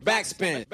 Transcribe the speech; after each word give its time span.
Backspin. 0.00 0.64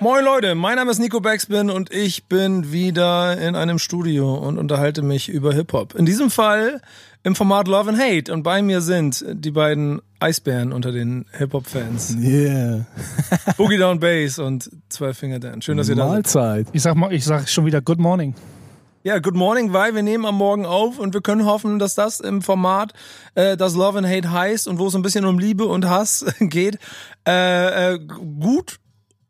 Moin 0.00 0.24
Leute, 0.24 0.54
mein 0.54 0.76
Name 0.76 0.90
ist 0.90 0.98
Nico 0.98 1.20
Backspin 1.20 1.70
und 1.70 1.92
ich 1.92 2.24
bin 2.24 2.72
wieder 2.72 3.38
in 3.38 3.54
einem 3.54 3.78
Studio 3.78 4.34
und 4.34 4.58
unterhalte 4.58 5.02
mich 5.02 5.28
über 5.28 5.52
Hip-Hop. 5.52 5.94
In 5.94 6.06
diesem 6.06 6.30
Fall 6.30 6.80
im 7.22 7.34
Format 7.34 7.68
Love 7.68 7.90
and 7.90 8.00
Hate 8.00 8.32
und 8.32 8.42
bei 8.42 8.62
mir 8.62 8.80
sind 8.80 9.24
die 9.28 9.50
beiden 9.50 10.00
Eisbären 10.20 10.72
unter 10.72 10.90
den 10.92 11.26
Hip-Hop-Fans. 11.32 12.16
Yeah. 12.20 12.86
Boogie 13.56 13.78
Down 13.78 14.00
Bass 14.00 14.38
und 14.38 14.70
Zwei 14.88 15.12
Finger 15.12 15.38
Dan. 15.38 15.62
Schön, 15.62 15.76
dass 15.76 15.88
ihr 15.88 15.96
da 15.96 16.02
seid. 16.02 16.10
Mahlzeit. 16.12 16.66
Ich 16.72 16.82
sag 16.82 16.94
mal, 16.96 17.12
ich 17.12 17.24
sag 17.24 17.48
schon 17.48 17.66
wieder 17.66 17.80
Good 17.80 17.98
Morning. 17.98 18.34
Ja, 19.04 19.18
good 19.18 19.34
morning, 19.34 19.72
weil 19.72 19.94
wir 19.96 20.02
nehmen 20.04 20.24
am 20.26 20.36
Morgen 20.36 20.64
auf 20.64 20.98
und 21.00 21.12
wir 21.12 21.22
können 21.22 21.44
hoffen, 21.44 21.80
dass 21.80 21.94
das 21.96 22.20
im 22.20 22.40
Format, 22.40 22.92
äh, 23.34 23.56
das 23.56 23.74
Love 23.74 23.98
and 23.98 24.06
Hate 24.06 24.30
heißt 24.30 24.68
und 24.68 24.78
wo 24.78 24.86
es 24.86 24.94
ein 24.94 25.02
bisschen 25.02 25.24
um 25.24 25.40
Liebe 25.40 25.64
und 25.66 25.88
Hass 25.88 26.24
geht, 26.40 26.78
äh, 27.26 27.94
äh, 27.94 27.98
gut 27.98 28.78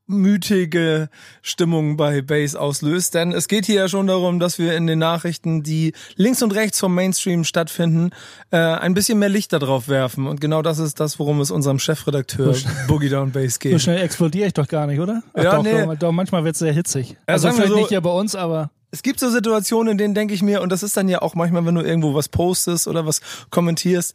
mütige 0.06 1.08
Stimmung 1.40 1.96
bei 1.96 2.20
Base 2.20 2.60
auslöst. 2.60 3.14
Denn 3.14 3.32
es 3.32 3.48
geht 3.48 3.64
hier 3.64 3.76
ja 3.76 3.88
schon 3.88 4.06
darum, 4.08 4.40
dass 4.40 4.58
wir 4.58 4.76
in 4.76 4.86
den 4.86 4.98
Nachrichten, 4.98 5.62
die 5.62 5.94
links 6.16 6.42
und 6.42 6.54
rechts 6.54 6.78
vom 6.78 6.94
Mainstream 6.94 7.44
stattfinden, 7.44 8.10
äh, 8.50 8.58
ein 8.58 8.92
bisschen 8.92 9.18
mehr 9.20 9.30
Licht 9.30 9.54
darauf 9.54 9.88
werfen. 9.88 10.26
Und 10.26 10.38
genau 10.42 10.60
das 10.60 10.80
ist 10.80 11.00
das, 11.00 11.18
worum 11.18 11.40
es 11.40 11.50
unserem 11.50 11.78
Chefredakteur 11.78 12.54
Boogie 12.88 13.08
Down 13.08 13.30
Bass 13.32 13.58
geht. 13.58 13.72
So 13.72 13.78
schnell 13.78 14.02
explodiere 14.02 14.48
ich 14.48 14.52
doch 14.52 14.68
gar 14.68 14.86
nicht, 14.86 15.00
oder? 15.00 15.22
Ach 15.32 15.44
Ja, 15.44 15.56
doch, 15.56 15.62
nee. 15.62 15.82
doch, 15.86 15.94
doch, 15.96 16.12
manchmal 16.12 16.44
wird 16.44 16.56
es 16.56 16.58
sehr 16.58 16.74
hitzig. 16.74 17.12
Ja, 17.12 17.16
also 17.28 17.50
vielleicht 17.50 17.70
so- 17.70 17.76
nicht 17.76 17.88
hier 17.88 18.02
bei 18.02 18.10
uns, 18.10 18.34
aber 18.34 18.70
Es 18.92 19.02
gibt 19.02 19.18
so 19.18 19.30
Situationen, 19.30 19.92
in 19.92 19.98
denen 19.98 20.14
denke 20.14 20.34
ich 20.34 20.42
mir, 20.42 20.60
und 20.60 20.70
das 20.70 20.82
ist 20.82 20.96
dann 20.96 21.08
ja 21.08 21.22
auch 21.22 21.34
manchmal, 21.34 21.64
wenn 21.64 21.74
du 21.74 21.80
irgendwo 21.80 22.14
was 22.14 22.28
postest 22.28 22.86
oder 22.86 23.06
was 23.06 23.20
kommentierst, 23.50 24.14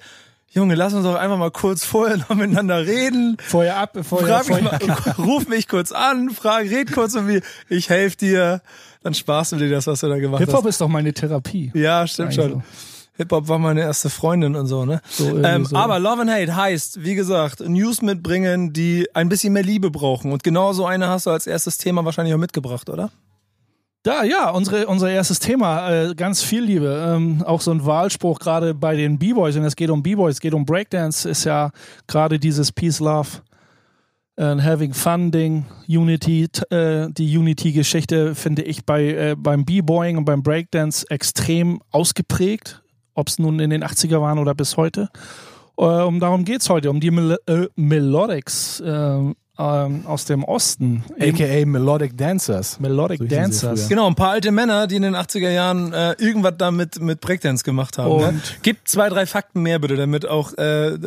Junge, 0.49 0.75
lass 0.75 0.93
uns 0.93 1.03
doch 1.03 1.15
einfach 1.15 1.37
mal 1.37 1.51
kurz 1.51 1.83
vorher 1.83 2.17
noch 2.17 2.29
miteinander 2.35 2.85
reden. 2.85 3.37
vorher 3.39 3.77
ab, 3.77 3.97
vorher, 4.03 4.43
Frag 4.43 4.47
mich 4.47 4.69
vorher 4.69 4.87
mal, 4.87 5.11
ruf 5.17 5.47
mich 5.47 5.67
kurz 5.67 5.91
an, 5.91 6.29
frag, 6.29 6.69
red 6.69 6.93
kurz 6.93 7.15
mit 7.15 7.25
mir, 7.25 7.41
ich 7.69 7.89
helfe 7.89 8.17
dir, 8.17 8.61
dann 9.03 9.13
sparst 9.13 9.51
du 9.51 9.57
dir 9.57 9.69
das, 9.69 9.87
was 9.87 9.99
du 9.99 10.07
da 10.07 10.17
gemacht 10.19 10.39
Hip-Hop 10.39 10.63
hast. 10.63 10.69
ist 10.69 10.81
doch 10.81 10.87
meine 10.87 11.11
Therapie. 11.11 11.71
Ja, 11.73 12.07
stimmt 12.07 12.35
schon. 12.35 12.63
Hip-Hop 13.17 13.47
war 13.47 13.57
meine 13.57 13.81
erste 13.81 14.11
Freundin 14.11 14.55
und 14.55 14.67
so, 14.67 14.85
ne? 14.85 15.01
So 15.09 15.43
ähm, 15.43 15.65
so. 15.65 15.75
Aber 15.75 15.97
Love 15.99 16.21
and 16.21 16.31
Hate 16.31 16.55
heißt, 16.55 17.03
wie 17.03 17.15
gesagt, 17.15 17.61
News 17.61 18.03
mitbringen, 18.03 18.73
die 18.73 19.07
ein 19.15 19.27
bisschen 19.27 19.53
mehr 19.53 19.63
Liebe 19.63 19.89
brauchen. 19.89 20.31
Und 20.31 20.43
genau 20.43 20.71
so 20.73 20.85
eine 20.85 21.07
hast 21.07 21.25
du 21.25 21.31
als 21.31 21.47
erstes 21.47 21.79
Thema 21.79 22.05
wahrscheinlich 22.05 22.35
auch 22.35 22.39
mitgebracht, 22.39 22.89
oder? 22.89 23.09
Da, 24.07 24.23
ja, 24.23 24.51
unsere, 24.51 24.87
unser 24.87 25.09
erstes 25.09 25.39
Thema, 25.39 25.91
äh, 25.91 26.15
ganz 26.15 26.41
viel 26.41 26.63
Liebe. 26.63 27.13
Ähm, 27.13 27.43
auch 27.43 27.59
so 27.59 27.71
ein 27.71 27.85
Wahlspruch 27.85 28.39
gerade 28.39 28.73
bei 28.73 28.95
den 28.95 29.19
B-Boys, 29.19 29.55
wenn 29.55 29.65
es 29.65 29.75
geht 29.75 29.89
um 29.89 30.01
B-Boys, 30.01 30.35
es 30.35 30.39
geht 30.39 30.53
um 30.53 30.65
Breakdance, 30.65 31.27
ist 31.29 31.43
ja 31.43 31.71
gerade 32.07 32.39
dieses 32.39 32.71
Peace, 32.71 33.01
Love 33.01 33.27
and 34.37 34.63
Having 34.63 34.93
Fun 34.93 35.29
Ding, 35.29 35.65
Unity, 35.89 36.47
äh, 36.69 37.09
die 37.09 37.37
Unity-Geschichte 37.37 38.33
finde 38.33 38.61
ich 38.61 38.85
bei, 38.85 39.07
äh, 39.07 39.35
beim 39.37 39.65
B-Boying 39.65 40.15
und 40.15 40.23
beim 40.23 40.41
Breakdance 40.41 41.05
extrem 41.09 41.81
ausgeprägt, 41.91 42.81
ob 43.13 43.27
es 43.27 43.39
nun 43.39 43.59
in 43.59 43.71
den 43.71 43.83
80er 43.83 44.21
waren 44.21 44.39
oder 44.39 44.55
bis 44.55 44.77
heute. 44.77 45.09
Äh, 45.77 45.83
um 45.83 46.21
darum 46.21 46.45
geht's 46.45 46.69
heute, 46.69 46.91
um 46.91 47.01
die 47.01 47.11
Mel 47.11 47.37
äh, 47.45 47.67
Melodics 47.75 48.79
äh, 48.79 49.33
ähm, 49.59 50.05
aus 50.05 50.25
dem 50.25 50.43
Osten. 50.43 51.03
AKA 51.19 51.65
Melodic 51.65 52.17
Dancers. 52.17 52.79
Melodic 52.79 53.19
So 53.19 53.25
Dancers. 53.25 53.87
Genau, 53.89 54.07
ein 54.07 54.15
paar 54.15 54.31
alte 54.31 54.51
Männer, 54.51 54.87
die 54.87 54.95
in 54.97 55.01
den 55.03 55.15
80er 55.15 55.49
Jahren 55.49 55.93
äh, 55.93 56.13
irgendwas 56.19 56.53
damit 56.57 56.99
mit 57.01 57.21
Breakdance 57.21 57.63
gemacht 57.63 57.97
haben. 57.97 58.17
Ne? 58.17 58.27
Und- 58.29 58.59
Gib 58.61 58.87
zwei, 58.87 59.09
drei 59.09 59.25
Fakten 59.25 59.61
mehr 59.61 59.79
bitte, 59.79 59.95
damit 59.95 60.27
auch 60.27 60.53
äh, 60.57 60.97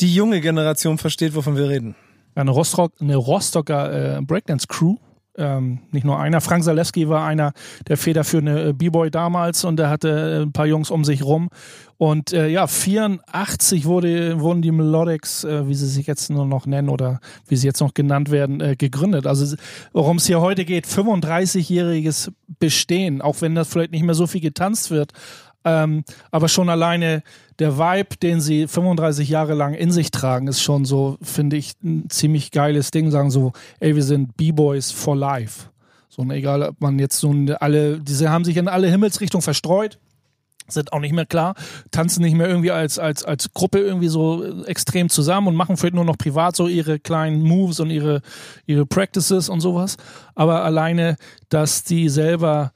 die 0.00 0.14
junge 0.14 0.40
Generation 0.40 0.98
versteht, 0.98 1.34
wovon 1.34 1.56
wir 1.56 1.68
reden. 1.68 1.94
eine, 2.34 2.50
Rostock, 2.50 2.92
eine 3.00 3.16
Rostocker 3.16 4.18
äh, 4.18 4.20
Breakdance-Crew. 4.22 4.96
Ähm, 5.36 5.80
nicht 5.90 6.04
nur 6.04 6.20
einer. 6.20 6.40
Frank 6.40 6.62
Zalewski 6.62 7.08
war 7.08 7.26
einer 7.26 7.52
der 7.88 7.96
federführende 7.96 8.68
äh, 8.68 8.72
B-Boy 8.72 9.10
damals 9.10 9.64
und 9.64 9.80
er 9.80 9.90
hatte 9.90 10.08
äh, 10.08 10.42
ein 10.42 10.52
paar 10.52 10.66
Jungs 10.66 10.90
um 10.90 11.04
sich 11.04 11.24
rum. 11.24 11.48
Und 11.96 12.32
äh, 12.32 12.48
ja, 12.48 12.66
84 12.66 13.84
wurde, 13.84 14.40
wurden 14.40 14.62
die 14.62 14.70
Melodics, 14.70 15.42
äh, 15.42 15.66
wie 15.66 15.74
sie 15.74 15.88
sich 15.88 16.06
jetzt 16.06 16.30
nur 16.30 16.46
noch 16.46 16.66
nennen 16.66 16.88
oder 16.88 17.20
wie 17.48 17.56
sie 17.56 17.66
jetzt 17.66 17.80
noch 17.80 17.94
genannt 17.94 18.30
werden, 18.30 18.60
äh, 18.60 18.76
gegründet. 18.76 19.26
Also 19.26 19.56
worum 19.92 20.18
es 20.18 20.26
hier 20.26 20.40
heute 20.40 20.64
geht, 20.64 20.86
35-jähriges 20.86 22.32
Bestehen, 22.60 23.20
auch 23.20 23.40
wenn 23.40 23.54
das 23.54 23.68
vielleicht 23.68 23.92
nicht 23.92 24.04
mehr 24.04 24.14
so 24.14 24.26
viel 24.26 24.40
getanzt 24.40 24.90
wird. 24.90 25.12
Ähm, 25.64 26.04
aber 26.30 26.48
schon 26.48 26.68
alleine 26.68 27.22
der 27.58 27.78
Vibe, 27.78 28.16
den 28.22 28.40
sie 28.40 28.66
35 28.66 29.28
Jahre 29.28 29.54
lang 29.54 29.74
in 29.74 29.90
sich 29.90 30.10
tragen, 30.10 30.48
ist 30.48 30.60
schon 30.60 30.84
so, 30.84 31.16
finde 31.22 31.56
ich, 31.56 31.74
ein 31.82 32.08
ziemlich 32.10 32.50
geiles 32.50 32.90
Ding. 32.90 33.10
Sagen 33.10 33.30
so, 33.30 33.52
ey, 33.80 33.94
wir 33.94 34.02
sind 34.02 34.36
B-Boys 34.36 34.90
for 34.90 35.16
life. 35.16 35.68
So, 36.08 36.22
und 36.22 36.30
egal, 36.30 36.62
ob 36.62 36.80
man 36.80 36.98
jetzt 36.98 37.18
so 37.18 37.34
alle, 37.58 37.98
diese 37.98 38.30
haben 38.30 38.44
sich 38.44 38.56
in 38.56 38.68
alle 38.68 38.88
Himmelsrichtungen 38.88 39.42
verstreut, 39.42 39.98
sind 40.68 40.92
auch 40.92 41.00
nicht 41.00 41.12
mehr 41.12 41.26
klar, 41.26 41.54
tanzen 41.90 42.22
nicht 42.22 42.34
mehr 42.34 42.48
irgendwie 42.48 42.70
als, 42.70 42.98
als, 42.98 43.24
als 43.24 43.52
Gruppe 43.52 43.80
irgendwie 43.80 44.08
so 44.08 44.64
extrem 44.64 45.08
zusammen 45.08 45.48
und 45.48 45.56
machen 45.56 45.76
vielleicht 45.76 45.94
nur 45.94 46.04
noch 46.04 46.16
privat 46.16 46.56
so 46.56 46.68
ihre 46.68 46.98
kleinen 46.98 47.42
Moves 47.42 47.80
und 47.80 47.90
ihre, 47.90 48.22
ihre 48.66 48.86
Practices 48.86 49.48
und 49.48 49.60
sowas. 49.60 49.96
Aber 50.34 50.64
alleine, 50.64 51.16
dass 51.48 51.84
die 51.84 52.08
selber 52.08 52.72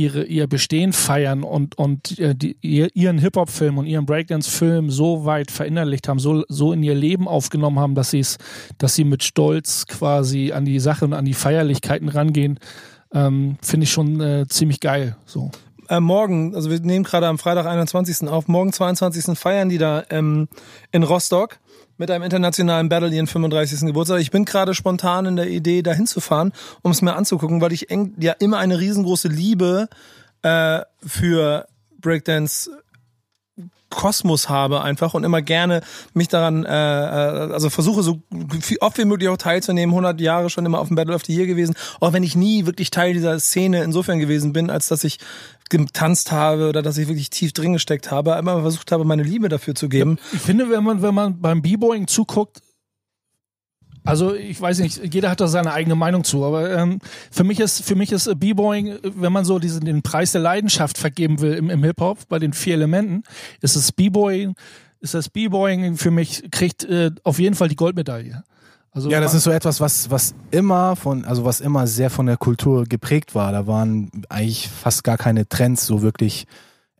ihre, 0.00 0.24
ihr 0.24 0.46
Bestehen 0.46 0.92
feiern 0.92 1.42
und, 1.42 1.76
und 1.76 2.18
äh, 2.18 2.34
die, 2.34 2.56
ihr, 2.62 2.88
ihren 2.94 3.18
Hip-Hop-Film 3.18 3.78
und 3.78 3.86
ihren 3.86 4.06
Breakdance-Film 4.06 4.90
so 4.90 5.24
weit 5.24 5.50
verinnerlicht 5.50 6.08
haben, 6.08 6.18
so, 6.18 6.44
so 6.48 6.72
in 6.72 6.82
ihr 6.82 6.94
Leben 6.94 7.28
aufgenommen 7.28 7.78
haben, 7.78 7.94
dass, 7.94 8.10
sie's, 8.10 8.38
dass 8.78 8.94
sie 8.94 9.04
mit 9.04 9.22
Stolz 9.22 9.86
quasi 9.86 10.52
an 10.52 10.64
die 10.64 10.80
Sache 10.80 11.04
und 11.04 11.12
an 11.12 11.24
die 11.24 11.34
Feierlichkeiten 11.34 12.08
rangehen, 12.08 12.58
ähm, 13.12 13.56
finde 13.60 13.84
ich 13.84 13.90
schon 13.90 14.20
äh, 14.20 14.46
ziemlich 14.48 14.80
geil. 14.80 15.16
So. 15.26 15.50
Äh, 15.90 15.98
morgen, 15.98 16.54
also 16.54 16.70
wir 16.70 16.78
nehmen 16.78 17.04
gerade 17.04 17.26
am 17.26 17.36
Freitag 17.36 17.66
21. 17.66 18.28
auf, 18.28 18.46
morgen 18.46 18.72
22. 18.72 19.36
feiern 19.36 19.68
die 19.68 19.78
da 19.78 20.04
ähm, 20.10 20.46
in 20.92 21.02
Rostock 21.02 21.58
mit 21.98 22.12
einem 22.12 22.22
internationalen 22.22 22.88
Battle 22.88 23.10
ihren 23.10 23.26
35. 23.26 23.80
Geburtstag. 23.80 24.20
Ich 24.20 24.30
bin 24.30 24.44
gerade 24.44 24.72
spontan 24.74 25.26
in 25.26 25.34
der 25.34 25.48
Idee, 25.48 25.82
da 25.82 25.92
hinzufahren, 25.92 26.52
um 26.82 26.92
es 26.92 27.02
mir 27.02 27.16
anzugucken, 27.16 27.60
weil 27.60 27.72
ich 27.72 27.90
eng, 27.90 28.14
ja 28.20 28.34
immer 28.38 28.58
eine 28.58 28.78
riesengroße 28.78 29.26
Liebe 29.26 29.88
äh, 30.42 30.80
für 31.04 31.66
Breakdance 32.00 32.70
Kosmos 33.90 34.48
habe 34.48 34.82
einfach 34.82 35.14
und 35.14 35.24
immer 35.24 35.42
gerne 35.42 35.82
mich 36.14 36.28
daran, 36.28 36.64
äh, 36.64 36.70
äh, 36.70 37.52
also 37.52 37.70
versuche 37.70 38.02
so 38.02 38.22
oft 38.80 38.98
wie 38.98 39.04
möglich 39.04 39.28
auch 39.28 39.36
teilzunehmen, 39.36 39.92
100 39.92 40.20
Jahre 40.20 40.48
schon 40.48 40.64
immer 40.64 40.78
auf 40.78 40.88
dem 40.88 40.94
Battle 40.94 41.14
of 41.14 41.24
the 41.24 41.34
Year 41.34 41.46
gewesen, 41.46 41.74
auch 41.98 42.12
wenn 42.12 42.22
ich 42.22 42.36
nie 42.36 42.66
wirklich 42.66 42.90
Teil 42.90 43.12
dieser 43.12 43.38
Szene 43.40 43.82
insofern 43.82 44.20
gewesen 44.20 44.52
bin, 44.52 44.70
als 44.70 44.88
dass 44.88 45.04
ich 45.04 45.18
getanzt 45.68 46.32
habe 46.32 46.68
oder 46.68 46.82
dass 46.82 46.98
ich 46.98 47.08
wirklich 47.08 47.30
tief 47.30 47.52
drin 47.52 47.72
gesteckt 47.72 48.10
habe, 48.10 48.36
immer 48.38 48.60
versucht 48.62 48.92
habe, 48.92 49.04
meine 49.04 49.22
Liebe 49.22 49.48
dafür 49.48 49.74
zu 49.74 49.88
geben. 49.88 50.18
Ich 50.32 50.40
finde, 50.40 50.70
wenn 50.70 50.84
man, 50.84 51.02
wenn 51.02 51.14
man 51.14 51.40
beim 51.40 51.62
B-Boying 51.62 52.06
zuguckt, 52.06 52.60
also 54.04 54.34
ich 54.34 54.60
weiß 54.60 54.78
nicht, 54.80 55.14
jeder 55.14 55.30
hat 55.30 55.40
da 55.40 55.48
seine 55.48 55.72
eigene 55.72 55.94
Meinung 55.94 56.24
zu, 56.24 56.44
aber 56.44 56.70
ähm, 56.70 56.98
für 57.30 57.44
mich 57.44 57.60
ist 57.60 57.84
für 57.84 57.94
mich 57.94 58.12
ist 58.12 58.26
äh, 58.26 58.34
B-Boying, 58.34 58.98
wenn 59.02 59.32
man 59.32 59.44
so 59.44 59.58
diesen 59.58 59.84
den 59.84 60.02
Preis 60.02 60.32
der 60.32 60.40
Leidenschaft 60.40 60.98
vergeben 60.98 61.40
will 61.40 61.54
im, 61.54 61.70
im 61.70 61.84
Hip 61.84 62.00
Hop 62.00 62.28
bei 62.28 62.38
den 62.38 62.52
vier 62.52 62.74
Elementen, 62.74 63.22
ist 63.60 63.76
es 63.76 63.92
B-Boying, 63.92 64.54
ist 65.00 65.14
das 65.14 65.28
B-Boying 65.28 65.96
für 65.96 66.10
mich 66.10 66.50
kriegt 66.50 66.84
äh, 66.84 67.10
auf 67.24 67.38
jeden 67.38 67.54
Fall 67.54 67.68
die 67.68 67.76
Goldmedaille. 67.76 68.42
Also 68.92 69.08
Ja, 69.08 69.20
das 69.20 69.34
ist 69.34 69.44
so 69.44 69.52
etwas, 69.52 69.80
was, 69.80 70.10
was 70.10 70.34
immer 70.50 70.96
von, 70.96 71.24
also 71.24 71.44
was 71.44 71.60
immer 71.60 71.86
sehr 71.86 72.10
von 72.10 72.26
der 72.26 72.36
Kultur 72.36 72.84
geprägt 72.84 73.34
war. 73.34 73.52
Da 73.52 73.66
waren 73.66 74.10
eigentlich 74.28 74.68
fast 74.68 75.04
gar 75.04 75.16
keine 75.16 75.48
Trends 75.48 75.86
so 75.86 76.02
wirklich 76.02 76.46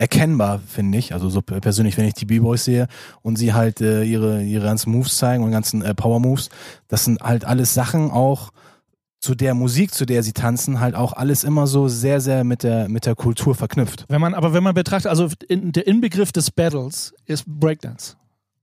erkennbar, 0.00 0.60
finde 0.66 0.96
ich. 0.96 1.12
Also 1.12 1.28
so 1.28 1.42
persönlich, 1.42 1.98
wenn 1.98 2.06
ich 2.06 2.14
die 2.14 2.24
B-Boys 2.24 2.64
sehe 2.64 2.88
und 3.20 3.36
sie 3.36 3.52
halt 3.52 3.82
äh, 3.82 4.02
ihre, 4.02 4.42
ihre 4.42 4.64
ganzen 4.64 4.90
Moves 4.92 5.18
zeigen 5.18 5.44
und 5.44 5.50
ganzen 5.50 5.82
äh, 5.82 5.94
Power-Moves, 5.94 6.48
das 6.88 7.04
sind 7.04 7.20
halt 7.20 7.44
alles 7.44 7.74
Sachen 7.74 8.10
auch 8.10 8.50
zu 9.20 9.34
der 9.34 9.52
Musik, 9.52 9.92
zu 9.92 10.06
der 10.06 10.22
sie 10.22 10.32
tanzen, 10.32 10.80
halt 10.80 10.94
auch 10.94 11.12
alles 11.12 11.44
immer 11.44 11.66
so 11.66 11.86
sehr, 11.88 12.22
sehr 12.22 12.44
mit 12.44 12.62
der, 12.62 12.88
mit 12.88 13.04
der 13.04 13.14
Kultur 13.14 13.54
verknüpft. 13.54 14.06
Wenn 14.08 14.22
man, 14.22 14.32
aber 14.32 14.54
wenn 14.54 14.62
man 14.62 14.72
betrachtet, 14.74 15.10
also 15.10 15.28
in, 15.48 15.72
der 15.72 15.86
Inbegriff 15.86 16.32
des 16.32 16.50
Battles 16.50 17.12
ist 17.26 17.44
Breakdance. 17.46 18.16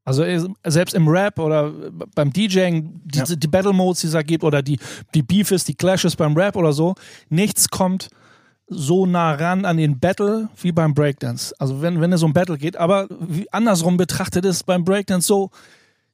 Also 0.03 0.23
selbst 0.65 0.95
im 0.95 1.07
Rap 1.07 1.37
oder 1.37 1.71
beim 2.15 2.33
DJing, 2.33 3.01
die, 3.05 3.19
Ja. 3.19 3.25
die 3.25 3.47
Battle 3.47 3.73
Modes, 3.73 4.01
die 4.01 4.07
es 4.07 4.13
da 4.13 4.23
gibt, 4.23 4.43
oder 4.43 4.63
die, 4.63 4.79
die 5.13 5.21
Beefes, 5.21 5.65
die 5.65 5.75
Clashes 5.75 6.15
beim 6.15 6.35
Rap 6.35 6.55
oder 6.55 6.73
so, 6.73 6.95
nichts 7.29 7.69
kommt 7.69 8.09
so 8.69 9.05
nah 9.05 9.33
ran 9.33 9.65
an 9.65 9.77
den 9.77 9.99
Battle 9.99 10.49
wie 10.61 10.71
beim 10.71 10.93
Breakdance. 10.93 11.53
Also 11.57 11.81
wenn, 11.81 12.01
wenn 12.01 12.11
es 12.11 12.23
um 12.23 12.33
Battle 12.33 12.57
geht, 12.57 12.77
aber 12.77 13.07
wie 13.09 13.51
andersrum 13.53 13.97
betrachtet 13.97 14.45
ist 14.45 14.65
beim 14.65 14.83
Breakdance 14.83 15.27
so, 15.27 15.51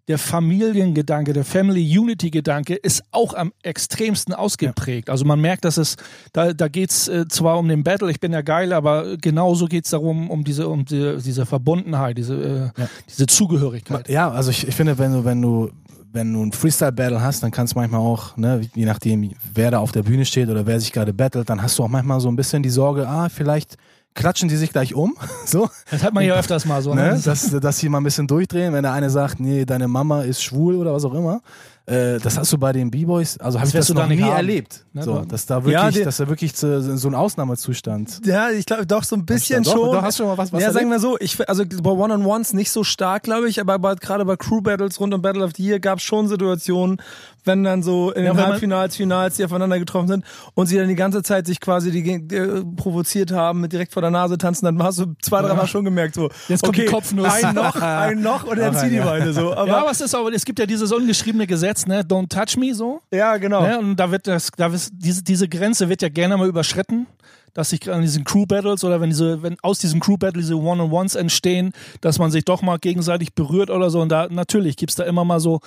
der 0.10 0.18
Familiengedanke, 0.18 1.32
der 1.32 1.46
Family 1.46 1.98
Unity 1.98 2.30
Gedanke 2.30 2.76
ist 2.76 3.04
auch 3.12 3.34
am 3.34 3.54
extremsten 3.64 4.34
ausgeprägt. 4.34 5.10
Also 5.10 5.24
man 5.24 5.40
merkt, 5.40 5.64
dass 5.64 5.78
es, 5.78 5.96
da, 6.34 6.52
da 6.52 6.68
geht's 6.68 7.08
äh, 7.08 7.26
zwar 7.30 7.58
um 7.58 7.70
den 7.70 7.84
Battle, 7.86 8.12
ich 8.12 8.20
bin 8.20 8.34
ja 8.34 8.42
geil, 8.42 8.74
aber 8.74 9.16
genauso 9.16 9.68
geht's 9.68 9.92
darum, 9.92 10.30
um 10.30 10.44
diese, 10.44 10.68
um 10.68 10.84
diese, 10.84 11.18
diese 11.20 11.46
Verbundenheit, 11.46 12.18
diese, 12.18 12.36
äh, 12.76 12.82
Ja. 12.82 12.90
diese 13.10 13.28
Zugehörigkeit. 13.28 14.10
Ja, 14.10 14.30
also 14.30 14.52
ich, 14.52 14.68
ich 14.68 14.76
finde, 14.76 14.98
wenn 14.98 15.14
du, 15.14 15.24
wenn 15.24 15.42
du, 15.42 15.70
wenn 16.14 16.32
du 16.32 16.44
ein 16.44 16.52
Freestyle-Battle 16.52 17.22
hast, 17.22 17.44
dann 17.44 17.52
kannst 17.52 17.74
du 17.74 17.80
manchmal 17.80 18.00
auch, 18.00 18.38
ne, 18.38 18.62
je 18.76 18.86
nachdem, 18.86 19.32
wer 19.54 19.72
da 19.72 19.80
auf 19.80 19.92
der 19.92 20.04
Bühne 20.04 20.26
steht 20.26 20.48
oder 20.48 20.66
wer 20.66 20.80
sich 20.80 20.94
gerade 20.94 21.12
battelt, 21.12 21.50
dann 21.50 21.62
hast 21.62 21.78
du 21.78 21.84
auch 21.84 21.90
manchmal 21.90 22.20
so 22.20 22.30
ein 22.30 22.36
bisschen 22.36 22.62
die 22.62 22.70
Sorge, 22.70 23.08
ah, 23.08 23.30
vielleicht 23.30 23.78
klatschen 24.14 24.48
die 24.48 24.56
sich 24.56 24.72
gleich 24.72 24.94
um. 24.94 25.16
So. 25.46 25.70
Das 25.92 26.04
hat 26.04 26.14
man 26.14 26.24
ja 26.24 26.36
öfters 26.36 26.66
mal 26.66 26.82
so. 26.82 26.94
Ne? 26.94 27.20
Dass, 27.24 27.50
dass 27.50 27.78
sie 27.78 27.90
mal 27.90 28.00
ein 28.00 28.04
bisschen 28.04 28.28
durchdrehen, 28.28 28.74
wenn 28.74 28.84
der 28.84 28.94
eine 28.94 29.10
sagt, 29.10 29.40
nee, 29.40 29.66
deine 29.66 29.88
Mama 29.88 30.22
ist 30.22 30.42
schwul 30.42 30.76
oder 30.76 30.94
was 30.94 31.04
auch 31.04 31.14
immer. 31.14 31.42
Äh, 31.86 32.18
das 32.20 32.38
hast 32.38 32.52
du 32.54 32.58
bei 32.58 32.72
den 32.72 32.90
B-Boys, 32.92 33.38
also 33.40 33.60
habe 33.60 33.68
ich 33.68 33.74
das 33.74 33.90
noch 33.90 34.08
nie 34.08 34.22
haben. 34.22 34.32
erlebt. 34.38 34.86
Ne, 34.94 35.04
so, 35.04 35.20
dass 35.26 35.46
da 35.46 35.56
wirklich, 35.58 35.74
Ja, 35.74 35.92
die- 35.92 36.04
dass 36.04 36.16
da 36.16 36.30
wirklich 36.30 36.56
zu, 36.56 36.82
so 36.98 37.08
ein 37.10 37.14
Ausnahmezustand. 37.16 38.22
Ja, 38.26 38.50
ich 38.52 38.66
glaube 38.66 38.86
doch 38.86 39.04
so 39.04 39.18
ein 39.18 39.26
bisschen 39.26 39.64
Doch, 39.64 39.74
schon. 39.74 39.92
doch, 39.92 40.02
hast 40.02 40.18
du 40.18 40.24
schon 40.24 40.28
mal 40.32 40.38
was- 40.38 40.54
was 40.54 40.62
Ja, 40.62 40.72
sagen 40.72 40.90
erlebt? 40.90 41.04
wir 41.04 41.10
so, 41.10 41.18
ich 41.20 41.50
also 41.50 41.64
bei 41.66 41.90
One-on-Ones 41.92 42.54
nicht 42.54 42.72
so 42.72 42.86
stark, 42.86 43.24
glaube 43.24 43.50
ich, 43.50 43.60
aber 43.60 43.80
bei, 43.80 43.96
gerade 43.96 44.24
bei 44.24 44.38
Crew 44.38 44.62
Battles 44.62 44.98
rund 45.00 45.14
um 45.14 45.22
Battle 45.22 45.44
of 45.44 45.52
the 45.58 45.64
Year 45.64 45.80
gab 45.82 45.98
es 46.00 46.04
schon 46.06 46.30
Situationen, 46.30 47.02
wenn 47.44 47.66
dann 47.66 47.84
so 47.84 48.12
in 48.12 48.24
Ja, 48.24 48.34
den 48.34 48.42
Halbfinals, 48.46 48.96
Finals, 48.96 49.36
die 49.36 49.44
aufeinander 49.44 49.78
getroffen 49.78 50.08
sind 50.08 50.26
und 50.54 50.68
sie 50.68 50.78
dann 50.78 50.88
die 50.88 50.96
ganze 50.96 51.22
Zeit 51.24 51.46
sich 51.48 51.60
quasi 51.60 51.92
die, 51.92 52.10
äh, 52.34 52.64
provoziert 52.78 53.34
haben, 53.34 53.60
mit 53.60 53.74
direkt 53.74 53.92
vor 53.92 54.02
der 54.02 54.12
Nase 54.12 54.38
tanzen, 54.38 54.64
dann 54.66 54.82
hast 54.82 55.00
du 55.00 55.08
zwei, 55.22 55.42
dreimal 55.42 55.68
schon 55.68 55.84
gemerkt, 55.84 56.16
so, 56.16 56.30
Jetzt 56.48 56.64
kommt 56.64 56.78
okay, 56.78 56.86
die 56.86 56.92
Kopfnuss. 56.94 57.44
ein 57.44 57.54
noch, 57.56 57.76
ein 57.82 58.22
noch 58.22 58.46
und 58.46 58.58
dann 58.58 58.72
Noch 58.74 58.80
zieh 58.80 58.86
ein, 58.86 58.92
die 58.92 58.98
ja. 58.98 59.04
Beine 59.06 59.34
so. 59.34 59.54
Aber, 59.58 59.68
ja, 59.68 59.78
aber 59.82 59.92
es 59.92 60.00
ist 60.00 60.16
auch, 60.16 60.30
es 60.32 60.46
gibt 60.46 60.60
ja 60.60 60.66
dieses 60.66 60.92
ungeschriebene 60.92 61.46
Gesetz, 61.48 61.73
ne? 61.88 62.02
Don't 62.02 62.30
touch 62.30 62.58
me 62.58 62.74
so. 62.74 63.02
ja, 63.12 63.38
genau. 63.38 63.62
Ne? 63.62 63.80
Und 63.80 63.96
da 63.98 64.12
wird 64.12 64.28
das, 64.28 64.50
da 64.56 64.68
ist, 64.68 64.92
diese, 64.94 65.24
diese 65.24 65.48
Grenze 65.48 65.90
wird 65.90 66.02
ja 66.02 66.10
gerne 66.10 66.38
mal 66.38 66.48
überschritten, 66.48 67.08
dass 67.54 67.70
sich 67.70 67.92
an 67.92 68.02
diesen 68.02 68.24
Crew 68.24 68.46
Battles 68.46 68.84
oder 68.84 69.00
wenn 69.02 69.10
diese, 69.10 69.44
wenn 69.44 69.58
aus 69.62 69.80
diesem 69.80 70.00
Crew 70.00 70.18
Battle 70.18 70.42
diese 70.42 70.58
One-on-Ones 70.58 71.16
entstehen, 71.16 71.74
dass 72.02 72.20
man 72.20 72.32
sich 72.32 72.46
doch 72.46 72.62
mal 72.62 72.80
gegenseitig 72.80 73.34
berührt 73.34 73.70
oder 73.70 73.90
so. 73.90 74.02
Und 74.02 74.10
da 74.10 74.28
natürlich 74.30 74.78
gibt's 74.78 74.96
da 74.96 75.04
immer 75.04 75.24
mal 75.24 75.40
so 75.40 75.60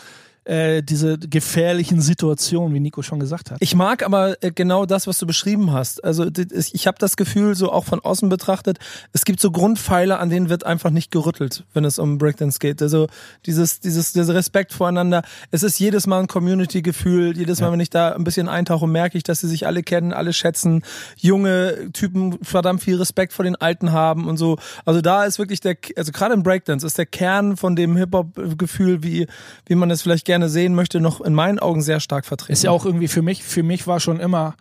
äh, 0.47 0.83
diese 0.83 1.19
gefährlichen 1.19 2.01
Situationen, 2.01 2.75
wie 2.75 2.81
Nico 2.81 3.03
schon 3.03 3.19
gesagt 3.19 3.51
hat. 3.51 3.59
Ich 3.61 3.75
mag 3.75 4.05
aber 4.05 4.43
äh, 4.43 4.53
genau 4.53 4.87
das, 4.87 5.07
was 5.07 5.19
du 5.19 5.27
beschrieben 5.27 5.73
hast. 5.73 6.05
Also 6.05 6.27
ich 6.27 6.87
habe 6.87 6.99
das 6.99 7.17
Gefühl, 7.17 7.55
so 7.55 7.73
auch 7.73 7.85
von 7.85 8.01
außen 8.01 8.29
betrachtet, 8.29 8.79
es 9.13 9.25
gibt 9.25 9.41
so 9.41 9.51
Grundpfeiler, 9.51 10.21
an 10.21 10.31
denen 10.31 10.49
wird 10.49 10.65
einfach 10.65 10.91
nicht 10.91 11.11
gerüttelt, 11.11 11.65
wenn 11.75 11.85
es 11.85 11.99
um 11.99 12.19
Breakdance 12.19 12.59
geht. 12.59 12.81
Also 12.81 13.09
dieses, 13.45 13.81
dieses, 13.81 14.13
dieser 14.13 14.35
Respekt 14.35 14.73
voreinander. 14.73 15.23
Es 15.51 15.63
ist 15.63 15.79
jedes 15.79 16.07
Mal 16.07 16.21
ein 16.21 16.27
Community-Gefühl. 16.29 17.37
Jedes 17.37 17.61
Mal, 17.61 17.73
wenn 17.73 17.81
ich 17.81 17.91
da 17.91 18.13
ein 18.13 18.25
bisschen 18.25 18.49
eintauche, 18.49 18.87
merke 18.87 19.19
ich, 19.19 19.25
dass 19.25 19.41
sie 19.41 19.49
sich 19.49 19.67
alle 19.67 19.83
kennen, 19.83 20.13
alle 20.13 20.33
schätzen. 20.33 20.83
Junge 21.17 21.91
Typen 21.93 22.39
verdammt 22.43 22.83
viel 22.83 22.97
Respekt 22.97 23.33
vor 23.33 23.45
den 23.45 23.57
Alten 23.57 23.93
haben 23.93 24.29
und 24.29 24.37
so. 24.37 24.59
Also 24.85 25.01
da 25.01 25.25
ist 25.25 25.39
wirklich 25.39 25.61
der, 25.61 25.77
also 25.97 26.13
gerade 26.13 26.35
im 26.35 26.43
Breakdance 26.43 26.87
ist 26.87 26.99
der 26.99 27.07
Kern 27.07 27.57
von 27.57 27.75
dem 27.75 27.97
Hip-Hop-Gefühl, 27.97 29.03
wie, 29.03 29.27
wie 29.67 29.75
man 29.75 29.91
es 29.91 30.03
vielleicht 30.03 30.25
gerne 30.25 30.36
sehen 30.43 30.75
möchte, 30.75 31.01
noch 31.01 31.21
in 31.21 31.35
meinen 31.35 31.59
Augen 31.59 31.83
sehr 31.83 32.01
stark 32.01 32.27
vertreten. 32.27 32.53
Ist 32.53 32.65
ja 32.65 32.71
auch 32.71 32.85
irgendwie 32.85 33.09
für 33.09 33.23
mich, 33.23 33.43
für 33.43 33.63
mich 33.63 33.87
war 33.87 34.01
schon 34.01 34.21
immer 34.21 34.55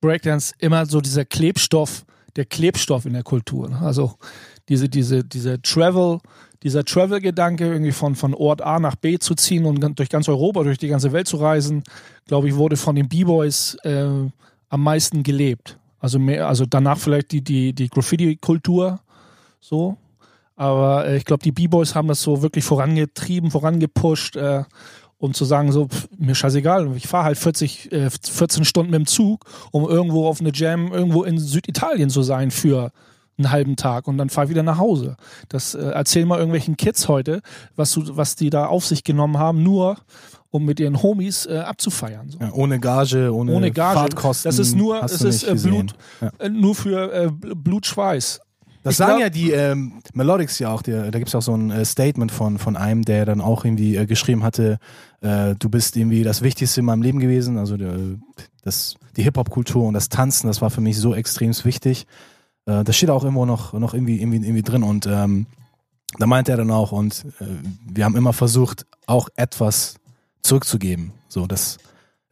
Breakdance 0.00 0.54
immer 0.58 0.86
so 0.86 1.00
dieser 1.00 1.24
Klebstoff, 1.24 2.04
der 2.36 2.44
Klebstoff 2.44 3.06
in 3.06 3.12
der 3.12 3.22
Kultur. 3.22 3.68
ne? 3.68 3.80
Also 3.80 4.14
diese, 4.68 4.88
diese, 4.88 5.24
diese 5.24 5.60
Travel, 5.62 6.18
dieser 6.62 6.84
Travel-Gedanke, 6.84 7.66
irgendwie 7.66 7.92
von, 7.92 8.14
von 8.14 8.34
Ort 8.34 8.62
A 8.62 8.80
nach 8.80 8.96
B 8.96 9.18
zu 9.18 9.34
ziehen 9.34 9.64
und 9.64 9.80
durch 9.98 10.08
ganz 10.08 10.28
Europa, 10.28 10.62
durch 10.62 10.78
die 10.78 10.88
ganze 10.88 11.12
Welt 11.12 11.28
zu 11.28 11.36
reisen, 11.36 11.84
glaube 12.26 12.48
ich, 12.48 12.56
wurde 12.56 12.76
von 12.76 12.96
den 12.96 13.08
B-Boys 13.08 13.76
äh, 13.84 14.06
am 14.68 14.82
meisten 14.82 15.22
gelebt. 15.22 15.78
Also 15.98 16.18
mehr, 16.18 16.48
also 16.48 16.66
danach 16.66 16.98
vielleicht 16.98 17.32
die, 17.32 17.42
die, 17.42 17.72
die 17.72 17.88
Graffiti-Kultur 17.88 19.00
so. 19.60 19.96
Aber 20.56 21.06
äh, 21.06 21.16
ich 21.16 21.24
glaube, 21.24 21.42
die 21.42 21.52
B-Boys 21.52 21.94
haben 21.94 22.08
das 22.08 22.22
so 22.22 22.42
wirklich 22.42 22.64
vorangetrieben, 22.64 23.50
vorangepusht, 23.50 24.36
äh, 24.36 24.64
um 25.18 25.32
zu 25.34 25.44
sagen, 25.44 25.70
so, 25.72 25.86
pff, 25.88 26.08
mir 26.18 26.34
scheißegal, 26.34 26.90
ich 26.96 27.06
fahre 27.06 27.24
halt 27.26 27.38
40, 27.38 27.92
äh, 27.92 28.10
14 28.10 28.64
Stunden 28.64 28.90
mit 28.90 28.98
dem 29.00 29.06
Zug, 29.06 29.44
um 29.70 29.88
irgendwo 29.88 30.26
auf 30.26 30.40
eine 30.40 30.50
Jam 30.54 30.92
irgendwo 30.92 31.24
in 31.24 31.38
Süditalien 31.38 32.10
zu 32.10 32.22
sein 32.22 32.50
für 32.50 32.90
einen 33.38 33.50
halben 33.50 33.76
Tag 33.76 34.08
und 34.08 34.16
dann 34.16 34.30
fahr 34.30 34.44
ich 34.44 34.50
wieder 34.50 34.62
nach 34.62 34.78
Hause. 34.78 35.16
Das 35.50 35.74
äh, 35.74 35.78
erzähl 35.90 36.24
mal 36.24 36.38
irgendwelchen 36.38 36.76
Kids 36.78 37.06
heute, 37.08 37.42
was, 37.76 37.92
du, 37.92 38.16
was 38.16 38.34
die 38.36 38.48
da 38.50 38.66
auf 38.66 38.86
sich 38.86 39.04
genommen 39.04 39.38
haben, 39.38 39.62
nur 39.62 39.98
um 40.50 40.64
mit 40.64 40.80
ihren 40.80 41.02
Homies 41.02 41.44
äh, 41.44 41.58
abzufeiern. 41.58 42.30
So. 42.30 42.38
Ja, 42.40 42.50
ohne 42.54 42.80
Gage, 42.80 43.34
ohne, 43.34 43.52
Ohne 43.54 43.70
Gage. 43.72 43.98
Fahrtkosten. 43.98 44.48
Das 44.48 44.58
ist 44.58 44.74
nur, 44.74 45.02
es 45.02 45.20
ist 45.20 45.42
äh. 45.42 45.54
Blut, 45.54 45.92
Ja. 46.22 46.30
äh, 46.38 46.48
nur 46.48 46.74
für 46.74 47.12
äh, 47.12 47.26
Bl- 47.26 47.54
Blutschweiß. 47.54 48.40
Das 48.86 48.92
Ich 48.92 48.98
sagen 48.98 49.18
glaub- 49.18 49.20
ja 49.22 49.30
die 49.30 49.50
ähm, 49.50 49.94
Melodics 50.14 50.60
ja 50.60 50.70
auch, 50.70 50.80
der, 50.80 51.10
da 51.10 51.18
gibt 51.18 51.26
es 51.26 51.34
auch 51.34 51.42
so 51.42 51.56
ein 51.56 51.72
äh, 51.72 51.84
Statement 51.84 52.30
von, 52.30 52.56
von 52.56 52.76
einem, 52.76 53.04
der 53.04 53.24
dann 53.24 53.40
auch 53.40 53.64
irgendwie 53.64 53.96
äh, 53.96 54.06
geschrieben 54.06 54.44
hatte, 54.44 54.78
äh, 55.22 55.56
du 55.58 55.68
bist 55.68 55.96
irgendwie 55.96 56.22
das 56.22 56.40
Wichtigste 56.40 56.78
in 56.78 56.86
meinem 56.86 57.02
Leben 57.02 57.18
gewesen, 57.18 57.58
also 57.58 57.76
der, 57.76 57.96
das, 58.62 58.94
die 59.16 59.24
Hip-Hop-Kultur 59.24 59.82
und 59.82 59.94
das 59.94 60.08
Tanzen, 60.08 60.46
das 60.46 60.62
war 60.62 60.70
für 60.70 60.80
mich 60.80 60.98
so 60.98 61.16
extrem 61.16 61.52
wichtig. 61.64 62.06
Äh, 62.66 62.84
das 62.84 62.96
steht 62.96 63.10
auch 63.10 63.24
irgendwo 63.24 63.44
noch, 63.44 63.72
noch 63.72 63.92
irgendwie, 63.92 64.20
irgendwie, 64.20 64.36
irgendwie 64.36 64.62
drin 64.62 64.84
und 64.84 65.04
ähm, 65.06 65.46
da 66.20 66.28
meint 66.28 66.48
er 66.48 66.56
dann 66.56 66.70
auch 66.70 66.92
und 66.92 67.24
äh, 67.40 67.44
wir 67.92 68.04
haben 68.04 68.14
immer 68.14 68.32
versucht, 68.32 68.86
auch 69.06 69.28
etwas 69.34 69.96
zurückzugeben. 70.44 71.10
So, 71.26 71.48
das 71.48 71.78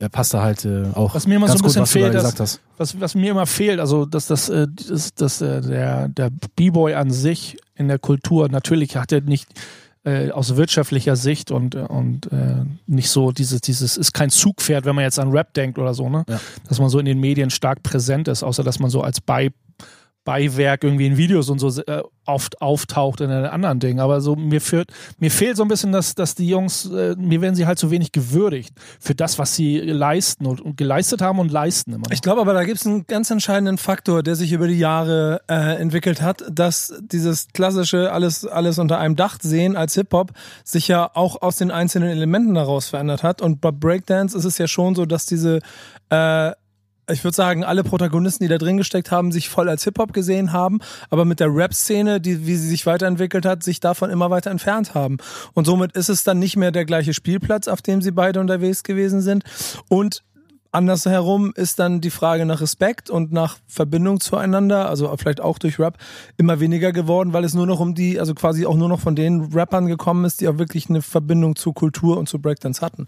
äh, 0.05 0.09
passt 0.09 0.35
da 0.35 0.43
halt 0.43 0.65
äh, 0.65 0.85
auch 0.95 1.15
Was 1.15 1.27
mir 1.27 1.37
immer 1.37 1.49
so 1.49 1.55
ein 1.55 1.57
gut, 1.59 1.67
bisschen 1.67 1.83
was 1.83 1.91
fehlt, 1.91 2.15
dass- 2.15 2.61
was, 2.77 3.01
was 3.01 3.15
mir 3.15 3.31
immer 3.31 3.47
fehlt, 3.47 3.81
also 3.81 4.05
dass 4.07 4.27
das, 4.27 4.49
äh, 4.49 4.67
das, 4.89 5.15
das 5.15 5.41
äh, 5.41 5.61
der, 5.61 6.09
der 6.09 6.31
B-Boy 6.57 6.95
an 6.95 7.11
sich 7.11 7.57
in 7.77 7.89
der 7.89 7.99
Kultur, 7.99 8.49
natürlich 8.49 8.97
hat 8.97 9.13
er 9.13 9.21
nicht 9.21 9.49
äh, 10.07 10.31
aus 10.33 10.57
wirtschaftlicher 10.57 11.17
Sicht 11.17 11.51
und, 11.51 11.75
äh, 11.75 11.79
und 11.79 12.31
äh, 12.31 12.65
nicht 12.87 13.09
so 13.09 13.33
dieses, 13.33 13.61
dieses 13.63 13.97
ist 13.97 14.13
kein 14.13 14.29
Zugpferd, 14.31 14.85
wenn 14.85 14.95
man 14.95 15.05
jetzt 15.05 15.19
an 15.19 15.31
Rap 15.31 15.55
denkt 15.55 15.79
oder 15.79 15.95
so, 15.95 16.11
ne? 16.11 16.25
Ja. 16.29 16.41
Dass 16.69 16.79
man 16.79 16.91
so 16.91 16.99
in 16.99 17.07
den 17.07 17.21
Medien 17.21 17.49
stark 17.49 17.83
präsent 17.83 18.29
ist, 18.29 18.43
außer 18.43 18.63
dass 18.63 18.79
man 18.81 18.91
so 18.91 19.01
als 19.01 19.21
Bei 19.23 19.51
Beiwerk 20.25 20.85
irgendwie 20.85 21.07
in 21.07 21.17
Videos 21.17 21.51
und 21.51 21.59
so 21.59 21.69
äh, 21.83 22.03
oft 22.27 22.63
auftaucht 22.63 23.21
in 23.21 23.31
einem 23.31 23.51
anderen 23.51 23.81
Ding. 23.81 24.01
Aber 24.01 24.21
so 24.21 24.37
mir 24.37 24.61
fehlt, 24.61 24.91
mir 25.19 25.31
fehlt 25.31 25.57
so 25.57 25.63
ein 25.63 25.69
bisschen, 25.69 25.93
dass, 25.93 26.15
dass 26.15 26.35
die 26.35 26.49
Jungs, 26.49 26.87
äh, 26.87 27.15
mir 27.17 27.41
werden 27.41 27.55
sie 27.55 27.67
halt 27.67 27.79
so 27.79 27.91
wenig 27.91 28.13
gewürdigt 28.13 28.75
für 28.99 29.15
das, 29.15 29.39
was 29.39 29.55
sie 29.55 29.79
leisten 29.79 30.47
und, 30.47 30.61
und 30.61 30.77
geleistet 30.77 31.21
haben 31.21 31.39
und 31.39 31.53
leisten 31.53 31.93
immer. 31.93 32.05
Noch. 32.09 32.13
Ich 32.13 32.23
glaube 32.23 32.41
aber, 32.41 32.55
da 32.55 32.65
gibt 32.65 32.79
es 32.81 32.87
einen 32.87 33.07
ganz 33.07 33.31
entscheidenden 33.31 33.79
Faktor, 33.79 34.23
der 34.23 34.35
sich 34.37 34.53
über 34.53 34.67
die 34.67 34.79
Jahre 34.79 35.43
äh, 35.49 35.77
entwickelt 35.77 36.23
hat, 36.23 36.45
dass 36.51 36.95
dieses 37.01 37.49
klassische 37.53 38.13
alles, 38.13 38.47
alles 38.47 38.79
unter 38.79 38.99
einem 38.99 39.17
Dach 39.17 39.39
sehen 39.43 39.77
als 39.77 39.95
Hip-Hop 39.95 40.33
sich 40.65 40.89
ja 40.89 41.11
auch 41.15 41.43
aus 41.43 41.57
den 41.57 41.71
einzelnen 41.71 42.09
Elementen 42.09 42.55
daraus 42.55 42.89
verändert 42.89 43.23
hat. 43.23 43.43
Und 43.43 43.61
bei 43.61 43.71
Breakdance 43.71 44.37
ist 44.37 44.45
es 44.45 44.59
ja 44.59 44.67
schon 44.67 44.95
so, 44.95 45.07
dass 45.07 45.27
diese, 45.27 45.61
äh, 46.11 46.53
ich 47.11 47.23
würde 47.25 47.37
sagen, 47.37 47.65
alle 47.65 47.85
Protagonisten, 47.85 48.45
die 48.45 48.49
da 48.49 48.59
drin 48.59 48.77
gesteckt 48.77 49.11
haben, 49.11 49.33
sich 49.33 49.49
voll 49.49 49.69
als 49.69 49.85
Hip-Hop 49.85 50.13
gesehen 50.13 50.53
haben, 50.53 50.81
aber 51.11 51.25
mit 51.25 51.41
der 51.41 51.55
Rap-Szene, 51.55 52.21
die, 52.21 52.47
wie 52.47 52.57
sie 52.57 52.69
sich 52.69 52.87
weiterentwickelt 52.87 53.45
hat, 53.45 53.63
sich 53.63 53.81
davon 53.81 54.11
immer 54.11 54.31
weiter 54.31 54.51
entfernt 54.51 54.95
haben. 54.95 55.19
Und 55.53 55.67
somit 55.67 55.93
ist 55.93 56.09
es 56.09 56.25
dann 56.25 56.39
nicht 56.39 56.57
mehr 56.57 56.71
der 56.71 56.85
gleiche 56.85 57.15
Spielplatz, 57.15 57.69
auf 57.69 57.83
dem 57.83 58.01
sie 58.01 58.11
beide 58.11 58.41
unterwegs 58.41 58.83
gewesen 58.83 59.21
sind. 59.21 59.45
Und 59.89 60.23
Andersherum 60.75 61.53
ist 61.55 61.79
dann 61.79 62.01
die 62.01 62.11
Frage 62.11 62.45
nach 62.47 62.61
Respekt 62.61 63.09
und 63.09 63.33
nach 63.33 63.59
Verbindung 63.69 64.19
zueinander, 64.19 64.89
also 64.89 65.15
vielleicht 65.17 65.41
auch 65.41 65.59
durch 65.61 65.79
Rap, 65.79 65.99
immer 66.37 66.59
weniger 66.59 66.91
geworden, 66.93 67.33
weil 67.33 67.45
es 67.45 67.55
nur 67.55 67.67
noch 67.67 67.79
um 67.79 67.95
die, 67.95 68.19
also 68.19 68.35
quasi 68.35 68.67
auch 68.67 68.77
nur 68.77 68.89
noch 68.89 68.99
von 68.99 69.15
den 69.15 69.53
Rappern 69.53 69.87
gekommen 69.87 70.25
ist, 70.25 70.41
die 70.41 70.49
auch 70.49 70.59
wirklich 70.59 70.91
eine 70.91 71.01
Verbindung 71.01 71.55
zu 71.55 71.73
Kultur 71.73 72.19
und 72.19 72.29
zu 72.29 72.41
Breakdance 72.41 72.81
hatten. 72.81 73.07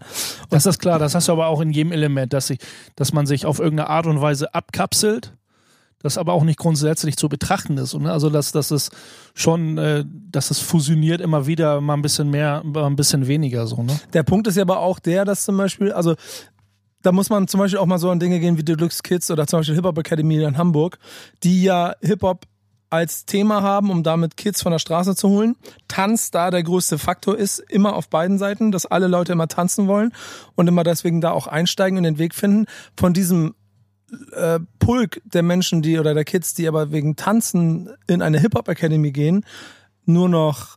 Das 0.49 0.65
ist 0.65 0.79
klar, 0.79 0.97
das 0.97 1.13
hast 1.13 1.27
du 1.27 1.33
aber 1.33 1.47
auch 1.47 1.59
in 1.59 1.71
jedem 1.71 1.91
Element, 1.91 2.31
dass, 2.31 2.47
sich, 2.47 2.59
dass 2.95 3.11
man 3.11 3.25
sich 3.25 3.45
auf 3.45 3.59
irgendeine 3.59 3.89
Art 3.89 4.07
und 4.07 4.21
Weise 4.21 4.53
abkapselt, 4.53 5.33
das 5.99 6.17
aber 6.17 6.33
auch 6.33 6.43
nicht 6.43 6.59
grundsätzlich 6.59 7.17
zu 7.17 7.27
betrachten 7.27 7.77
ist. 7.77 7.93
Und, 7.93 8.03
ne? 8.03 8.13
Also 8.13 8.29
dass, 8.29 8.53
dass 8.53 8.71
es 8.71 8.91
schon, 9.33 9.77
äh, 9.77 10.05
dass 10.07 10.51
es 10.51 10.59
fusioniert 10.59 11.19
immer 11.19 11.47
wieder 11.47 11.81
mal 11.81 11.95
ein 11.95 12.01
bisschen 12.01 12.29
mehr, 12.29 12.61
mal 12.63 12.85
ein 12.85 12.95
bisschen 12.95 13.27
weniger 13.27 13.67
so. 13.67 13.83
Ne? 13.83 13.99
Der 14.13 14.23
Punkt 14.23 14.47
ist 14.47 14.55
ja 14.55 14.61
aber 14.61 14.79
auch 14.79 14.99
der, 14.99 15.25
dass 15.25 15.43
zum 15.43 15.57
Beispiel, 15.57 15.91
also 15.91 16.15
da 17.03 17.11
muss 17.11 17.29
man 17.29 17.47
zum 17.47 17.59
Beispiel 17.59 17.79
auch 17.79 17.85
mal 17.85 17.99
so 17.99 18.09
an 18.09 18.19
Dinge 18.19 18.39
gehen 18.39 18.57
wie 18.57 18.63
Deluxe 18.63 19.01
Kids 19.03 19.29
oder 19.31 19.47
zum 19.47 19.59
Beispiel 19.59 19.75
Hip-Hop 19.75 19.97
Academy 19.97 20.43
in 20.43 20.57
Hamburg, 20.57 20.97
die 21.43 21.63
ja 21.63 21.93
Hip-Hop 22.01 22.45
als 22.89 23.25
Thema 23.25 23.61
haben, 23.61 23.91
um 23.91 24.03
damit 24.03 24.37
Kids 24.37 24.61
von 24.61 24.71
der 24.71 24.79
Straße 24.79 25.15
zu 25.15 25.29
holen. 25.29 25.55
Tanz 25.87 26.31
da 26.31 26.51
der 26.51 26.63
größte 26.63 26.97
Faktor 26.97 27.37
ist, 27.37 27.59
immer 27.59 27.95
auf 27.95 28.09
beiden 28.09 28.37
Seiten, 28.37 28.71
dass 28.71 28.85
alle 28.85 29.07
Leute 29.07 29.33
immer 29.33 29.47
tanzen 29.47 29.87
wollen 29.87 30.13
und 30.55 30.67
immer 30.67 30.83
deswegen 30.83 31.21
da 31.21 31.31
auch 31.31 31.47
einsteigen 31.47 31.97
und 31.97 32.03
den 32.03 32.17
Weg 32.17 32.33
finden. 32.33 32.65
Von 32.97 33.13
diesem 33.13 33.55
äh, 34.31 34.59
Pulk 34.79 35.21
der 35.25 35.43
Menschen, 35.43 35.81
die 35.81 35.99
oder 35.99 36.13
der 36.13 36.23
Kids, 36.23 36.53
die 36.53 36.67
aber 36.67 36.91
wegen 36.91 37.15
Tanzen 37.17 37.89
in 38.07 38.21
eine 38.21 38.39
Hip-Hop 38.39 38.69
Academy 38.69 39.11
gehen, 39.11 39.45
nur 40.05 40.29
noch 40.29 40.76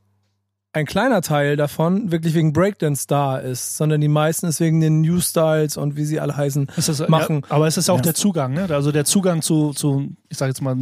ein 0.72 0.86
kleiner 0.86 1.20
Teil 1.20 1.56
davon 1.56 2.12
wirklich 2.12 2.34
wegen 2.34 2.52
Breakdance 2.52 3.06
da 3.08 3.38
ist, 3.38 3.76
sondern 3.76 4.00
die 4.00 4.08
meisten 4.08 4.46
ist 4.46 4.60
wegen 4.60 4.80
den 4.80 5.00
New 5.00 5.20
Styles 5.20 5.76
und 5.76 5.96
wie 5.96 6.04
sie 6.04 6.20
alle 6.20 6.36
heißen, 6.36 6.68
Es 6.76 6.88
ist, 6.88 7.08
machen. 7.08 7.42
Ja, 7.48 7.56
aber 7.56 7.66
es 7.66 7.76
ist 7.76 7.90
auch 7.90 7.96
Ja. 7.96 8.02
der 8.02 8.14
Zugang, 8.14 8.52
ne? 8.54 8.68
Also 8.70 8.92
der 8.92 9.04
Zugang 9.04 9.42
zu, 9.42 9.72
zu 9.72 10.08
ich 10.28 10.38
sage 10.38 10.50
jetzt 10.50 10.60
mal, 10.62 10.76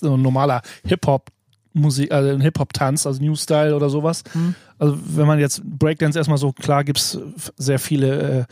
normaler 0.00 0.62
Hip-Hop. 0.86 1.30
Musik, 1.78 2.10
also 2.10 2.40
Hip-Hop-Tanz, 2.40 3.06
also 3.06 3.22
New 3.22 3.34
Style 3.36 3.76
oder 3.76 3.90
sowas. 3.90 4.24
Mhm. 4.32 4.54
also 4.78 4.96
wenn 5.14 5.26
man 5.26 5.38
jetzt 5.38 5.62
Breakdance 5.62 6.18
erstmal 6.18 6.38
so, 6.38 6.52
klar 6.52 6.84
gibt's 6.84 7.18
sehr 7.58 7.78
viele, 7.78 8.22
äh, 8.40 8.44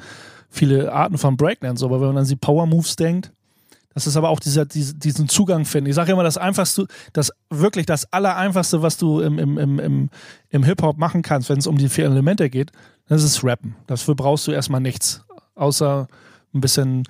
viele 0.51 0.93
Arten 0.93 1.17
von 1.17 1.39
Breakdance, 1.39 1.83
aber 1.83 2.03
wenn 2.03 2.09
man 2.09 2.19
an 2.19 2.27
die 2.27 2.37
Power 2.37 2.67
Moves 2.67 2.97
denkt, 2.97 3.33
das 3.95 4.07
ist 4.07 4.17
aber 4.17 4.29
auch 4.29 4.41
dieser, 4.41 4.67
diese, 4.67 4.95
diesen 4.95 5.29
Zugang 5.29 5.65
finden. 5.65 5.89
Ich 5.89 5.97
sage 5.97 6.13
immer, 6.13 6.25
das 6.25 6.37
einfachste, 6.37 6.87
das 7.13 7.31
wirklich 7.49 7.87
das 7.87 8.13
Allereinfachste, 8.13 8.83
was 8.83 8.99
du 8.99 9.21
im, 9.21 9.39
im, 9.39 9.57
im, 9.57 9.79
im, 9.79 10.11
im 10.51 10.63
Hip-Hop 10.65 10.99
machen 10.99 11.23
kannst, 11.23 11.49
wenn 11.49 11.59
es 11.59 11.67
um 11.67 11.79
die 11.79 11.89
vier 11.89 12.07
Elemente 12.07 12.51
geht, 12.51 12.73
das 13.07 13.23
ist 13.23 13.45
Rappen. 13.45 13.77
Dafür 13.87 14.15
brauchst 14.15 14.47
du 14.47 14.53
erstmal 14.53 14.81
nichts. 14.81 15.25
Außer 15.55 16.09
ein 16.53 16.61
bisschen 16.61 17.05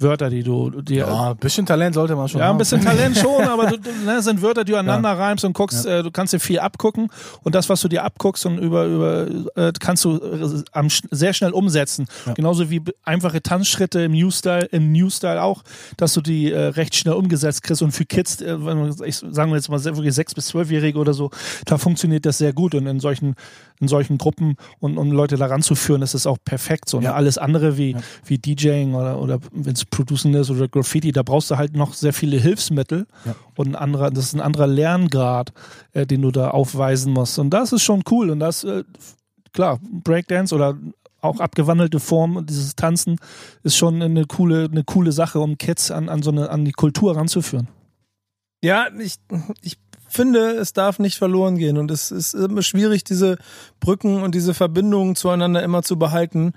Wörter, 0.00 0.30
die 0.30 0.42
du 0.42 0.70
dir. 0.70 0.98
Ja, 0.98 1.30
ein 1.30 1.36
bisschen 1.36 1.66
Talent 1.66 1.94
sollte 1.94 2.14
man 2.14 2.28
schon 2.28 2.40
Ja, 2.40 2.50
ein 2.50 2.58
bisschen 2.58 2.80
Talent 2.80 3.16
schon, 3.18 3.42
aber 3.42 3.66
du, 3.66 3.78
du, 3.78 3.90
ne, 4.04 4.22
sind 4.22 4.40
Wörter, 4.42 4.64
die 4.64 4.72
du 4.72 4.78
aneinander 4.78 5.18
reimst 5.18 5.44
und 5.44 5.54
guckst, 5.54 5.86
äh, 5.86 6.02
du 6.02 6.10
kannst 6.10 6.32
dir 6.32 6.38
viel 6.38 6.60
abgucken 6.60 7.10
und 7.42 7.54
das, 7.54 7.68
was 7.68 7.80
du 7.80 7.88
dir 7.88 8.04
abguckst 8.04 8.46
und 8.46 8.58
über, 8.58 8.86
über 8.86 9.26
äh, 9.56 9.72
kannst 9.78 10.04
du 10.04 10.16
äh, 10.16 10.62
am, 10.72 10.88
sehr 10.88 11.32
schnell 11.32 11.50
umsetzen. 11.50 12.06
Genauso 12.34 12.70
wie 12.70 12.82
einfache 13.02 13.42
Tanzschritte 13.42 14.00
im 14.02 14.12
New 14.12 14.30
Style, 14.30 14.66
im 14.66 14.92
New 14.92 15.10
Style 15.10 15.42
auch, 15.42 15.62
dass 15.96 16.14
du 16.14 16.20
die 16.20 16.52
äh, 16.52 16.58
recht 16.58 16.94
schnell 16.94 17.14
umgesetzt 17.14 17.62
kriegst 17.64 17.82
und 17.82 17.92
für 17.92 18.04
Kids, 18.04 18.40
äh, 18.40 18.56
ich 19.04 19.16
sagen 19.16 19.50
wir 19.50 19.56
jetzt 19.56 19.68
mal 19.68 19.82
wirklich 19.82 20.14
sechs 20.14 20.34
bis 20.34 20.46
zwölfjährige 20.46 20.98
oder 20.98 21.12
so, 21.12 21.30
da 21.64 21.76
funktioniert 21.76 22.24
das 22.24 22.38
sehr 22.38 22.52
gut 22.52 22.74
und 22.74 22.86
in 22.86 23.00
solchen 23.00 23.34
in 23.80 23.88
solchen 23.88 24.18
Gruppen 24.18 24.56
und 24.80 24.98
um 24.98 25.12
Leute 25.12 25.36
daran 25.36 25.62
zu 25.62 25.74
führen, 25.74 26.02
ist 26.02 26.14
es 26.14 26.26
auch 26.26 26.38
perfekt. 26.44 26.88
So, 26.88 26.98
ne? 26.98 27.06
Ja. 27.06 27.14
Alles 27.14 27.38
andere 27.38 27.78
wie, 27.78 27.96
wie 28.24 28.38
DJing 28.38 28.94
oder, 28.94 29.20
oder 29.20 29.38
wenn 29.52 29.74
es 29.74 29.84
Producing 29.90 30.34
ist 30.34 30.50
oder 30.50 30.68
Graffiti, 30.68 31.12
da 31.12 31.22
brauchst 31.22 31.50
du 31.50 31.56
halt 31.56 31.74
noch 31.76 31.94
sehr 31.94 32.12
viele 32.12 32.38
Hilfsmittel 32.38 33.06
Ja. 33.24 33.34
und 33.56 33.68
ein 33.68 33.74
anderer, 33.76 34.10
das 34.10 34.26
ist 34.26 34.34
ein 34.34 34.40
anderer 34.40 34.66
Lerngrad, 34.66 35.52
äh, 35.92 36.06
den 36.06 36.22
du 36.22 36.30
da 36.30 36.50
aufweisen 36.50 37.12
musst. 37.12 37.38
Und 37.38 37.50
das 37.50 37.72
ist 37.72 37.82
schon 37.82 38.02
cool. 38.10 38.30
Und 38.30 38.40
das, 38.40 38.64
äh, 38.64 38.84
klar, 39.52 39.78
Breakdance 40.04 40.54
oder 40.54 40.76
auch 41.20 41.40
abgewandelte 41.40 41.98
Form 41.98 42.46
dieses 42.46 42.76
Tanzen 42.76 43.16
ist 43.64 43.76
schon 43.76 44.00
eine 44.00 44.24
coole, 44.26 44.68
eine 44.70 44.84
coole 44.84 45.10
Sache, 45.12 45.40
um 45.40 45.58
Kids 45.58 45.90
an, 45.90 46.08
an 46.08 46.22
so 46.22 46.30
eine, 46.30 46.50
an 46.50 46.64
die 46.64 46.72
Kultur 46.72 47.16
ranzuführen. 47.16 47.68
Ja, 48.62 48.86
ich, 48.98 49.16
ich 49.62 49.78
finde, 50.08 50.52
es 50.52 50.72
darf 50.72 50.98
nicht 50.98 51.18
verloren 51.18 51.58
gehen 51.58 51.76
und 51.76 51.90
es 51.90 52.10
ist 52.10 52.34
immer 52.34 52.62
schwierig, 52.62 53.04
diese 53.04 53.36
Brücken 53.80 54.22
und 54.22 54.34
diese 54.34 54.54
Verbindungen 54.54 55.16
zueinander 55.16 55.62
immer 55.62 55.82
zu 55.82 55.98
behalten. 55.98 56.52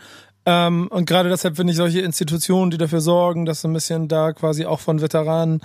Ähm, 0.45 0.87
und 0.89 1.05
gerade 1.05 1.29
deshalb 1.29 1.55
finde 1.55 1.71
ich 1.71 1.77
solche 1.77 2.01
Institutionen, 2.01 2.71
die 2.71 2.77
dafür 2.77 3.01
sorgen, 3.01 3.45
dass 3.45 3.63
ein 3.63 3.73
bisschen 3.73 4.07
da 4.07 4.33
quasi 4.33 4.65
auch 4.65 4.79
von 4.79 5.01
Veteranen 5.01 5.61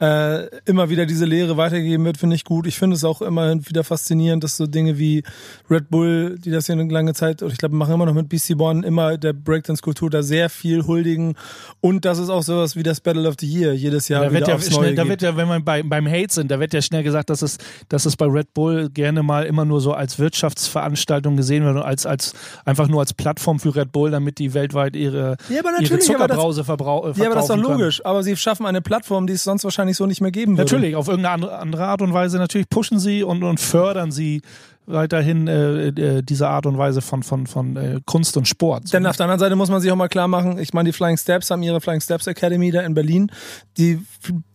äh, 0.00 0.46
immer 0.64 0.90
wieder 0.90 1.06
diese 1.06 1.24
Lehre 1.24 1.56
weitergegeben 1.56 2.04
wird, 2.04 2.18
finde 2.18 2.36
ich 2.36 2.44
gut. 2.44 2.66
Ich 2.66 2.78
finde 2.78 2.94
es 2.94 3.04
auch 3.04 3.20
immerhin 3.20 3.68
wieder 3.68 3.82
faszinierend, 3.82 4.44
dass 4.44 4.56
so 4.56 4.66
Dinge 4.66 4.98
wie 4.98 5.24
Red 5.68 5.90
Bull, 5.90 6.38
die 6.38 6.50
das 6.50 6.66
hier 6.66 6.74
eine 6.74 6.84
lange 6.84 7.14
Zeit, 7.14 7.42
oder 7.42 7.52
ich 7.52 7.58
glaube, 7.58 7.74
machen 7.74 7.94
immer 7.94 8.06
noch 8.06 8.14
mit 8.14 8.28
BC 8.28 8.54
One, 8.60 8.86
immer 8.86 9.18
der 9.18 9.32
Breakdance-Kultur 9.32 10.08
da 10.10 10.22
sehr 10.22 10.50
viel 10.50 10.86
huldigen. 10.86 11.34
Und 11.80 12.04
das 12.04 12.18
ist 12.18 12.28
auch 12.30 12.42
sowas 12.42 12.76
wie 12.76 12.82
das 12.84 13.00
Battle 13.00 13.28
of 13.28 13.34
the 13.40 13.46
Year 13.46 13.72
jedes 13.74 14.08
Jahr 14.08 14.24
da 14.24 14.30
wieder 14.30 14.40
wird 14.40 14.48
ja 14.48 14.54
aufs 14.54 14.66
schnell, 14.66 14.80
Neue 14.80 14.94
da 14.94 15.08
wird 15.08 15.22
ja, 15.22 15.36
wenn 15.36 15.48
man 15.48 15.64
bei, 15.64 15.82
beim 15.82 16.06
Hate 16.06 16.32
sind, 16.32 16.50
da 16.50 16.60
wird 16.60 16.72
ja 16.72 16.80
schnell 16.82 17.02
gesagt, 17.02 17.30
dass 17.30 17.42
es, 17.42 17.58
dass 17.88 18.06
es 18.06 18.16
bei 18.16 18.26
Red 18.26 18.54
Bull 18.54 18.90
gerne 18.90 19.22
mal 19.22 19.46
immer 19.46 19.64
nur 19.64 19.80
so 19.80 19.92
als 19.94 20.18
Wirtschaftsveranstaltung 20.18 21.36
gesehen 21.36 21.64
wird 21.64 21.76
und 21.76 21.82
als, 21.82 22.06
als 22.06 22.34
einfach 22.64 22.88
nur 22.88 23.00
als 23.00 23.14
Plattform 23.14 23.58
für 23.58 23.74
Red 23.74 23.92
Bull, 23.92 24.10
damit 24.10 24.38
die 24.38 24.54
weltweit 24.54 24.96
ihre, 24.96 25.36
Ja, 25.48 25.62
ihre 25.80 25.98
Zuckerbrause 25.98 26.64
verbrau 26.64 27.08
äh, 27.08 27.12
Ja, 27.16 27.26
aber 27.26 27.34
das 27.34 27.44
ist 27.44 27.50
doch 27.50 27.54
verkaufen 27.56 27.62
können. 27.62 27.80
logisch. 27.80 28.04
Aber 28.04 28.22
sie 28.22 28.36
schaffen 28.36 28.66
eine 28.66 28.80
Plattform, 28.80 29.26
die 29.26 29.32
es 29.32 29.44
sonst 29.44 29.64
wahrscheinlich 29.64 29.87
so 29.96 30.06
nicht 30.06 30.20
mehr 30.20 30.30
geben 30.30 30.52
würde. 30.52 30.70
Natürlich, 30.70 30.96
auf 30.96 31.08
irgendeine 31.08 31.52
andere, 31.52 31.86
Art 31.86 32.02
und 32.02 32.12
Weise 32.12 32.38
natürlich 32.38 32.68
pushen 32.68 32.98
sie 32.98 33.22
und, 33.22 33.42
und 33.42 33.60
fördern 33.60 34.12
sie 34.12 34.42
weiterhin 34.86 35.48
äh, 35.48 35.88
äh, 35.88 36.22
diese 36.22 36.48
Art 36.48 36.66
und 36.66 36.78
Weise 36.78 37.02
von, 37.02 37.22
von, 37.22 37.46
von 37.46 37.76
äh, 37.76 38.00
Kunst 38.06 38.36
und 38.36 38.48
Sport. 38.48 38.92
Denn 38.92 39.06
auf 39.06 39.16
der 39.16 39.24
anderen 39.24 39.40
Seite 39.40 39.56
muss 39.56 39.68
man 39.68 39.80
sich 39.80 39.90
auch 39.92 39.96
mal 39.96 40.08
klar 40.08 40.28
machen, 40.28 40.58
ich 40.58 40.72
meine, 40.72 40.88
die 40.88 40.92
Flying 40.92 41.18
Steps 41.18 41.50
haben 41.50 41.62
ihre 41.62 41.80
Flying 41.80 42.00
Steps 42.00 42.26
Academy 42.26 42.70
da 42.70 42.80
in 42.80 42.94
Berlin, 42.94 43.30
die 43.76 44.00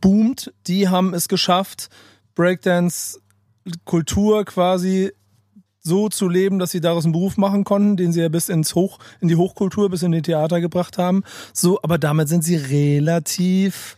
boomt, 0.01 0.51
die 0.65 0.89
haben 0.89 1.13
es 1.13 1.27
geschafft, 1.27 1.89
Breakdance 2.35 3.19
Kultur 3.85 4.43
quasi 4.45 5.11
so 5.83 6.09
zu 6.09 6.29
leben, 6.29 6.59
dass 6.59 6.71
sie 6.71 6.81
daraus 6.81 7.03
einen 7.03 7.11
Beruf 7.11 7.37
machen 7.37 7.65
konnten, 7.65 7.97
den 7.97 8.13
sie 8.13 8.21
ja 8.21 8.29
bis 8.29 8.49
ins 8.49 8.73
Hoch, 8.73 8.99
in 9.19 9.27
die 9.27 9.35
Hochkultur, 9.35 9.89
bis 9.89 10.01
in 10.01 10.13
die 10.13 10.21
Theater 10.21 10.61
gebracht 10.61 10.97
haben. 10.97 11.23
So, 11.53 11.79
aber 11.83 11.97
damit 11.97 12.29
sind 12.29 12.43
sie 12.43 12.55
relativ, 12.55 13.97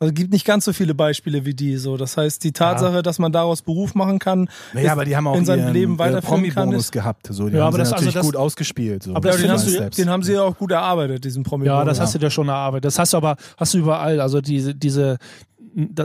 also 0.00 0.10
es 0.12 0.14
gibt 0.14 0.32
nicht 0.32 0.44
ganz 0.44 0.64
so 0.64 0.72
viele 0.72 0.94
Beispiele 0.94 1.44
wie 1.44 1.54
die, 1.54 1.76
so. 1.76 1.96
Das 1.96 2.16
heißt, 2.16 2.44
die 2.44 2.52
Tatsache, 2.52 3.02
dass 3.02 3.18
man 3.18 3.32
daraus 3.32 3.62
Beruf 3.62 3.94
machen 3.94 4.18
kann, 4.18 4.48
Naja, 4.72 4.86
ist- 4.86 4.92
aber 4.92 5.04
die 5.04 5.16
haben 5.16 5.26
auch 5.26 5.34
in 5.36 5.44
seinem 5.44 5.64
ihren, 5.64 5.72
Leben 5.72 5.94
äh, 5.96 5.98
weiterführen 5.98 6.42
kann, 6.44 6.54
Promi-Bonus 6.54 6.84
ist- 6.86 6.92
gehabt. 6.92 7.26
So, 7.30 7.48
die 7.48 7.56
Ja, 7.56 7.62
haben 7.62 7.68
aber 7.68 7.78
das- 7.78 7.88
also 7.92 8.04
natürlich 8.04 8.14
das- 8.14 8.26
gut 8.26 8.36
ausgespielt. 8.36 9.02
So. 9.02 9.14
aber 9.14 9.30
Ja, 9.30 9.36
den, 9.36 9.58
sie, 9.58 9.78
du- 9.78 9.90
den 9.90 10.08
haben 10.10 10.22
sie 10.22 10.34
ja 10.34 10.42
auch 10.42 10.56
gut 10.56 10.70
erarbeitet, 10.70 11.24
diesen 11.24 11.42
promi 11.42 11.66
Ja, 11.66 11.84
das 11.84 11.98
hast 12.00 12.14
du 12.14 12.18
dir 12.18 12.30
schon 12.30 12.48
erarbeitet. 12.48 12.84
Das 12.84 12.98
hast 12.98 13.12
du 13.12 13.16
aber, 13.16 13.36
hast 13.56 13.74
du 13.74 13.78
überall. 13.78 14.20
Also 14.20 14.40
diese, 14.40 14.74
diese, 14.74 15.18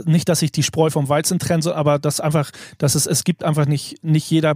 nicht, 0.04 0.28
dass 0.28 0.40
sich 0.40 0.52
die 0.52 0.62
Spreu 0.62 0.90
vom 0.90 1.08
Weizen 1.08 1.38
trennt, 1.38 1.64
so, 1.64 1.72
aber 1.72 1.98
das 1.98 2.20
einfach, 2.20 2.50
dass 2.78 2.94
es, 2.94 3.06
es 3.06 3.24
gibt 3.24 3.42
einfach 3.44 3.66
nicht, 3.66 4.02
nicht 4.04 4.30
jeder 4.30 4.54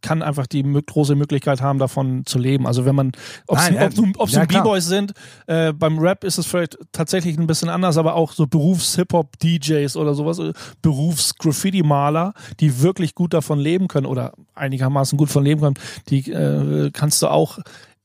kann 0.00 0.22
einfach 0.22 0.46
die 0.46 0.62
große 0.62 1.14
Möglichkeit 1.14 1.60
haben, 1.60 1.78
davon 1.78 2.24
zu 2.26 2.38
leben. 2.38 2.66
Also 2.66 2.84
wenn 2.84 2.94
man, 2.94 3.12
ob 3.46 3.58
es 3.58 3.70
Nein, 3.70 4.48
ja. 4.50 4.60
B-Boys 4.60 4.86
sind, 4.86 5.12
äh, 5.46 5.72
beim 5.72 5.98
Rap 5.98 6.24
ist 6.24 6.38
es 6.38 6.46
vielleicht 6.46 6.78
tatsächlich 6.92 7.38
ein 7.38 7.46
bisschen 7.46 7.68
anders, 7.68 7.96
aber 7.96 8.14
auch 8.14 8.32
so 8.32 8.46
Berufs-Hip-Hop-DJs 8.46 9.96
oder 9.96 10.14
sowas, 10.14 10.38
äh, 10.38 10.52
Berufs-Graffiti-Maler, 10.82 12.34
die 12.60 12.82
wirklich 12.82 13.14
gut 13.14 13.34
davon 13.34 13.58
leben 13.58 13.88
können 13.88 14.06
oder 14.06 14.32
einigermaßen 14.54 15.16
gut 15.16 15.30
von 15.30 15.44
leben 15.44 15.60
können, 15.60 15.78
die 16.08 16.30
äh, 16.30 16.90
kannst 16.92 17.22
du 17.22 17.28
auch, 17.28 17.58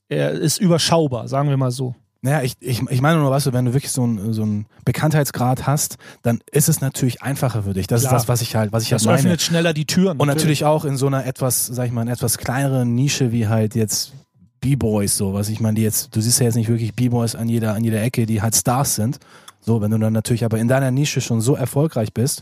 er 0.08 0.32
ist 0.32 0.60
überschaubar, 0.60 1.28
sagen 1.28 1.50
wir 1.50 1.58
mal 1.58 1.72
so. 1.72 1.96
Naja, 2.26 2.42
ich, 2.42 2.56
ich, 2.60 2.82
ich 2.90 3.02
meine 3.02 3.20
nur, 3.20 3.30
weißt 3.30 3.46
du, 3.46 3.54
wenn 3.54 3.66
du 3.66 3.74
wirklich 3.76 3.92
so 3.92 4.02
einen 4.02 4.34
so 4.34 4.42
einen 4.42 4.66
Bekanntheitsgrad 4.84 5.68
hast, 5.68 5.98
dann 6.24 6.40
ist 6.52 6.70
es 6.70 6.82
natürlich 6.82 7.22
einfacher 7.22 7.62
für 7.62 7.74
dich. 7.74 7.86
Das 7.86 8.02
Klar. 8.02 8.14
ist 8.14 8.22
das, 8.24 8.28
was 8.28 8.42
ich 8.42 8.56
halt, 8.56 8.72
was 8.72 8.82
ich 8.82 8.90
Das 8.90 9.04
halt 9.06 9.18
meine. 9.18 9.20
öffnet 9.20 9.44
schneller 9.44 9.74
die 9.74 9.86
Türen. 9.86 10.18
Und 10.18 10.28
natürlich 10.28 10.66
auch 10.66 10.86
in 10.86 10.98
so 10.98 11.06
einer 11.06 11.28
etwas, 11.28 11.68
sag 11.68 11.86
ich 11.86 11.92
mal, 11.92 12.02
in 12.02 12.08
etwas 12.08 12.40
kleineren 12.40 12.96
Nische 12.96 13.32
wie 13.32 13.48
halt 13.48 13.76
jetzt 13.76 14.14
B-Boys, 14.60 15.16
so, 15.16 15.36
was 15.36 15.50
ich 15.50 15.60
meine, 15.60 15.76
die 15.76 15.84
jetzt, 15.84 16.16
du 16.16 16.20
siehst 16.20 16.40
ja 16.40 16.48
jetzt 16.48 16.56
nicht 16.56 16.68
wirklich 16.68 16.96
B-Boys 16.96 17.36
an 17.36 17.48
jeder, 17.48 17.76
an 17.76 17.84
jeder 17.84 18.02
Ecke, 18.02 18.26
die 18.26 18.42
halt 18.42 18.56
Stars 18.56 18.96
sind. 18.96 19.20
So, 19.62 19.82
wenn 19.82 19.92
du 19.92 20.00
dann 20.00 20.14
natürlich 20.14 20.46
aber 20.46 20.58
in 20.58 20.68
deiner 20.68 20.90
Nische 20.90 21.22
schon 21.22 21.42
so 21.42 21.56
erfolgreich 21.56 22.12
bist, 22.12 22.42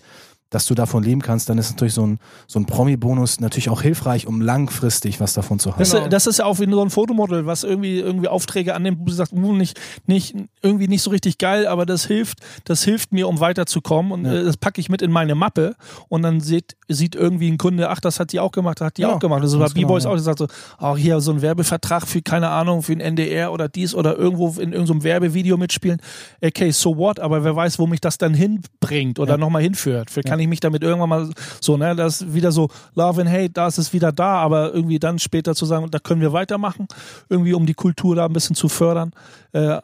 dass 0.54 0.66
du 0.66 0.76
davon 0.76 1.04
leben 1.04 1.22
kannst, 1.22 1.50
dann 1.50 1.58
ist 1.58 1.72
natürlich 1.72 1.94
so 1.96 2.06
ein, 2.06 2.20
so 2.48 2.60
ein 2.60 2.66
Promi-Bonus 2.66 3.40
natürlich 3.40 3.70
auch 3.70 3.82
hilfreich, 3.82 4.28
um 4.28 4.40
langfristig 4.42 5.20
was 5.20 5.34
davon 5.34 5.60
zu 5.60 5.72
haben. 5.72 5.80
Das, 5.80 5.92
Genau. 5.92 6.08
das 6.08 6.28
ist 6.28 6.40
ja 6.40 6.46
auch 6.46 6.60
wie 6.60 6.70
so 6.70 6.82
ein 6.82 6.90
Fotomodel, 6.90 7.46
was 7.46 7.64
irgendwie, 7.64 8.00
irgendwie 8.00 8.28
Aufträge 8.28 8.76
annimmt, 8.76 9.00
wo 9.02 9.06
du 9.06 9.12
sagst, 9.14 9.34
uh, 9.34 9.54
nicht, 9.54 9.80
nicht, 10.06 10.36
irgendwie 10.62 10.88
nicht 10.88 11.02
so 11.02 11.10
richtig 11.10 11.38
geil, 11.38 11.66
aber 11.68 11.86
das 11.86 12.06
hilft, 12.06 12.40
das 12.66 12.84
hilft 12.84 13.12
mir, 13.12 13.28
um 13.28 13.40
weiterzukommen 13.40 14.12
und 14.12 14.26
Ja. 14.26 14.34
äh, 14.34 14.44
das 14.44 14.58
packe 14.58 14.80
ich 14.80 14.90
mit 14.90 15.02
in 15.02 15.12
meine 15.12 15.36
Mappe 15.36 15.76
und 16.10 16.22
dann 16.22 16.40
sieht, 16.40 16.76
sieht 16.88 17.16
irgendwie 17.16 17.50
ein 17.52 17.58
Kunde, 17.58 17.90
ach, 17.90 18.00
das 18.00 18.20
hat 18.20 18.32
die 18.32 18.40
auch 18.40 18.52
gemacht, 18.52 18.80
das 18.80 18.88
hat 18.88 18.98
die 18.98 19.02
Ja, 19.04 19.14
auch 19.16 19.20
gemacht. 19.20 19.44
Das 19.44 19.54
war 19.54 19.60
ganz 19.62 19.74
genau, 19.74 19.88
B-Boys 19.88 20.04
ja. 20.04 20.10
auch, 20.12 20.16
das 20.16 20.24
sagt 20.26 20.40
so, 20.40 20.48
auch 20.78 20.98
hier 20.98 21.20
so 21.20 21.32
ein 21.32 21.42
Werbevertrag 21.42 22.08
für, 22.08 22.22
keine 22.22 22.50
Ahnung, 22.50 22.84
für 22.84 22.94
ein 22.94 23.00
NDR 23.00 23.52
oder 23.52 23.68
dies 23.70 23.96
oder 23.96 24.16
irgendwo 24.18 24.50
in 24.62 24.72
irgendeinem 24.74 25.04
Werbevideo 25.04 25.58
mitspielen. 25.58 26.00
Okay, 26.44 26.72
so 26.72 26.98
what, 26.98 27.20
aber 27.20 27.44
wer 27.44 27.56
weiß, 27.56 27.80
wo 27.80 27.88
mich 27.88 28.02
das 28.02 28.18
dann 28.18 28.34
hinbringt 28.34 29.20
oder 29.20 29.32
Ja. 29.34 29.38
nochmal 29.38 29.62
hinführt. 29.64 30.10
Vielleicht 30.12 30.28
kann 30.28 30.40
ich 30.44 30.50
mich 30.50 30.60
damit 30.60 30.84
irgendwann 30.84 31.10
mal 31.10 31.30
so, 31.60 31.76
ne, 31.78 31.96
das 31.96 32.22
ist 32.22 32.34
wieder 32.34 32.52
so 32.52 32.70
Love 32.96 33.22
and 33.22 33.30
Hate, 33.30 33.50
da 33.50 33.68
ist 33.68 33.78
es 33.78 33.94
wieder 33.94 34.12
da, 34.12 34.36
aber 34.36 34.74
irgendwie 34.74 35.00
dann 35.00 35.20
später 35.20 35.56
zu 35.56 35.66
sagen, 35.66 35.90
da 35.92 36.00
können 36.00 36.22
wir 36.22 36.34
weitermachen, 36.34 36.88
irgendwie 37.30 37.54
um 37.54 37.66
die 37.66 37.74
Kultur 37.74 38.16
da 38.16 38.26
ein 38.26 38.34
bisschen 38.34 38.56
zu 38.56 38.70
fördern. 38.70 39.12
Äh, 39.52 39.80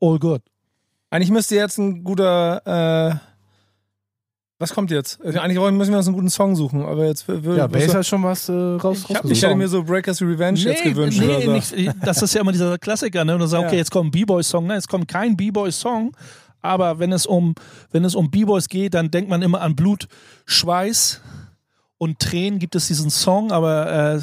all 0.00 0.18
good. 0.18 0.42
Eigentlich 1.10 1.30
müsste 1.30 1.54
jetzt 1.56 1.78
ein 1.78 2.04
guter. 2.04 3.10
Äh, 3.12 3.16
was 4.58 4.72
kommt 4.72 4.92
jetzt? 4.92 5.18
Äh, 5.24 5.36
Eigentlich 5.38 5.58
wollen- 5.58 5.76
müssen 5.76 5.90
wir 5.90 5.98
uns 5.98 6.06
einen 6.06 6.14
guten 6.14 6.30
Song 6.30 6.54
suchen, 6.54 6.82
aber 6.84 7.06
jetzt 7.06 7.26
will, 7.26 7.56
Ja, 7.56 7.66
Bass 7.66 7.92
hat 7.92 8.06
schon 8.06 8.22
was 8.22 8.48
äh, 8.48 8.52
raus, 8.52 9.04
ich, 9.08 9.16
hab, 9.16 9.24
ich 9.24 9.42
hätte 9.42 9.56
mir 9.56 9.66
so 9.66 9.82
Breakers 9.82 10.22
Revenge 10.22 10.60
jetzt 10.60 10.84
gewünscht 10.84 11.18
nee, 11.20 11.26
oder 11.48 11.60
so. 11.62 11.74
nicht, 11.74 11.94
das 12.00 12.22
ist 12.22 12.32
ja 12.34 12.42
immer 12.42 12.52
dieser 12.52 12.78
Klassiker, 12.78 13.24
ne? 13.24 13.34
Und 13.34 13.44
sagt, 13.48 13.60
Ja. 13.62 13.68
okay, 13.68 13.76
jetzt 13.78 13.90
kommt 13.90 14.08
ein 14.08 14.10
B-Boy-Song, 14.12 14.68
ne? 14.68 14.74
Jetzt 14.74 14.88
kommt 14.88 15.08
kein 15.08 15.36
B-Boy-Song, 15.36 16.12
aber 16.62 16.98
wenn 16.98 17.12
es 17.12 17.26
um, 17.26 17.54
wenn 17.90 18.04
es 18.04 18.14
um 18.14 18.30
B-Boys 18.30 18.68
geht, 18.68 18.94
dann 18.94 19.10
denkt 19.10 19.28
man 19.28 19.42
immer 19.42 19.60
an 19.60 19.76
Blut, 19.76 20.08
Schweiß 20.46 21.20
und 21.98 22.18
Tränen 22.18 22.58
gibt 22.58 22.74
es 22.74 22.86
diesen 22.86 23.10
Song, 23.10 23.52
aber 23.52 24.14
äh, 24.16 24.20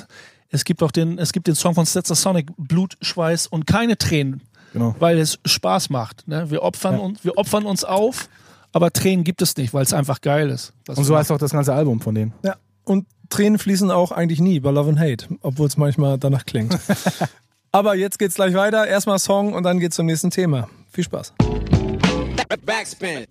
es 0.50 0.64
gibt 0.64 0.82
auch 0.82 0.92
den, 0.92 1.20
es 1.20 1.32
gibt 1.32 1.48
den 1.48 1.56
Song 1.56 1.76
von 1.76 1.86
Stetzer 1.86 2.16
Sonic, 2.16 2.48
Blut, 2.58 2.98
Schweiß 3.02 3.48
und 3.48 3.68
keine 3.68 3.98
Tränen, 3.98 4.42
Genau. 4.74 4.96
weil 5.00 5.18
es 5.20 5.40
Spaß 5.46 5.90
macht. 5.90 6.28
Ne? 6.28 6.50
Wir, 6.52 6.64
opfern 6.64 6.96
Ja. 6.96 7.00
uns, 7.02 7.24
wir 7.24 7.38
opfern 7.38 7.66
uns 7.66 7.84
auf, 7.84 8.30
aber 8.72 8.92
Tränen 8.92 9.24
gibt 9.24 9.42
es 9.42 9.56
nicht, 9.58 9.74
weil 9.74 9.84
es 9.84 9.94
einfach 9.94 10.22
geil 10.22 10.50
ist. 10.50 10.74
Und 10.88 11.04
so 11.04 11.16
heißt 11.18 11.32
auch 11.32 11.38
das 11.38 11.52
ganze 11.52 11.74
Album 11.74 12.02
von 12.02 12.14
denen. 12.16 12.34
Ja. 12.44 12.56
Und 12.84 13.06
Tränen 13.30 13.60
fließen 13.60 13.92
auch 13.92 14.12
eigentlich 14.12 14.40
nie 14.40 14.60
bei 14.60 14.72
Love 14.72 14.90
and 14.90 15.00
Hate, 15.00 15.28
obwohl 15.42 15.68
es 15.68 15.78
manchmal 15.78 16.18
danach 16.18 16.46
klingt. 16.46 16.78
aber 17.72 17.96
jetzt 17.96 18.18
geht's 18.20 18.36
gleich 18.36 18.54
weiter. 18.56 18.88
Erstmal 18.88 19.20
Song 19.20 19.54
und 19.54 19.64
dann 19.64 19.80
geht's 19.80 19.96
zum 19.96 20.08
nächsten 20.08 20.32
Thema. 20.32 20.68
Viel 20.92 21.04
Spaß. 21.04 21.34
Backspin. 22.58 23.28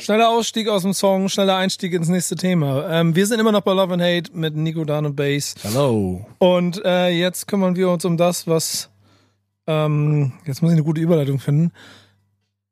Schneller 0.00 0.28
Ausstieg 0.28 0.68
aus 0.68 0.82
dem 0.82 0.92
Song, 0.92 1.28
schneller 1.28 1.56
Einstieg 1.56 1.92
ins 1.92 2.08
nächste 2.08 2.34
Thema. 2.34 2.88
Ähm, 2.90 3.14
wir 3.14 3.24
sind 3.26 3.38
immer 3.38 3.52
noch 3.52 3.60
bei 3.60 3.72
Love 3.72 3.94
and 3.94 4.02
Hate 4.02 4.36
mit 4.36 4.56
Nico 4.56 4.84
Dan 4.84 5.06
und 5.06 5.14
Bass. 5.14 5.54
Hallo. 5.62 6.26
Und 6.38 6.84
äh, 6.84 7.08
jetzt 7.10 7.46
kümmern 7.46 7.76
wir 7.76 7.88
uns 7.88 8.04
um 8.04 8.16
das, 8.16 8.48
was 8.48 8.90
ähm, 9.68 10.32
jetzt 10.46 10.62
muss 10.62 10.72
ich 10.72 10.76
eine 10.76 10.84
gute 10.84 11.00
Überleitung 11.00 11.38
finden. 11.38 11.70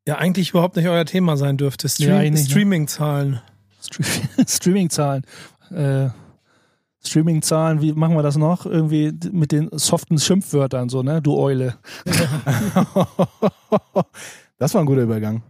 Ja, 0.05 0.17
eigentlich 0.17 0.49
überhaupt 0.49 0.75
nicht 0.75 0.87
euer 0.89 1.05
Thema 1.05 1.37
sein 1.37 1.55
dürfte. 1.55 1.87
Stream 1.87 2.09
Ja, 2.09 2.29
ne? 2.29 2.37
Streaming-Zahlen. 2.37 3.41
Streaming-Zahlen. 4.47 5.23
Äh, 5.71 6.09
Streaming-Zahlen, 7.05 7.81
wie 7.81 7.93
machen 7.93 8.15
wir 8.15 8.23
das 8.23 8.35
noch? 8.35 8.65
Irgendwie 8.65 9.13
mit 9.31 9.53
den 9.53 9.69
soften 9.71 10.19
Schimpfwörtern, 10.19 10.89
so, 10.89 11.03
ne? 11.03 11.21
Du 11.21 11.37
Eule. 11.37 11.75
Das 14.57 14.73
war 14.73 14.81
ein 14.81 14.85
guter 14.85 15.01
Übergang. 15.01 15.43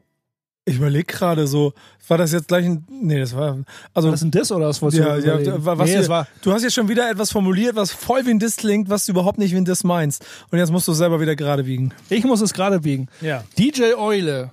Ich 0.68 0.78
überlege 0.78 1.06
gerade 1.06 1.46
so, 1.46 1.74
war 2.08 2.18
das 2.18 2.32
jetzt 2.32 2.48
gleich 2.48 2.66
ein. 2.66 2.84
Nee, 2.90 3.20
das 3.20 3.36
war. 3.36 3.58
Also, 3.94 4.08
War 4.08 4.14
das 4.14 4.24
ein 4.24 4.32
Diss 4.32 4.52
oder 4.52 4.68
was 4.68 4.82
wolltest 4.82 5.04
ja, 5.04 5.16
du 5.16 5.22
ja, 5.22 5.34
überlegen? 5.36 5.66
was 5.66 5.90
nee, 5.90 5.96
es 5.96 6.10
war, 6.10 6.28
du 6.42 6.52
hast 6.52 6.64
jetzt 6.64 6.74
schon 6.74 6.90
wieder 6.90 7.10
etwas 7.10 7.32
formuliert, 7.32 7.76
was 7.76 7.92
voll 7.92 8.26
wie 8.26 8.32
ein 8.32 8.40
Diss 8.40 8.58
klingt, 8.58 8.90
was 8.90 9.06
du 9.06 9.12
überhaupt 9.12 9.38
nicht 9.38 9.54
wie 9.54 9.58
ein 9.58 9.66
Diss 9.66 9.84
meinst. 9.84 10.26
Und 10.50 10.58
jetzt 10.58 10.72
musst 10.72 10.88
du 10.88 10.94
es 10.94 10.98
selber 10.98 11.20
wieder 11.20 11.36
gerade 11.36 11.66
biegen. 11.66 11.94
ich 12.10 12.24
muss 12.24 12.42
es 12.42 12.54
gerade 12.54 12.80
biegen. 12.80 13.08
Ja. 13.22 13.44
DJ 13.60 13.94
Eule 13.96 14.50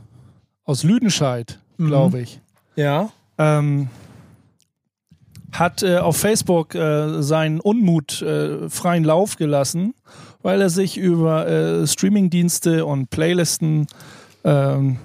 aus 0.64 0.82
Lüdenscheid, 0.82 1.58
glaube 1.78 2.20
ich. 2.20 2.40
Ja. 2.76 3.10
ähm, 3.38 3.88
hat 5.52 5.82
äh, 5.82 5.98
auf 5.98 6.16
Facebook 6.16 6.74
äh, 6.74 7.22
seinen 7.22 7.60
Unmut 7.60 8.22
äh, 8.22 8.68
freien 8.68 9.04
Lauf 9.04 9.36
gelassen, 9.36 9.94
weil 10.42 10.60
er 10.60 10.70
sich 10.70 10.96
über 10.96 11.46
äh, 11.46 11.86
Streamingdienste 11.86 12.86
und 12.86 13.10
Playlisten 13.10 13.86
ähm, 14.44 14.98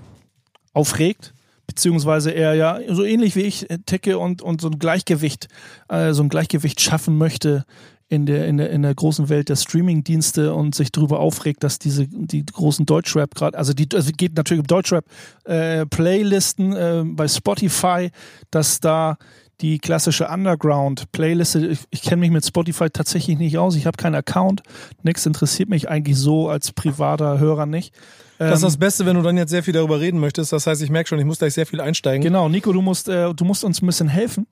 aufregt, 0.78 1.34
beziehungsweise 1.66 2.32
er 2.32 2.54
ja 2.54 2.80
so 2.90 3.04
ähnlich 3.04 3.36
wie 3.36 3.42
ich 3.42 3.70
äh, 3.70 3.80
ticke 3.86 4.20
und, 4.20 4.42
und 4.42 4.62
so 4.62 4.70
ein 4.70 4.80
Gleichgewicht, 4.80 5.48
äh, 5.90 6.14
so 6.14 6.24
ein 6.24 6.30
Gleichgewicht 6.30 6.80
schaffen 6.80 7.18
möchte 7.18 7.66
in 8.10 8.26
der, 8.26 8.48
in 8.48 8.58
der, 8.58 8.70
in 8.70 8.84
der 8.84 8.96
großen 8.96 9.28
Welt 9.28 9.50
der 9.50 9.58
Streamingdienste 9.58 10.54
und 10.54 10.76
sich 10.76 10.92
darüber 10.92 11.20
aufregt, 11.20 11.64
dass 11.64 11.78
diese, 11.78 12.08
die 12.08 12.46
großen 12.46 12.86
Deutschrap 12.86 13.36
gerade, 13.36 13.58
also 13.58 13.74
die, 13.74 13.88
also 13.94 14.12
geht 14.16 14.38
natürlich 14.38 14.62
um 14.62 14.68
Deutschrap, 14.68 15.04
äh, 15.44 15.86
Playlisten 15.86 16.74
äh, 16.74 17.04
bei 17.06 17.28
Spotify, 17.28 18.12
dass 18.50 18.80
da 18.80 19.18
die 19.62 19.80
klassische 19.80 20.28
Underground-Playliste, 20.28 21.66
ich, 21.68 21.80
ich 21.90 22.02
kenne 22.02 22.18
mich 22.18 22.32
mit 22.32 22.46
Spotify 22.46 22.90
tatsächlich 22.90 23.38
nicht 23.38 23.58
aus, 23.58 23.76
ich 23.76 23.86
habe 23.86 23.98
keinen 23.98 24.16
Account, 24.16 24.62
nichts 25.04 25.26
interessiert 25.26 25.70
mich 25.70 25.90
eigentlich 25.90 26.18
so 26.18 26.50
als 26.50 26.72
privater 26.72 27.40
Hörer 27.40 27.66
nicht. 27.66 27.96
Das 28.38 28.60
ist 28.60 28.64
Ähm, 28.64 28.68
das 28.68 28.78
Beste, 28.78 29.06
wenn 29.08 29.16
du 29.16 29.24
dann 29.24 29.36
jetzt 29.36 29.50
sehr 29.50 29.64
viel 29.64 29.74
darüber 29.74 30.00
reden 30.00 30.20
möchtest. 30.20 30.54
Das 30.54 30.68
heißt, 30.68 30.82
ich 30.84 30.92
merke 30.92 31.10
schon, 31.10 31.18
ich 31.18 31.26
muss 31.26 31.40
gleich 31.40 31.56
sehr 31.56 31.66
viel 31.66 31.82
einsteigen. 31.82 32.22
Genau, 32.22 32.50
Nico, 32.50 32.72
du 32.72 32.84
musst, 32.84 33.10
äh, 33.10 33.34
du 33.34 33.46
musst 33.46 33.64
uns 33.64 33.82
ein 33.82 33.88
bisschen 33.88 34.10
helfen. 34.10 34.46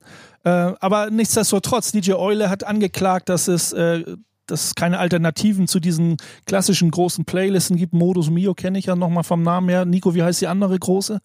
Äh, 0.44 0.50
aber 0.50 1.12
nichtsdestotrotz, 1.12 1.92
DJ 1.92 2.14
Eule 2.14 2.50
hat 2.50 2.64
angeklagt, 2.64 3.30
dass 3.30 3.48
es, 3.48 3.74
äh, 3.74 4.04
dass 4.48 4.66
es 4.66 4.76
keine 4.76 4.98
Alternativen 4.98 5.68
zu 5.68 5.80
diesen 5.80 6.18
klassischen 6.48 6.90
großen 6.90 7.26
Playlisten 7.26 7.78
gibt. 7.78 7.94
Modus 7.94 8.32
Mio 8.32 8.56
kenne 8.56 8.80
ich 8.80 8.86
ja 8.86 8.96
nochmal 8.96 9.24
vom 9.24 9.44
Namen 9.44 9.70
her. 9.70 9.86
Nico, 9.86 10.16
wie 10.16 10.24
heißt 10.24 10.42
die 10.42 10.48
andere 10.48 10.80
große? 10.80 11.20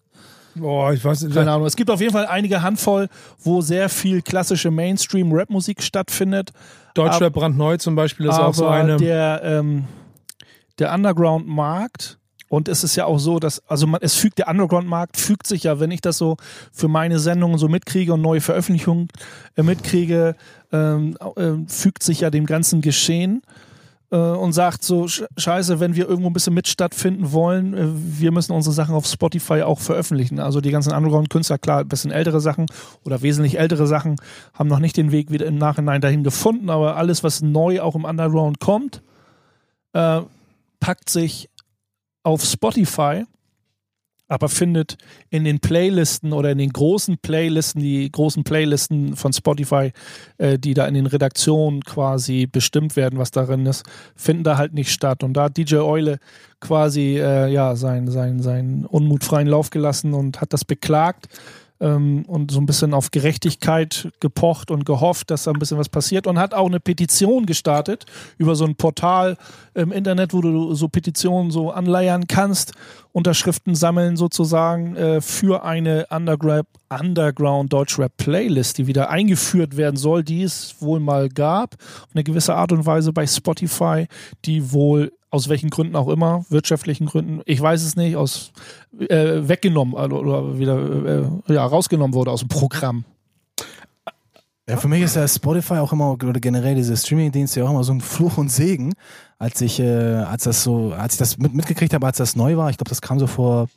Boah, 0.55 0.93
ich 0.93 1.03
weiß 1.03 1.23
nicht. 1.23 1.33
Keine 1.33 1.51
Ahnung. 1.51 1.65
Es 1.65 1.75
gibt 1.75 1.89
auf 1.89 2.01
jeden 2.01 2.13
Fall 2.13 2.25
einige 2.27 2.61
Handvoll, 2.61 3.07
wo 3.39 3.61
sehr 3.61 3.89
viel 3.89 4.21
klassische 4.21 4.71
Mainstream-Rap-Musik 4.71 5.81
stattfindet. 5.81 6.51
Deutschrap 6.93 7.33
brandneu 7.33 7.77
zum 7.77 7.95
Beispiel 7.95 8.27
ist 8.27 8.35
auch 8.35 8.53
so 8.53 8.67
eine. 8.67 8.97
der, 8.97 9.41
ähm, 9.43 9.85
der 10.79 10.93
Underground-Markt 10.93 12.17
und 12.51 12.67
es 12.67 12.83
ist 12.83 12.97
ja 12.97 13.05
auch 13.05 13.17
so, 13.17 13.39
dass, 13.39 13.65
also 13.69 13.87
man, 13.87 14.01
es 14.03 14.15
fügt, 14.15 14.37
der 14.37 14.49
Underground-Markt 14.49 15.15
fügt 15.15 15.47
sich 15.47 15.63
ja, 15.63 15.79
wenn 15.79 15.89
ich 15.89 16.01
das 16.01 16.17
so 16.17 16.35
für 16.73 16.89
meine 16.89 17.17
Sendungen 17.17 17.57
so 17.57 17.69
mitkriege 17.69 18.13
und 18.13 18.21
neue 18.21 18.41
Veröffentlichungen 18.41 19.07
äh, 19.55 19.63
mitkriege, 19.63 20.35
ähm, 20.73 21.15
äh, 21.37 21.51
fügt 21.67 22.03
sich 22.03 22.19
ja 22.19 22.29
dem 22.29 22.45
ganzen 22.45 22.81
Geschehen 22.81 23.41
und 24.17 24.51
sagt 24.53 24.83
so, 24.83 25.03
Sch- 25.05 25.25
scheiße, 25.37 25.79
wenn 25.79 25.95
wir 25.95 26.07
irgendwo 26.09 26.29
ein 26.29 26.33
bisschen 26.33 26.53
mit 26.53 26.67
stattfinden 26.67 27.31
wollen, 27.31 27.73
äh, 27.73 27.87
wir 28.19 28.31
müssen 28.31 28.51
unsere 28.51 28.73
Sachen 28.73 28.93
auf 28.93 29.05
Spotify 29.05 29.61
auch 29.61 29.79
veröffentlichen. 29.79 30.39
Also 30.39 30.59
die 30.59 30.71
ganzen 30.71 30.93
Underground-Künstler, 30.93 31.57
klar, 31.57 31.79
ein 31.79 31.87
bisschen 31.87 32.11
ältere 32.11 32.41
Sachen 32.41 32.65
oder 33.05 33.21
wesentlich 33.21 33.57
ältere 33.57 33.87
Sachen 33.87 34.17
haben 34.53 34.67
noch 34.67 34.79
nicht 34.79 34.97
den 34.97 35.11
Weg 35.11 35.31
wieder 35.31 35.45
im 35.45 35.57
Nachhinein 35.57 36.01
dahin 36.01 36.23
gefunden, 36.23 36.69
aber 36.69 36.97
alles, 36.97 37.23
was 37.23 37.41
neu 37.41 37.81
auch 37.81 37.95
im 37.95 38.03
Underground 38.03 38.59
kommt, 38.59 39.01
äh, 39.93 40.21
packt 40.81 41.09
sich 41.09 41.49
auf 42.23 42.43
Spotify, 42.43 43.23
aber 44.31 44.47
findet 44.47 44.97
in 45.29 45.43
den 45.43 45.59
Playlisten 45.59 46.31
oder 46.31 46.51
in 46.51 46.57
den 46.57 46.71
großen 46.71 47.17
Playlisten, 47.17 47.81
die 47.81 48.09
großen 48.09 48.45
Playlisten 48.45 49.17
von 49.17 49.33
Spotify, 49.33 49.91
äh, 50.37 50.57
die 50.57 50.73
da 50.73 50.85
in 50.87 50.93
den 50.93 51.05
Redaktionen 51.05 51.83
quasi 51.83 52.47
bestimmt 52.47 52.95
werden, 52.95 53.19
was 53.19 53.31
darin 53.31 53.65
ist, 53.65 53.83
finden 54.15 54.45
da 54.45 54.57
halt 54.57 54.73
nicht 54.73 54.91
statt. 54.91 55.23
Und 55.23 55.33
da 55.33 55.43
hat 55.43 55.57
DJ 55.57 55.77
Eule 55.77 56.19
quasi 56.61 57.19
äh, 57.19 57.51
ja 57.51 57.75
seinen 57.75 58.09
sein, 58.09 58.41
sein 58.41 58.85
Unmut 58.85 59.25
freien 59.25 59.47
Lauf 59.47 59.69
gelassen 59.69 60.13
und 60.13 60.39
hat 60.39 60.53
das 60.53 60.63
beklagt 60.63 61.27
ähm, 61.81 62.23
und 62.27 62.51
so 62.51 62.59
ein 62.59 62.65
bisschen 62.65 62.93
auf 62.93 63.11
Gerechtigkeit 63.11 64.09
gepocht 64.19 64.71
und 64.71 64.85
gehofft, 64.85 65.31
dass 65.31 65.43
da 65.43 65.51
ein 65.51 65.59
bisschen 65.59 65.77
was 65.77 65.89
passiert 65.89 66.27
und 66.27 66.39
hat 66.39 66.53
auch 66.53 66.67
eine 66.67 66.79
Petition 66.79 67.45
gestartet 67.45 68.05
über 68.37 68.55
so 68.55 68.65
ein 68.65 68.75
Portal 68.75 69.35
im 69.73 69.91
Internet, 69.91 70.33
wo 70.33 70.41
du 70.41 70.73
so 70.75 70.87
Petitionen 70.87 71.51
so 71.51 71.71
anleiern 71.71 72.27
kannst, 72.27 72.73
Unterschriften 73.11 73.75
sammeln 73.75 74.15
sozusagen 74.15 74.95
äh, 74.95 75.21
für 75.21 75.63
eine 75.63 76.07
Underground, 76.09 76.67
Underground 76.89 77.73
Deutschrap 77.73 78.15
Playlist, 78.17 78.77
die 78.77 78.87
wieder 78.87 79.09
eingeführt 79.09 79.77
werden 79.77 79.97
soll, 79.97 80.23
die 80.23 80.43
es 80.43 80.75
wohl 80.79 80.99
mal 80.99 81.29
gab, 81.29 81.75
eine 82.13 82.23
gewisse 82.23 82.55
Art 82.55 82.71
und 82.71 82.85
Weise 82.85 83.11
bei 83.11 83.25
Spotify, 83.25 84.07
die 84.45 84.71
wohl 84.71 85.11
aus 85.31 85.49
welchen 85.49 85.69
Gründen 85.69 85.95
auch 85.95 86.09
immer, 86.09 86.45
wirtschaftlichen 86.49 87.07
Gründen, 87.07 87.41
ich 87.45 87.59
weiß 87.59 87.83
es 87.83 87.95
nicht, 87.95 88.17
aus 88.17 88.51
äh, 88.99 89.47
weggenommen 89.47 89.95
also, 89.95 90.17
oder 90.17 90.59
wieder 90.59 91.25
äh, 91.47 91.53
ja, 91.53 91.65
rausgenommen 91.65 92.13
wurde 92.13 92.31
aus 92.31 92.41
dem 92.41 92.49
Programm. 92.49 93.05
Ja, 94.69 94.77
für 94.77 94.87
mich 94.87 95.01
ist 95.01 95.15
ja 95.15 95.27
Spotify 95.27 95.75
auch 95.75 95.91
immer, 95.91 96.11
oder 96.11 96.39
generell 96.39 96.75
diese 96.75 96.95
Streaming-Dienste 96.95 97.61
ja 97.61 97.65
auch 97.65 97.71
immer 97.71 97.83
so 97.83 97.93
ein 97.93 98.01
Fluch 98.01 98.37
und 98.37 98.49
Segen. 98.49 98.93
Als 99.39 99.59
ich, 99.61 99.79
äh, 99.79 100.17
als 100.17 100.43
das 100.43 100.63
so, 100.63 100.93
als 100.93 101.13
ich 101.13 101.19
das 101.19 101.37
mit, 101.37 101.53
mitgekriegt 101.53 101.93
habe, 101.93 102.05
als 102.05 102.17
das 102.17 102.35
neu 102.35 102.57
war, 102.57 102.69
ich 102.69 102.77
glaube, 102.77 102.89
das 102.89 103.01
kam 103.01 103.17
so 103.17 103.25
vor 103.25 103.67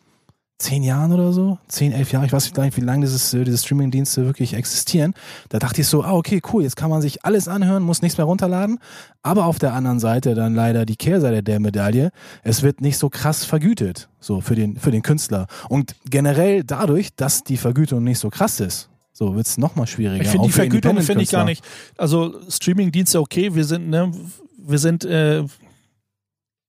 zehn 0.59 0.83
Jahren 0.83 1.13
oder 1.13 1.33
so, 1.33 1.59
zehn, 1.69 1.93
elf 1.93 2.13
Jahre, 2.13 2.27
ich 2.27 2.33
weiß 2.33 2.53
gar 2.53 2.65
nicht, 2.65 2.77
wie 2.77 2.83
lange 2.83 3.05
dieses, 3.05 3.35
äh, 3.35 3.45
diese 3.45 3.59
Streaming-Dienste 3.59 4.25
wirklich 4.25 4.55
existieren. 4.55 5.15
Da 5.49 5.59
dachte 5.59 5.81
ich 5.81 5.89
so, 5.89 6.05
ah, 6.05 6.13
okay, 6.13 6.41
cool, 6.53 6.63
jetzt 6.63 6.77
kann 6.77 6.91
man 6.91 7.03
sich 7.03 7.25
alles 7.25 7.49
anhören, 7.49 7.83
muss 7.83 8.03
nichts 8.03 8.19
mehr 8.19 8.27
runterladen. 8.27 8.79
Aber 9.23 9.47
auf 9.47 9.59
der 9.59 9.75
anderen 9.75 9.99
Seite 9.99 10.35
dann 10.35 10.55
leider 10.55 10.87
die 10.87 10.97
Kehrseite 10.97 11.43
der 11.43 11.61
Medaille. 11.61 12.11
Es 12.43 12.63
wird 12.63 12.81
nicht 12.81 12.99
so 12.99 13.09
krass 13.09 13.45
vergütet, 13.45 14.09
so 14.21 14.41
für 14.41 14.55
den, 14.55 14.77
für 14.77 14.91
den 14.91 15.03
Künstler. 15.03 15.47
Und 15.69 15.97
generell 16.09 16.63
dadurch, 16.63 17.15
dass 17.17 17.43
die 17.43 17.57
Vergütung 17.57 18.05
nicht 18.05 18.19
so 18.19 18.31
krass 18.31 18.61
ist, 18.61 18.91
so 19.13 19.35
wird 19.37 19.47
es 19.47 19.59
nochmal 19.59 19.87
schwieriger. 19.87 20.23
Ich 20.25 20.29
finde 20.29 20.47
die 20.47 20.53
Vergütung 20.53 21.01
finde 21.01 21.23
ich 21.23 21.31
gar 21.31 21.45
nicht. 21.45 21.65
Also 21.97 22.35
Streaming-Dienste 22.49 23.21
okay, 23.21 23.55
wir 23.55 23.65
sind 23.65 23.89
ne, 23.89 24.13
wir 24.59 24.79
sind 24.79 25.05
äh, 25.05 25.45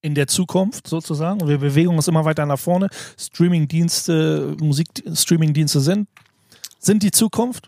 in 0.06 0.14
der 0.14 0.28
Zukunft 0.28 0.88
sozusagen 0.88 1.48
wir 1.48 1.58
bewegen 1.58 1.90
uns 1.90 2.08
immer 2.08 2.26
weiter 2.26 2.46
nach 2.46 2.60
vorne. 2.60 2.90
Streaming-Dienste, 3.18 4.56
Musik-Streaming-Dienste 4.62 5.80
sind 5.80 6.08
sind 6.80 7.02
die 7.02 7.12
Zukunft. 7.12 7.68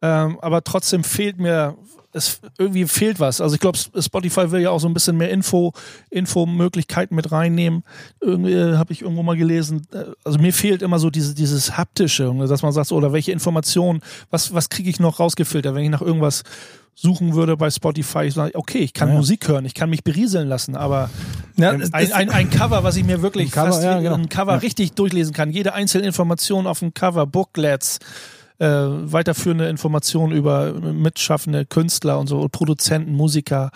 Ähm, 0.00 0.38
aber 0.40 0.62
trotzdem 0.62 1.02
fehlt 1.02 1.38
mir 1.38 1.76
es 2.12 2.40
irgendwie 2.58 2.86
fehlt 2.86 3.20
was. 3.20 3.40
Also 3.40 3.54
ich 3.54 3.60
glaube, 3.60 3.78
Spotify 3.78 4.50
will 4.50 4.60
ja 4.60 4.70
auch 4.70 4.80
so 4.80 4.88
ein 4.88 4.94
bisschen 4.94 5.16
mehr 5.16 5.30
Info, 5.30 5.72
Info-Möglichkeiten 6.10 7.14
mit 7.14 7.32
reinnehmen. 7.32 7.84
Irgendwie 8.20 8.52
äh, 8.52 8.76
habe 8.76 8.92
ich 8.92 9.02
irgendwo 9.02 9.22
mal 9.22 9.36
gelesen. 9.36 9.86
äh, 9.92 10.04
Also 10.24 10.38
mir 10.38 10.52
fehlt 10.52 10.82
immer 10.82 10.98
so 10.98 11.10
diese, 11.10 11.34
dieses 11.34 11.76
haptische, 11.76 12.32
dass 12.48 12.62
man 12.62 12.72
sagt, 12.72 12.88
so, 12.88 12.96
oder 12.96 13.12
welche 13.12 13.32
Informationen, 13.32 14.00
was, 14.30 14.52
was 14.54 14.68
kriege 14.68 14.90
ich 14.90 15.00
noch 15.00 15.20
rausgefiltert, 15.20 15.74
wenn 15.74 15.84
ich 15.84 15.90
nach 15.90 16.02
irgendwas 16.02 16.42
suchen 16.94 17.34
würde 17.34 17.56
bei 17.56 17.70
Spotify, 17.70 18.24
ich 18.24 18.34
sage, 18.34 18.54
okay, 18.54 18.78
ich 18.78 18.92
kann 18.92 19.08
Ja. 19.08 19.14
Musik 19.14 19.48
hören, 19.48 19.64
ich 19.64 19.72
kann 19.74 19.88
mich 19.88 20.04
berieseln 20.04 20.48
lassen, 20.48 20.76
aber 20.76 21.08
Ja, 21.56 21.70
ein, 21.70 21.80
es- 21.80 21.92
ein, 21.94 22.12
ein, 22.12 22.28
ein 22.30 22.50
Cover, 22.50 22.84
was 22.84 22.96
ich 22.96 23.04
mir 23.04 23.22
wirklich 23.22 23.46
Ein 23.48 23.50
Cover, 23.52 23.66
fast 23.72 23.82
ja, 23.84 24.00
genau. 24.00 24.16
ein 24.16 24.28
Cover 24.28 24.60
richtig 24.60 24.92
durchlesen 24.92 25.32
kann, 25.32 25.50
jede 25.50 25.72
einzelne 25.72 26.06
Information 26.06 26.66
auf 26.66 26.80
dem 26.80 26.92
Cover, 26.92 27.24
Booklets, 27.26 28.00
äh, 28.60 28.66
weiterführende 28.66 29.68
Informationen 29.68 30.32
über 30.32 30.72
mitschaffende 30.72 31.66
Künstler 31.66 32.18
und 32.18 32.26
so, 32.26 32.46
Produzenten, 32.48 33.14
Musiker, 33.14 33.70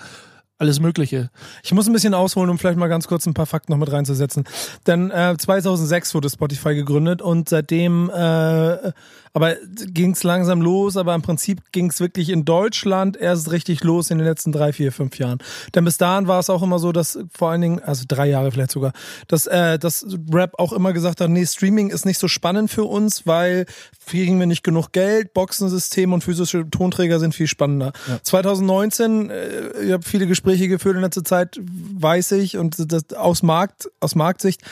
alles 0.58 0.78
Mögliche. 0.78 1.30
Ich 1.64 1.72
muss 1.72 1.88
ein 1.88 1.92
bisschen 1.92 2.14
ausholen, 2.14 2.48
um 2.48 2.58
vielleicht 2.58 2.78
mal 2.78 2.86
ganz 2.86 3.08
kurz 3.08 3.26
ein 3.26 3.34
paar 3.34 3.46
Fakten 3.46 3.72
noch 3.72 3.78
mit 3.78 3.90
reinzusetzen. 3.90 4.44
Denn 4.86 5.10
äh, 5.10 5.36
2006 5.36 6.14
wurde 6.14 6.30
Spotify 6.30 6.76
gegründet 6.76 7.20
und 7.22 7.48
seitdem, 7.48 8.08
äh, 8.08 8.92
aber 9.32 9.56
ging 9.86 10.12
es 10.12 10.22
langsam 10.22 10.60
los, 10.60 10.96
aber 10.96 11.12
im 11.16 11.22
Prinzip 11.22 11.72
ging 11.72 11.90
es 11.90 11.98
wirklich 11.98 12.28
in 12.28 12.44
Deutschland 12.44 13.16
erst 13.16 13.50
richtig 13.50 13.82
los 13.82 14.12
in 14.12 14.18
den 14.18 14.26
letzten 14.28 14.52
drei, 14.52 14.72
vier, 14.72 14.92
fünf 14.92 15.18
Jahren. 15.18 15.38
Denn 15.74 15.84
bis 15.84 15.98
dahin 15.98 16.28
war 16.28 16.38
es 16.38 16.48
auch 16.48 16.62
immer 16.62 16.78
so, 16.78 16.92
dass 16.92 17.18
vor 17.36 17.50
allen 17.50 17.60
Dingen, 17.60 17.80
also 17.80 18.04
drei 18.06 18.28
Jahre 18.28 18.52
vielleicht 18.52 18.70
sogar, 18.70 18.92
dass, 19.26 19.48
äh, 19.48 19.76
dass 19.80 20.06
Rap 20.32 20.52
auch 20.58 20.72
immer 20.72 20.92
gesagt 20.92 21.20
hat, 21.20 21.30
nee, 21.30 21.44
Streaming 21.46 21.90
ist 21.90 22.06
nicht 22.06 22.18
so 22.18 22.28
spannend 22.28 22.70
für 22.70 22.84
uns, 22.84 23.26
weil 23.26 23.66
kriegen 24.06 24.38
wir 24.38 24.46
nicht 24.46 24.62
genug 24.62 24.92
Geld, 24.92 25.34
Boxensystem 25.34 26.12
und 26.12 26.22
physische 26.22 26.68
Tonträger 26.70 27.18
sind 27.18 27.34
viel 27.34 27.48
spannender. 27.48 27.92
Ja. 28.06 28.22
2019, 28.22 29.30
äh, 29.30 29.82
ich 29.82 29.92
habe 29.92 30.04
viele 30.04 30.28
Gespräche 30.28 30.43
geführt 30.44 30.96
in 30.96 31.02
letzter 31.02 31.24
Zeit, 31.24 31.60
weiß 31.60 32.32
ich, 32.32 32.56
und 32.56 32.92
das 32.92 33.12
aus 33.14 33.42
Markt, 33.42 33.90
aus 34.00 34.14
Marktsicht, 34.14 34.62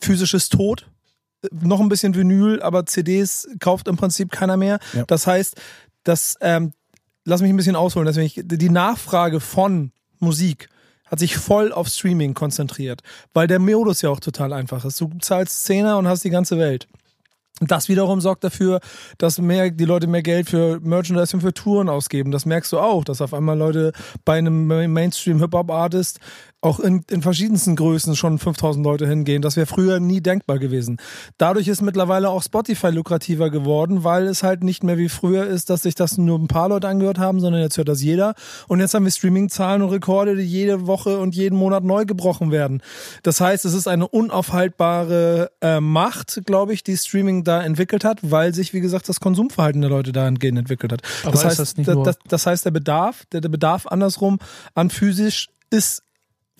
physisches 0.00 0.48
Tod. 0.48 0.88
Noch 1.50 1.80
ein 1.80 1.88
bisschen 1.88 2.14
Vinyl, 2.14 2.62
aber 2.62 2.86
CDs 2.86 3.48
kauft 3.58 3.88
im 3.88 3.96
Prinzip 3.96 4.30
keiner 4.30 4.56
mehr. 4.56 4.78
Ja. 4.92 5.04
Das 5.06 5.26
heißt, 5.26 5.60
dass, 6.04 6.36
ähm, 6.40 6.72
lass 7.24 7.40
mich 7.40 7.50
ein 7.50 7.56
bisschen 7.56 7.76
ausholen, 7.76 8.06
deswegen 8.06 8.26
ich, 8.26 8.40
die 8.44 8.70
Nachfrage 8.70 9.40
von 9.40 9.92
Musik 10.18 10.68
hat 11.06 11.18
sich 11.18 11.36
voll 11.36 11.72
auf 11.72 11.88
Streaming 11.88 12.32
konzentriert, 12.32 13.02
weil 13.34 13.46
der 13.46 13.58
Modus 13.58 14.02
ja 14.02 14.08
auch 14.08 14.20
total 14.20 14.52
einfach 14.52 14.84
ist. 14.84 15.00
Du 15.00 15.10
zahlst 15.20 15.64
Zehner 15.64 15.98
und 15.98 16.08
hast 16.08 16.24
die 16.24 16.30
ganze 16.30 16.58
Welt. 16.58 16.88
Das 17.68 17.88
wiederum 17.88 18.20
sorgt 18.20 18.44
dafür, 18.44 18.80
dass 19.18 19.38
mehr, 19.38 19.70
die 19.70 19.84
Leute 19.84 20.06
mehr 20.06 20.22
Geld 20.22 20.48
für 20.48 20.80
Merchandise 20.80 21.36
und 21.36 21.42
für 21.42 21.54
Touren 21.54 21.88
ausgeben. 21.88 22.30
Das 22.30 22.46
merkst 22.46 22.72
du 22.72 22.78
auch, 22.78 23.04
dass 23.04 23.20
auf 23.20 23.34
einmal 23.34 23.56
Leute 23.56 23.92
bei 24.24 24.38
einem 24.38 24.66
Mainstream-Hip-Hop-Artist 24.92 26.18
auch 26.62 26.78
in, 26.78 27.04
in 27.10 27.22
verschiedensten 27.22 27.74
Größen 27.74 28.14
schon 28.14 28.38
5000 28.38 28.84
Leute 28.84 29.06
hingehen. 29.06 29.42
Das 29.42 29.56
wäre 29.56 29.66
früher 29.66 29.98
nie 29.98 30.20
denkbar 30.20 30.60
gewesen. 30.60 30.96
Dadurch 31.36 31.66
ist 31.66 31.82
mittlerweile 31.82 32.30
auch 32.30 32.42
Spotify 32.42 32.90
lukrativer 32.90 33.50
geworden, 33.50 34.04
weil 34.04 34.28
es 34.28 34.44
halt 34.44 34.62
nicht 34.62 34.84
mehr 34.84 34.96
wie 34.96 35.08
früher 35.08 35.44
ist, 35.44 35.70
dass 35.70 35.82
sich 35.82 35.96
das 35.96 36.18
nur 36.18 36.38
ein 36.38 36.46
paar 36.46 36.68
Leute 36.68 36.86
angehört 36.86 37.18
haben, 37.18 37.40
sondern 37.40 37.60
jetzt 37.60 37.76
hört 37.78 37.88
das 37.88 38.00
jeder. 38.00 38.34
Und 38.68 38.78
jetzt 38.78 38.94
haben 38.94 39.04
wir 39.04 39.10
Streaming-Zahlen 39.10 39.82
und 39.82 39.90
Rekorde, 39.90 40.36
die 40.36 40.44
jede 40.44 40.86
Woche 40.86 41.18
und 41.18 41.34
jeden 41.34 41.58
Monat 41.58 41.82
neu 41.82 42.04
gebrochen 42.04 42.52
werden. 42.52 42.80
Das 43.24 43.40
heißt, 43.40 43.64
es 43.64 43.74
ist 43.74 43.88
eine 43.88 44.06
unaufhaltbare 44.06 45.50
äh, 45.60 45.80
Macht, 45.80 46.42
glaube 46.46 46.74
ich, 46.74 46.84
die 46.84 46.96
Streaming 46.96 47.42
da 47.42 47.60
entwickelt 47.60 48.04
hat, 48.04 48.18
weil 48.22 48.54
sich, 48.54 48.72
wie 48.72 48.80
gesagt, 48.80 49.08
das 49.08 49.18
Konsumverhalten 49.18 49.80
der 49.80 49.90
Leute 49.90 50.12
dahingehend 50.12 50.60
entwickelt 50.60 50.92
hat. 50.92 51.02
Aber 51.24 51.32
das 51.32 51.44
heißt, 51.44 51.58
das, 51.58 51.74
das, 51.74 52.18
das 52.28 52.46
heißt, 52.46 52.64
der 52.64 52.70
Bedarf, 52.70 53.24
der, 53.32 53.40
der 53.40 53.48
Bedarf 53.48 53.88
andersrum 53.88 54.38
an 54.74 54.88
physisch 54.88 55.48
ist 55.70 56.04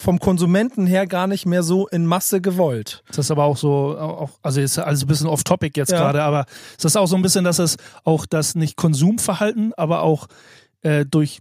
vom 0.03 0.19
Konsumenten 0.19 0.87
her 0.87 1.07
gar 1.07 1.27
nicht 1.27 1.47
mehr 1.47 1.63
so 1.63 1.87
in 1.87 2.07
Masse 2.07 2.41
gewollt. 2.41 3.05
Das 3.09 3.19
ist 3.19 3.31
aber 3.31 3.45
auch 3.45 3.57
so, 3.57 3.97
auch, 3.99 4.31
also 4.43 4.61
ist 4.61 4.79
alles 4.79 5.03
ein 5.03 5.07
bisschen 5.07 5.29
off-topic 5.29 5.79
jetzt 5.79 5.93
ja. 5.93 5.99
gerade, 5.99 6.23
aber 6.23 6.45
es 6.77 6.85
ist 6.85 6.97
auch 6.97 7.07
so 7.07 7.15
ein 7.15 7.23
bisschen, 7.23 7.45
dass 7.45 7.61
es 7.61 7.77
auch 8.05 8.27
das 8.27 8.57
nicht 8.57 8.77
Konsumverhalten, 8.77 9.73
aber 9.75 10.03
auch 10.03 10.27
äh, 10.83 11.07
durch 11.07 11.39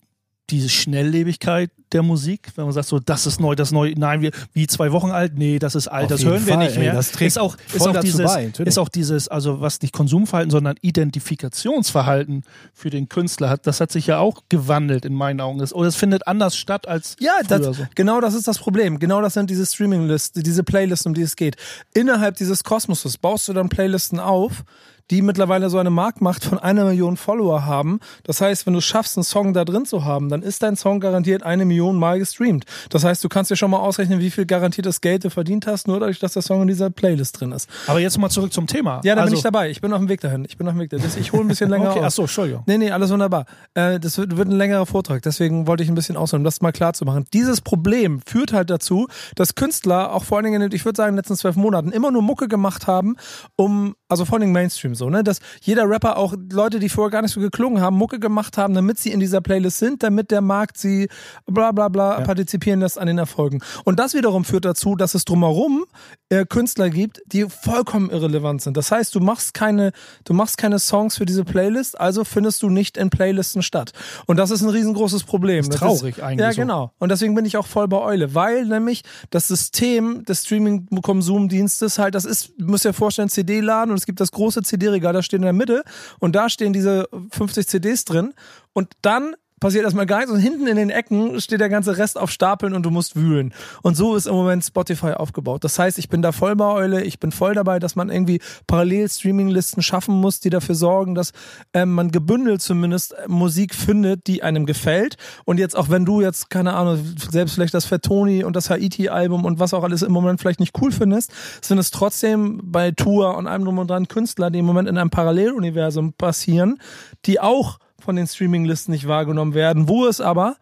diese 0.51 0.69
Schnelllebigkeit 0.69 1.71
der 1.91 2.03
Musik, 2.03 2.49
wenn 2.55 2.65
man 2.65 2.73
sagt 2.73 2.87
so, 2.87 2.99
das 2.99 3.25
ist 3.25 3.39
neu, 3.39 3.55
das 3.55 3.71
neu, 3.71 3.93
nein, 3.97 4.21
wir 4.21 4.31
wie 4.53 4.67
zwei 4.67 4.91
Wochen 4.91 5.11
alt, 5.11 5.37
nee, 5.37 5.59
das 5.59 5.75
ist 5.75 5.87
alt, 5.87 6.05
Auf 6.05 6.09
das 6.11 6.25
hören 6.25 6.45
wir 6.45 6.57
nicht 6.57 6.77
mehr. 6.77 6.91
Ey, 6.91 6.95
das 6.95 7.11
trägt 7.11 7.31
ist 7.31 7.37
auch 7.37 7.57
ist 7.73 7.87
auch 7.87 7.99
dieses 7.99 8.25
bei, 8.25 8.51
ist 8.59 8.77
auch 8.77 8.89
dieses 8.89 9.27
also 9.27 9.61
was 9.61 9.81
nicht 9.81 9.93
Konsumverhalten, 9.93 10.51
sondern 10.51 10.75
Identifikationsverhalten 10.81 12.43
für 12.73 12.89
den 12.89 13.09
Künstler 13.09 13.49
hat, 13.49 13.67
das 13.67 13.81
hat 13.81 13.91
sich 13.91 14.07
ja 14.07 14.19
auch 14.19 14.43
gewandelt 14.49 15.05
in 15.05 15.13
meinen 15.13 15.41
Augen. 15.41 15.59
Das, 15.59 15.73
oder 15.73 15.87
es 15.87 15.95
findet 15.95 16.27
anders 16.27 16.55
statt 16.55 16.87
als 16.87 17.15
ja, 17.19 17.33
das, 17.47 17.77
so. 17.77 17.87
genau 17.95 18.21
das 18.21 18.33
ist 18.33 18.47
das 18.47 18.59
Problem. 18.59 18.99
Genau 18.99 19.21
das 19.21 19.33
sind 19.33 19.49
diese 19.49 19.65
Streaming-Listen, 19.65 20.43
diese 20.43 20.63
Playlisten, 20.63 21.09
um 21.09 21.13
die 21.13 21.21
es 21.21 21.35
geht. 21.35 21.55
Innerhalb 21.93 22.37
dieses 22.37 22.63
Kosmoses 22.63 23.17
baust 23.17 23.47
du 23.47 23.53
dann 23.53 23.69
Playlisten 23.69 24.19
auf, 24.19 24.63
die 25.11 25.21
mittlerweile 25.21 25.69
so 25.69 25.77
eine 25.77 25.89
Marktmacht 25.89 26.45
von 26.45 26.57
einer 26.57 26.85
Million 26.85 27.17
Follower 27.17 27.65
haben. 27.65 27.99
Das 28.23 28.39
heißt, 28.39 28.65
wenn 28.65 28.73
du 28.73 28.81
schaffst, 28.81 29.17
einen 29.17 29.25
Song 29.25 29.53
da 29.53 29.65
drin 29.65 29.85
zu 29.85 30.05
haben, 30.05 30.29
dann 30.29 30.41
ist 30.41 30.63
dein 30.63 30.77
Song 30.77 31.01
garantiert 31.01 31.43
eine 31.43 31.65
Million 31.65 31.97
Mal 31.97 32.17
gestreamt. 32.17 32.65
Das 32.89 33.03
heißt, 33.03 33.21
du 33.21 33.27
kannst 33.27 33.51
dir 33.51 33.57
schon 33.57 33.69
mal 33.69 33.79
ausrechnen, 33.79 34.19
wie 34.19 34.31
viel 34.31 34.45
garantiertes 34.45 35.01
Geld 35.01 35.25
du 35.25 35.29
verdient 35.29 35.67
hast, 35.67 35.87
nur 35.87 35.99
dadurch, 35.99 36.19
dass 36.19 36.33
der 36.33 36.41
Song 36.41 36.61
in 36.61 36.69
dieser 36.69 36.89
Playlist 36.89 37.41
drin 37.41 37.51
ist. 37.51 37.69
Aber 37.87 37.99
jetzt 37.99 38.17
mal 38.17 38.29
zurück 38.29 38.53
zum 38.53 38.67
Thema. 38.67 39.01
Ja, 39.03 39.15
da 39.15 39.21
also 39.21 39.31
bin 39.31 39.37
ich 39.37 39.43
dabei. 39.43 39.69
Ich 39.69 39.81
bin 39.81 39.91
auf 39.91 39.99
dem 39.99 40.07
Weg 40.07 40.21
dahin. 40.21 40.45
Ich 40.45 40.57
bin 40.57 40.65
auf 40.67 40.73
dem 40.73 40.79
Weg 40.79 40.89
dahin. 40.89 41.09
Ich 41.19 41.33
hole 41.33 41.43
ein 41.43 41.49
bisschen 41.49 41.69
länger 41.69 41.89
okay, 41.89 41.99
aus. 41.99 42.05
Achso, 42.05 42.21
Entschuldigung. 42.21 42.63
Nee, 42.65 42.77
nee, 42.77 42.91
alles 42.91 43.11
wunderbar. 43.11 43.45
Äh, 43.73 43.99
das 43.99 44.17
wird, 44.17 44.37
wird, 44.37 44.47
ein 44.47 44.55
längerer 44.55 44.85
Vortrag. 44.85 45.21
Deswegen 45.23 45.67
wollte 45.67 45.83
ich 45.83 45.89
ein 45.89 45.95
bisschen 45.95 46.15
ausholen, 46.15 46.41
um 46.41 46.45
das 46.45 46.61
mal 46.61 46.71
klar 46.71 46.93
zu 46.93 47.03
machen. 47.03 47.25
Dieses 47.33 47.59
Problem 47.59 48.21
führt 48.25 48.53
halt 48.53 48.69
dazu, 48.69 49.07
dass 49.35 49.55
Künstler 49.55 50.13
auch 50.13 50.23
vor 50.23 50.37
allen 50.37 50.45
Dingen, 50.45 50.71
ich 50.71 50.85
würde 50.85 50.95
sagen, 50.95 51.09
in 51.09 51.15
den 51.15 51.19
letzten 51.19 51.35
zwölf 51.35 51.57
Monaten 51.57 51.91
immer 51.91 52.11
nur 52.11 52.21
Mucke 52.21 52.47
gemacht 52.47 52.87
haben, 52.87 53.17
um, 53.57 53.95
also 54.07 54.23
vor 54.23 54.35
allen 54.35 54.41
Dingen 54.41 54.53
Mainstream 54.53 54.95
so, 55.01 55.09
ne, 55.09 55.23
dass 55.23 55.39
jeder 55.61 55.89
Rapper 55.89 56.15
auch 56.15 56.35
Leute, 56.51 56.77
die 56.77 56.87
vorher 56.87 57.09
gar 57.09 57.23
nicht 57.23 57.31
so 57.31 57.41
geklungen 57.41 57.81
haben, 57.81 57.97
Mucke 57.97 58.19
gemacht 58.19 58.57
haben, 58.59 58.75
damit 58.75 58.99
sie 58.99 59.11
in 59.11 59.19
dieser 59.19 59.41
Playlist 59.41 59.79
sind, 59.79 60.03
damit 60.03 60.29
der 60.29 60.41
Markt 60.41 60.77
sie 60.77 61.09
bla 61.47 61.71
bla 61.71 61.89
bla 61.89 62.19
ja. 62.19 62.25
partizipieren 62.25 62.81
lässt 62.81 62.99
an 62.99 63.07
den 63.07 63.17
Erfolgen. 63.17 63.61
Und 63.83 63.99
das 63.99 64.13
wiederum 64.13 64.45
führt 64.45 64.63
dazu, 64.63 64.95
dass 64.95 65.15
es 65.15 65.25
drumherum 65.25 65.85
äh, 66.29 66.45
Künstler 66.45 66.91
gibt, 66.91 67.21
die 67.25 67.47
vollkommen 67.49 68.11
irrelevant 68.11 68.61
sind. 68.61 68.77
Das 68.77 68.91
heißt, 68.91 69.15
du 69.15 69.19
machst 69.19 69.55
keine, 69.55 69.91
du 70.23 70.33
machst 70.33 70.59
keine 70.59 70.77
Songs 70.77 71.17
für 71.17 71.25
diese 71.25 71.43
Playlist, 71.43 71.99
also 71.99 72.23
findest 72.23 72.61
du 72.61 72.69
nicht 72.69 72.95
in 72.95 73.09
Playlisten 73.09 73.63
statt. 73.63 73.91
Und 74.27 74.37
das 74.37 74.51
ist 74.51 74.61
ein 74.61 74.69
riesengroßes 74.69 75.23
Problem. 75.23 75.65
Das 75.65 75.75
ist 75.75 75.79
traurig 75.79 76.17
ist, 76.19 76.23
eigentlich. 76.23 76.45
Ja, 76.45 76.51
genau. 76.53 76.91
Und 76.99 77.09
deswegen 77.09 77.33
bin 77.33 77.45
ich 77.45 77.57
auch 77.57 77.65
voll 77.65 77.87
bei 77.87 77.97
Eule, 77.97 78.35
weil 78.35 78.65
nämlich 78.65 79.01
das 79.31 79.47
System 79.47 80.23
des 80.25 80.43
Streaming-Konsumdienstes 80.43 81.97
halt, 81.97 82.13
das 82.13 82.25
ist, 82.25 82.53
du 82.59 82.67
musst 82.67 82.85
dir 82.85 82.93
vorstellen, 82.93 83.29
CD-Laden 83.29 83.91
und 83.91 83.97
es 83.97 84.05
gibt 84.05 84.19
das 84.19 84.31
große 84.31 84.61
CD-Regal, 84.81 85.13
da 85.13 85.21
steht 85.21 85.37
in 85.37 85.43
der 85.43 85.53
Mitte 85.53 85.83
und 86.19 86.35
da 86.35 86.49
stehen 86.49 86.73
diese 86.73 87.07
50 87.31 87.67
CDs 87.67 88.05
drin. 88.05 88.33
Und 88.73 88.93
dann 89.01 89.35
passiert 89.61 89.85
erstmal 89.85 90.07
gar 90.07 90.17
nichts 90.17 90.31
und 90.33 90.39
hinten 90.39 90.67
in 90.67 90.75
den 90.75 90.89
Ecken 90.89 91.39
steht 91.39 91.61
der 91.61 91.69
ganze 91.69 91.97
Rest 91.97 92.17
auf 92.17 92.31
Stapeln 92.31 92.73
und 92.73 92.83
du 92.83 92.89
musst 92.89 93.15
wühlen. 93.15 93.53
Und 93.83 93.95
so 93.95 94.15
ist 94.15 94.25
im 94.25 94.33
Moment 94.33 94.65
Spotify 94.65 95.11
aufgebaut. 95.11 95.63
Das 95.63 95.79
heißt, 95.79 95.99
ich 95.99 96.09
bin 96.09 96.21
da 96.21 96.33
voll 96.33 96.55
bei 96.55 96.65
Eule, 96.65 97.03
ich 97.03 97.19
bin 97.19 97.31
voll 97.31 97.53
dabei, 97.53 97.79
dass 97.79 97.95
man 97.95 98.09
irgendwie 98.09 98.41
parallel 98.65 99.07
Streaminglisten 99.07 99.83
schaffen 99.83 100.15
muss, 100.15 100.39
die 100.39 100.49
dafür 100.49 100.75
sorgen, 100.75 101.15
dass 101.15 101.31
ähm, 101.73 101.93
man 101.93 102.11
gebündelt 102.11 102.61
zumindest 102.61 103.15
Musik 103.27 103.75
findet, 103.75 104.25
die 104.25 104.41
einem 104.41 104.65
gefällt. 104.65 105.17
Und 105.45 105.59
jetzt 105.59 105.77
auch 105.77 105.89
wenn 105.89 106.05
du 106.05 106.21
jetzt, 106.21 106.49
keine 106.49 106.73
Ahnung, 106.73 106.99
selbst 107.29 107.53
vielleicht 107.53 107.75
das 107.75 107.85
Fatoni 107.85 108.43
und 108.43 108.55
das 108.55 108.71
Haiti-Album 108.71 109.45
und 109.45 109.59
was 109.59 109.75
auch 109.75 109.83
alles 109.83 110.01
im 110.01 110.11
Moment 110.11 110.41
vielleicht 110.41 110.59
nicht 110.59 110.75
cool 110.81 110.91
findest, 110.91 111.31
sind 111.61 111.77
es 111.77 111.91
trotzdem 111.91 112.61
bei 112.63 112.89
Tour 112.89 113.37
und 113.37 113.45
allem 113.45 113.63
drum 113.63 113.77
und 113.77 113.91
dran 113.91 114.07
Künstler, 114.07 114.49
die 114.49 114.59
im 114.59 114.65
Moment 114.65 114.89
in 114.89 114.97
einem 114.97 115.11
Paralleluniversum 115.11 116.13
passieren, 116.13 116.79
die 117.27 117.39
auch 117.39 117.77
von 118.03 118.15
den 118.15 118.27
Streaminglisten 118.27 118.91
nicht 118.91 119.07
wahrgenommen 119.07 119.53
werden, 119.53 119.87
wo 119.87 120.05
es 120.05 120.21
aber 120.21 120.55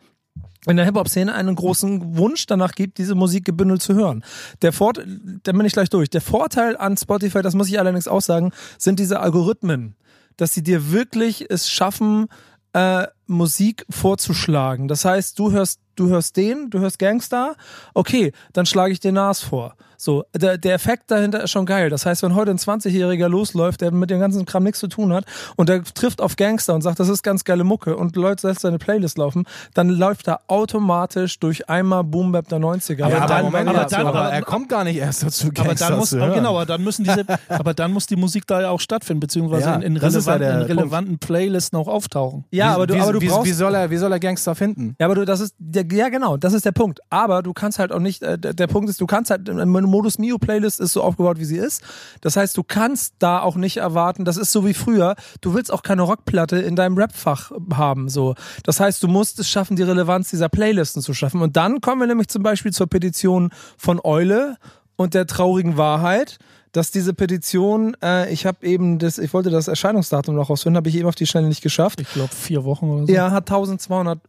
in 0.66 0.76
der 0.76 0.86
Hip-Hop-Szene 0.86 1.34
einen 1.34 1.56
großen 1.56 2.18
Wunsch 2.18 2.46
danach 2.46 2.74
gibt, 2.74 2.98
diese 2.98 3.16
Musik 3.16 3.46
gebündelt 3.46 3.82
zu 3.82 3.96
hören. 3.96 4.24
Der 4.62 4.74
Vorteil, 4.74 5.40
da 5.44 5.52
bin 5.52 5.66
ich 5.66 5.74
gleich 5.74 5.90
durch. 5.90 6.10
Der 6.10 6.22
Vorteil 6.22 6.76
an 6.78 6.98
Spotify, 6.98 7.42
das 7.42 7.56
muss 7.56 7.70
ich 7.70 7.80
allerdings 7.80 8.08
auch 8.08 8.22
sagen, 8.22 8.52
sind 8.78 9.00
diese 9.00 9.20
Algorithmen, 9.22 9.96
dass 10.38 10.54
sie 10.54 10.64
dir 10.64 10.92
wirklich 10.92 11.50
es 11.50 11.70
schaffen, 11.70 12.28
äh, 12.74 13.08
Musik 13.26 13.86
vorzuschlagen. 13.90 14.88
Das 14.88 15.06
heißt, 15.06 15.40
du 15.40 15.52
hörst, 15.52 15.80
du 15.96 16.10
hörst 16.10 16.36
den, 16.38 16.70
du 16.70 16.80
hörst 16.80 17.00
Gangster, 17.00 17.56
okay, 17.94 18.32
dann 18.54 18.66
schlage 18.66 18.92
ich 18.92 19.00
den 19.00 19.16
Nas 19.16 19.42
vor. 19.42 19.76
So, 20.02 20.24
der, 20.34 20.58
der 20.58 20.76
Effekt 20.76 21.12
dahinter 21.12 21.44
ist 21.44 21.52
schon 21.52 21.66
geil. 21.66 21.90
Das 21.90 22.06
heißt, 22.06 22.24
wenn 22.24 22.34
heute 22.34 22.52
ein 22.52 22.58
20-Jähriger 22.58 23.28
losläuft, 23.28 23.82
der 23.82 23.92
mit 23.92 24.10
dem 24.10 24.22
ganzen 24.22 24.46
Kram 24.46 24.64
nichts 24.64 24.80
zu 24.80 24.88
tun 24.88 25.12
hat 25.12 25.26
und 25.58 25.68
der 25.68 25.84
trifft 25.84 26.22
auf 26.22 26.38
Gangster 26.38 26.74
und 26.74 26.82
sagt, 26.84 27.02
das 27.02 27.10
ist 27.10 27.22
ganz 27.22 27.44
geile 27.44 27.66
Mucke 27.66 27.98
und 27.98 28.16
Leute 28.16 28.48
lässt 28.48 28.62
seine 28.62 28.78
Playlist 28.78 29.18
laufen, 29.18 29.44
dann 29.74 29.90
läuft 29.90 30.30
er 30.30 30.40
automatisch 30.48 31.38
durch 31.40 31.70
einmal 31.70 32.06
Boom 32.06 32.32
Bap 32.32 32.48
der 32.48 32.60
90er. 32.60 33.04
Aber, 33.04 33.18
aber, 33.18 33.28
dann, 33.28 33.44
Moment, 33.44 33.70
aber, 33.70 33.86
dann, 33.86 34.08
aber, 34.08 34.30
er 34.32 34.42
kommt 34.42 34.70
gar 34.70 34.86
nicht 34.86 34.96
erst 34.96 35.24
dazu, 35.24 35.52
Gangster 35.52 35.64
aber 35.64 35.76
dann 35.76 36.00
muss, 36.00 36.10
zu 36.12 36.18
hören. 36.18 36.34
Genau, 36.34 36.52
aber 36.52 36.66
dann 36.66 36.82
müssen 36.82 37.04
diese, 37.04 37.26
aber 37.50 37.74
dann 37.74 37.92
muss 37.92 38.08
die 38.08 38.16
Musik 38.16 38.48
da 38.48 38.62
ja 38.62 38.70
auch 38.70 38.80
stattfinden, 38.80 39.20
beziehungsweise 39.20 39.66
ja, 39.66 39.76
in, 39.76 39.82
in, 39.82 39.98
relevanten, 39.98 40.48
ja 40.48 40.60
in 40.62 40.62
relevanten 40.62 41.20
Playlisten 41.20 41.78
auch 41.78 41.90
auftauchen. 41.90 42.46
Ja, 42.52 42.74
aber 42.74 42.88
du, 42.88 42.94
wie, 42.94 43.02
aber 43.02 43.12
du 43.12 43.20
wie, 43.20 43.28
brauchst, 43.28 43.46
wie 43.46 43.52
soll 43.52 43.76
er, 43.76 43.92
wie 43.92 43.98
soll 43.98 44.14
er 44.14 44.22
Gangster 44.22 44.56
finden? 44.56 44.96
Ja, 44.98 45.08
aber 45.08 45.16
du, 45.16 45.26
das 45.26 45.42
ist, 45.42 45.56
der, 45.58 45.86
ja 45.92 46.08
genau, 46.08 46.38
das 46.38 46.54
ist 46.54 46.66
der 46.66 46.72
Punkt. 46.72 47.02
Aber 47.10 47.44
du 47.44 47.52
kannst 47.52 47.80
halt 47.80 47.92
auch 47.92 48.00
nicht, 48.00 48.24
äh, 48.24 48.40
der, 48.40 48.54
der 48.54 48.68
Punkt 48.68 48.90
ist, 48.90 49.02
du 49.02 49.06
kannst 49.06 49.30
halt, 49.30 49.50
eine 49.50 49.89
Modus 49.90 50.18
Mio 50.18 50.38
Playlist 50.38 50.80
ist 50.80 50.94
so 50.94 51.04
aufgebaut, 51.04 51.40
wie 51.40 51.46
sie 51.46 51.58
ist. 51.58 51.82
Das 52.22 52.36
heißt, 52.38 52.56
du 52.56 52.64
kannst 52.64 53.16
da 53.20 53.42
auch 53.42 53.56
nicht 53.56 53.78
erwarten, 53.78 54.26
das 54.26 54.38
ist 54.38 54.52
so 54.52 54.66
wie 54.66 54.74
früher, 54.74 55.16
du 55.42 55.54
willst 55.54 55.72
auch 55.72 55.84
keine 55.84 56.04
Rockplatte 56.04 56.58
in 56.58 56.76
deinem 56.76 56.98
Rapfach 56.98 57.52
haben. 57.74 58.10
So. 58.10 58.36
Das 58.64 58.80
heißt, 58.80 59.02
du 59.04 59.08
musst 59.08 59.40
es 59.40 59.50
schaffen, 59.50 59.76
die 59.76 59.84
Relevanz 59.84 60.30
dieser 60.30 60.50
Playlisten 60.50 61.02
zu 61.02 61.14
schaffen. 61.14 61.42
Und 61.42 61.58
dann 61.58 61.82
kommen 61.82 62.02
wir 62.02 62.08
nämlich 62.08 62.28
zum 62.28 62.44
Beispiel 62.44 62.72
zur 62.72 62.88
Petition 62.88 63.52
von 63.78 64.00
Eule 64.04 64.58
und 64.96 65.14
der 65.14 65.28
traurigen 65.28 65.78
Wahrheit 65.78 66.40
dass 66.72 66.92
diese 66.92 67.14
Petition, 67.14 67.96
äh, 68.04 68.32
ich 68.32 68.46
habe 68.46 68.66
eben 68.66 69.00
das, 69.00 69.18
ich 69.18 69.34
wollte 69.34 69.50
das 69.50 69.68
Erscheinungsdatum 69.68 70.36
noch 70.36 70.50
rausfinden, 70.50 70.78
habe 70.78 70.90
ich 70.90 70.96
eben 70.96 71.08
auf 71.08 71.16
die 71.16 71.26
Schnelle 71.26 71.48
nicht 71.48 71.62
geschafft. 71.62 72.00
Ich 72.00 72.12
glaube 72.14 72.34
vier 72.34 72.64
Wochen 72.64 72.90
oder 72.90 73.08
so. 73.08 73.12
Ja, 73.12 73.32
hat 73.32 73.50
1200 73.50 74.20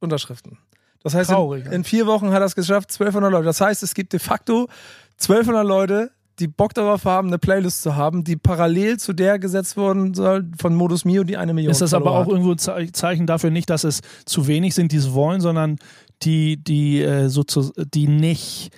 Unterschriften. 0.00 0.58
Das 1.02 1.14
heißt, 1.14 1.30
Traurig, 1.30 1.66
in, 1.66 1.72
in 1.72 1.84
vier 1.84 2.06
Wochen 2.06 2.30
hat 2.30 2.40
er 2.40 2.46
es 2.46 2.54
geschafft, 2.54 2.90
1200 2.90 3.30
Leute. 3.30 3.44
Das 3.44 3.60
heißt, 3.60 3.82
es 3.82 3.94
gibt 3.94 4.12
de 4.12 4.20
facto 4.20 4.68
1200 5.20 5.64
Leute, 5.66 6.10
die 6.40 6.48
Bock 6.48 6.74
darauf 6.74 7.04
haben, 7.04 7.28
eine 7.28 7.38
Playlist 7.38 7.82
zu 7.82 7.94
haben, 7.94 8.24
die 8.24 8.36
parallel 8.36 8.98
zu 8.98 9.12
der 9.12 9.38
gesetzt 9.38 9.76
worden 9.76 10.14
soll 10.14 10.46
von 10.60 10.74
Modus 10.74 11.04
Mio, 11.04 11.22
die 11.22 11.36
eine 11.36 11.54
Million 11.54 11.70
Ist 11.70 11.80
das 11.80 11.94
aber 11.94 12.06
Follower 12.06 12.20
auch 12.26 12.28
irgendwo 12.28 12.50
ein 12.52 12.58
Ze- 12.58 12.90
Zeichen 12.92 13.26
dafür 13.26 13.50
nicht, 13.50 13.70
dass 13.70 13.84
es 13.84 14.00
zu 14.24 14.46
wenig 14.48 14.74
sind, 14.74 14.90
die 14.90 14.96
es 14.96 15.12
wollen, 15.12 15.40
sondern 15.40 15.76
die, 16.22 16.56
die, 16.56 17.02
äh, 17.02 17.28
sozu- 17.28 17.72
die 17.76 18.08
nicht, 18.08 18.70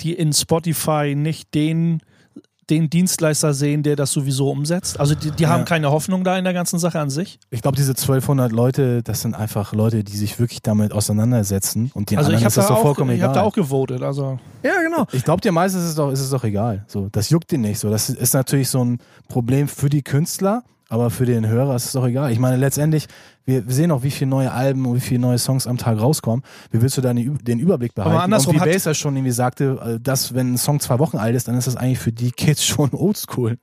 die 0.00 0.14
in 0.14 0.32
Spotify 0.32 1.14
nicht 1.14 1.52
den, 1.54 2.00
den 2.70 2.88
Dienstleister 2.90 3.54
sehen, 3.54 3.82
der 3.82 3.96
das 3.96 4.12
sowieso 4.12 4.50
umsetzt? 4.50 4.98
Also 5.00 5.14
die, 5.14 5.30
die 5.30 5.46
haben 5.46 5.64
keine 5.64 5.90
Hoffnung 5.90 6.24
da 6.24 6.38
in 6.38 6.44
der 6.44 6.52
ganzen 6.52 6.78
Sache 6.78 7.00
an 7.00 7.10
sich? 7.10 7.38
Ich 7.50 7.62
glaube, 7.62 7.76
diese 7.76 7.90
1200 7.92 8.52
Leute, 8.52 9.02
das 9.02 9.20
sind 9.22 9.34
einfach 9.34 9.72
Leute, 9.74 10.04
die 10.04 10.16
sich 10.16 10.38
wirklich 10.38 10.62
damit 10.62 10.92
auseinandersetzen 10.92 11.90
und 11.94 12.10
den 12.10 12.18
Also 12.18 12.30
ich 12.30 12.36
anderen 12.36 12.44
habe 12.44 12.48
ist 12.48 12.56
das 12.56 12.66
da, 12.66 12.74
doch 12.74 12.78
auch, 12.78 12.82
vollkommen 12.82 13.10
ich 13.10 13.22
hab 13.22 13.30
egal. 13.32 13.42
da 13.42 13.48
auch 13.48 13.54
gewotet. 13.54 14.02
Also 14.02 14.38
Ja, 14.62 14.80
genau. 14.82 15.06
Ich 15.12 15.24
glaube, 15.24 15.40
dir 15.40 15.52
meistens 15.52 15.82
ist 15.82 15.88
es 15.90 15.94
doch, 15.96 16.10
ist 16.10 16.20
es 16.20 16.30
doch 16.30 16.44
egal. 16.44 16.84
So, 16.86 17.08
das 17.10 17.30
juckt 17.30 17.50
den 17.50 17.62
nicht. 17.62 17.78
So, 17.78 17.90
das 17.90 18.08
ist 18.10 18.34
natürlich 18.34 18.68
so 18.68 18.84
ein 18.84 18.98
Problem 19.28 19.68
für 19.68 19.88
die 19.88 20.02
Künstler, 20.02 20.62
aber 20.92 21.08
für 21.08 21.24
den 21.24 21.48
Hörer 21.48 21.74
ist 21.74 21.86
es 21.86 21.92
doch 21.92 22.06
egal. 22.06 22.32
Ich 22.32 22.38
meine, 22.38 22.58
letztendlich, 22.58 23.06
wir, 23.46 23.64
sehen 23.66 23.90
auch, 23.92 24.02
wie 24.02 24.10
viele 24.10 24.28
neue 24.28 24.52
Alben 24.52 24.84
und 24.84 24.94
wie 24.94 25.00
viele 25.00 25.20
neue 25.20 25.38
Songs 25.38 25.66
am 25.66 25.78
Tag 25.78 25.98
rauskommen. 25.98 26.44
Wie 26.70 26.82
willst 26.82 26.98
du 26.98 27.00
da 27.00 27.14
den, 27.14 27.58
Überblick 27.58 27.94
behalten? 27.94 28.14
andersrum 28.18 28.56
und 28.56 28.66
wie 28.66 28.68
ja 28.84 28.92
schon 28.92 29.16
irgendwie 29.16 29.32
sagte, 29.32 29.80
äh, 29.82 30.00
dass 30.00 30.34
wenn 30.34 30.52
ein 30.52 30.58
Song 30.58 30.80
zwei 30.80 30.98
Wochen 30.98 31.16
alt 31.16 31.34
ist, 31.34 31.48
dann 31.48 31.56
ist 31.56 31.66
das 31.66 31.76
eigentlich 31.76 31.98
für 31.98 32.12
die 32.12 32.30
Kids 32.30 32.62
schon 32.66 32.90
oldschool. 32.92 33.56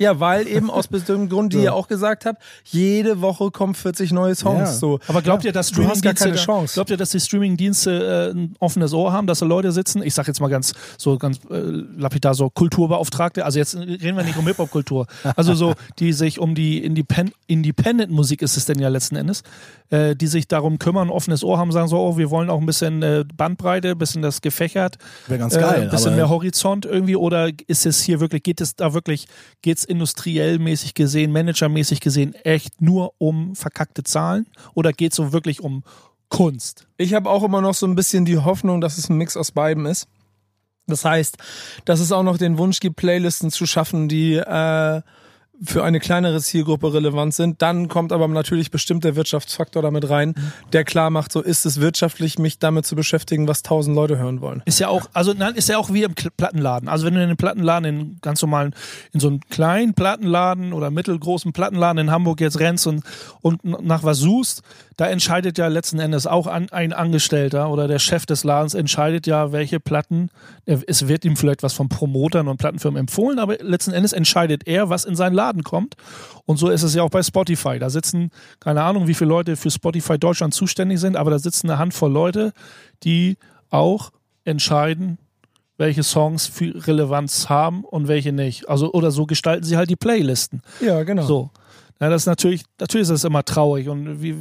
Ja, 0.00 0.20
weil 0.20 0.46
eben 0.46 0.70
aus 0.70 0.86
bestimmten 0.88 1.28
Grund, 1.28 1.52
die 1.52 1.56
So. 1.58 1.62
ihr 1.64 1.74
auch 1.74 1.88
gesagt 1.88 2.24
habt, 2.24 2.40
jede 2.64 3.20
Woche 3.20 3.50
kommen 3.50 3.74
40 3.74 4.12
neue 4.12 4.34
Songs. 4.36 4.58
Ja. 4.60 4.66
So. 4.72 5.00
Aber 5.08 5.22
glaubt 5.22 5.44
ihr, 5.44 5.52
dass 5.52 5.70
Streamingdienste, 5.70 6.14
keine 6.24 6.36
da- 6.36 6.40
Chance. 6.42 6.74
glaubt 6.74 6.90
ihr, 6.90 6.96
dass 6.96 7.10
die 7.10 7.18
Streamingdienste 7.20 8.32
äh, 8.32 8.38
ein 8.38 8.54
offenes 8.60 8.92
Ohr 8.92 9.12
haben, 9.12 9.26
dass 9.26 9.40
da 9.40 9.46
Leute 9.46 9.72
sitzen? 9.72 10.00
Ich 10.02 10.14
sag 10.14 10.28
jetzt 10.28 10.40
mal 10.40 10.48
ganz 10.48 10.72
so 10.98 11.18
ganz 11.18 11.38
äh, 11.50 11.56
lapidar 11.96 12.34
so 12.34 12.48
Kulturbeauftragte. 12.48 13.44
Also 13.44 13.58
jetzt 13.58 13.74
reden 13.76 14.16
wir 14.16 14.22
nicht 14.22 14.36
um 14.38 14.46
Hip 14.46 14.58
Hop 14.58 14.70
Kultur. 14.70 15.06
Also 15.36 15.54
so 15.54 15.74
die 15.98 16.12
sich 16.12 16.38
um 16.38 16.54
die 16.54 16.78
Independ 16.84 17.32
Independent 17.48 18.12
Musik 18.12 18.42
ist 18.42 18.56
es 18.56 18.66
denn 18.66 18.78
ja 18.78 18.88
letzten 18.88 19.16
Endes, 19.16 19.42
äh, 19.90 20.14
die 20.14 20.28
sich 20.28 20.46
darum 20.46 20.78
kümmern, 20.78 21.08
ein 21.08 21.10
offenes 21.12 21.42
Ohr 21.42 21.58
haben, 21.58 21.72
sagen 21.72 21.88
so, 21.88 21.98
oh, 21.98 22.16
wir 22.18 22.30
wollen 22.30 22.50
auch 22.50 22.60
ein 22.60 22.66
bisschen 22.66 23.02
äh, 23.02 23.24
Bandbreite, 23.36 23.90
ein 23.90 23.98
bisschen 23.98 24.22
das 24.22 24.42
gefächert, 24.42 24.96
Wäre 25.26 25.40
ganz 25.40 25.56
äh, 25.56 25.60
geil. 25.60 25.82
ein 25.82 25.90
bisschen 25.90 26.08
aber 26.08 26.16
mehr 26.16 26.28
Horizont 26.28 26.84
irgendwie 26.86 27.16
oder 27.16 27.50
ist 27.66 27.84
es 27.86 28.00
hier 28.02 28.20
wirklich, 28.20 28.44
geht 28.44 28.60
es 28.60 28.76
da 28.76 28.94
wirklich, 28.94 29.26
geht 29.62 29.78
es 29.78 29.87
industriell 29.88 30.58
mäßig 30.58 30.94
gesehen, 30.94 31.32
managermäßig 31.32 32.00
gesehen 32.00 32.34
echt 32.34 32.80
nur 32.80 33.14
um 33.18 33.54
verkackte 33.54 34.04
Zahlen 34.04 34.46
oder 34.74 34.92
geht 34.92 35.12
es 35.12 35.16
so 35.16 35.32
wirklich 35.32 35.60
um 35.60 35.82
Kunst? 36.28 36.86
Ich 36.96 37.14
habe 37.14 37.30
auch 37.30 37.42
immer 37.42 37.60
noch 37.60 37.74
so 37.74 37.86
ein 37.86 37.94
bisschen 37.94 38.24
die 38.24 38.38
Hoffnung, 38.38 38.80
dass 38.80 38.98
es 38.98 39.08
ein 39.08 39.16
Mix 39.16 39.36
aus 39.36 39.52
beidem 39.52 39.86
ist. 39.86 40.06
Das 40.86 41.04
heißt, 41.04 41.36
dass 41.84 42.00
es 42.00 42.12
auch 42.12 42.22
noch 42.22 42.38
den 42.38 42.58
Wunsch 42.58 42.80
gibt, 42.80 42.96
Playlisten 42.96 43.50
zu 43.50 43.66
schaffen, 43.66 44.08
die 44.08 44.36
äh, 44.36 45.02
für 45.64 45.84
eine 45.84 46.00
kleinere 46.00 46.40
Zielgruppe 46.40 46.92
relevant 46.92 47.34
sind. 47.34 47.62
Dann 47.62 47.88
kommt 47.88 48.12
aber 48.12 48.28
natürlich 48.28 48.70
bestimmt 48.70 49.04
der 49.04 49.16
Wirtschaftsfaktor 49.16 49.82
damit 49.82 50.08
rein, 50.08 50.34
der 50.72 50.84
klar 50.84 51.10
macht, 51.10 51.32
so 51.32 51.40
ist 51.40 51.66
es 51.66 51.80
wirtschaftlich, 51.80 52.38
mich 52.38 52.58
damit 52.58 52.86
zu 52.86 52.94
beschäftigen, 52.96 53.48
was 53.48 53.62
tausend 53.62 53.96
Leute 53.96 54.18
hören 54.18 54.40
wollen. 54.40 54.62
Ist 54.66 54.78
ja 54.78 54.88
auch, 54.88 55.06
also 55.12 55.32
nein, 55.32 55.54
ist 55.54 55.68
ja 55.68 55.78
auch 55.78 55.92
wie 55.92 56.04
im 56.04 56.14
Plattenladen. 56.14 56.88
Also 56.88 57.06
wenn 57.06 57.14
du 57.14 57.22
in 57.22 57.28
den 57.28 57.36
Plattenladen, 57.36 57.84
in 57.84 58.18
ganz 58.20 58.40
normalen, 58.42 58.74
in 59.12 59.20
so 59.20 59.28
einen 59.28 59.40
kleinen 59.40 59.94
Plattenladen 59.94 60.72
oder 60.72 60.90
mittelgroßen 60.90 61.52
Plattenladen 61.52 61.98
in 61.98 62.10
Hamburg 62.10 62.40
jetzt 62.40 62.60
rennst 62.60 62.86
und, 62.86 63.04
und 63.40 63.64
nach 63.84 64.04
was 64.04 64.18
suchst, 64.18 64.62
da 64.98 65.06
entscheidet 65.06 65.56
ja 65.58 65.68
letzten 65.68 66.00
Endes 66.00 66.26
auch 66.26 66.46
an, 66.46 66.68
ein 66.70 66.92
Angestellter 66.92 67.70
oder 67.70 67.88
der 67.88 67.98
Chef 68.00 68.26
des 68.26 68.44
Ladens 68.44 68.74
entscheidet 68.74 69.26
ja, 69.26 69.52
welche 69.52 69.80
Platten, 69.80 70.28
er- 70.66 70.82
es 70.86 71.08
wird 71.08 71.24
ihm 71.24 71.36
vielleicht 71.36 71.62
was 71.62 71.72
von 71.72 71.88
Promotern 71.88 72.48
und 72.48 72.58
Plattenfirmen 72.58 72.98
empfohlen, 73.00 73.38
aber 73.38 73.56
letzten 73.60 73.92
Endes 73.92 74.12
entscheidet 74.12 74.66
er, 74.66 74.90
was 74.90 75.04
in 75.06 75.14
seinen 75.16 75.34
Laden 75.34 75.62
kommt. 75.62 75.94
Und 76.44 76.56
so 76.58 76.68
ist 76.68 76.82
es 76.82 76.94
ja 76.94 77.02
auch 77.04 77.10
bei 77.10 77.22
Spotify. 77.22 77.78
Da 77.78 77.88
sitzen, 77.90 78.30
keine 78.60 78.82
Ahnung, 78.82 79.06
wie 79.06 79.14
viele 79.14 79.28
Leute 79.30 79.56
für 79.56 79.70
Spotify 79.70 80.18
Deutschland 80.18 80.52
zuständig 80.52 80.98
sind, 81.00 81.16
aber 81.16 81.30
da 81.30 81.38
sitzen 81.38 81.70
eine 81.70 81.78
Handvoll 81.78 82.10
Leute, 82.12 82.52
die 83.04 83.38
auch 83.70 84.10
entscheiden, 84.44 85.18
welche 85.76 86.02
Songs 86.02 86.48
für 86.48 86.86
Relevanz 86.88 87.48
haben 87.48 87.84
und 87.84 88.08
welche 88.08 88.32
nicht. 88.32 88.68
Also, 88.68 88.92
oder 88.92 89.12
so 89.12 89.26
gestalten 89.26 89.64
sie 89.64 89.76
halt 89.76 89.90
die 89.90 89.96
Playlisten. 89.96 90.60
Ja, 90.80 91.04
genau. 91.04 91.22
So. 91.22 91.50
Ja, 92.00 92.08
das 92.08 92.22
ist 92.22 92.26
natürlich, 92.26 92.62
natürlich 92.78 93.02
ist 93.02 93.10
das 93.10 93.24
immer 93.24 93.44
traurig 93.44 93.88
und 93.88 94.22
wie, 94.22 94.32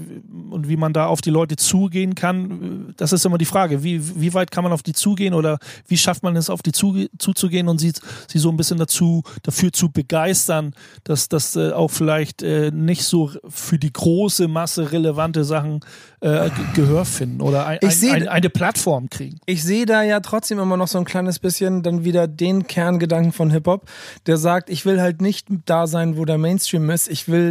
und 0.51 0.69
wie 0.69 0.77
man 0.77 0.93
da 0.93 1.07
auf 1.07 1.21
die 1.21 1.31
Leute 1.31 1.55
zugehen 1.55 2.13
kann, 2.13 2.93
das 2.97 3.13
ist 3.13 3.25
immer 3.25 3.39
die 3.39 3.45
Frage. 3.45 3.81
Wie, 3.81 3.99
wie 4.21 4.33
weit 4.35 4.51
kann 4.51 4.63
man 4.63 4.71
auf 4.73 4.83
die 4.83 4.93
zugehen 4.93 5.33
oder 5.33 5.57
wie 5.87 5.97
schafft 5.97 6.21
man 6.21 6.35
es, 6.35 6.51
auf 6.51 6.61
die 6.61 6.71
zu, 6.71 7.07
zuzugehen 7.17 7.67
und 7.67 7.79
sie, 7.79 7.93
sie 8.27 8.37
so 8.37 8.49
ein 8.51 8.57
bisschen 8.57 8.77
dazu, 8.77 9.23
dafür 9.41 9.73
zu 9.73 9.89
begeistern, 9.91 10.75
dass 11.03 11.29
das 11.29 11.55
äh, 11.55 11.71
auch 11.71 11.89
vielleicht 11.89 12.43
äh, 12.43 12.69
nicht 12.71 13.03
so 13.05 13.31
für 13.49 13.79
die 13.79 13.91
große 13.91 14.47
Masse 14.47 14.91
relevante 14.91 15.43
Sachen 15.43 15.79
äh, 16.19 16.49
Ge- 16.49 16.65
Gehör 16.75 17.05
finden 17.05 17.41
oder 17.41 17.65
ein, 17.65 17.79
ein, 17.81 17.89
seh- 17.89 18.11
ein, 18.11 18.27
eine 18.27 18.49
Plattform 18.51 19.09
kriegen. 19.09 19.39
ich 19.47 19.63
sehe 19.63 19.87
da 19.87 20.03
ja 20.03 20.19
trotzdem 20.19 20.59
immer 20.59 20.77
noch 20.77 20.87
so 20.87 20.99
ein 20.99 21.05
kleines 21.05 21.39
bisschen 21.39 21.81
dann 21.81 22.03
wieder 22.03 22.27
den 22.27 22.67
Kerngedanken 22.67 23.31
von 23.33 23.49
Hip-Hop, 23.49 23.89
der 24.27 24.37
sagt, 24.37 24.69
ich 24.69 24.85
will 24.85 25.01
halt 25.01 25.21
nicht 25.23 25.47
da 25.65 25.87
sein, 25.87 26.17
wo 26.17 26.25
der 26.25 26.37
Mainstream 26.37 26.89
ist. 26.91 27.07
Ich 27.07 27.27
will 27.27 27.46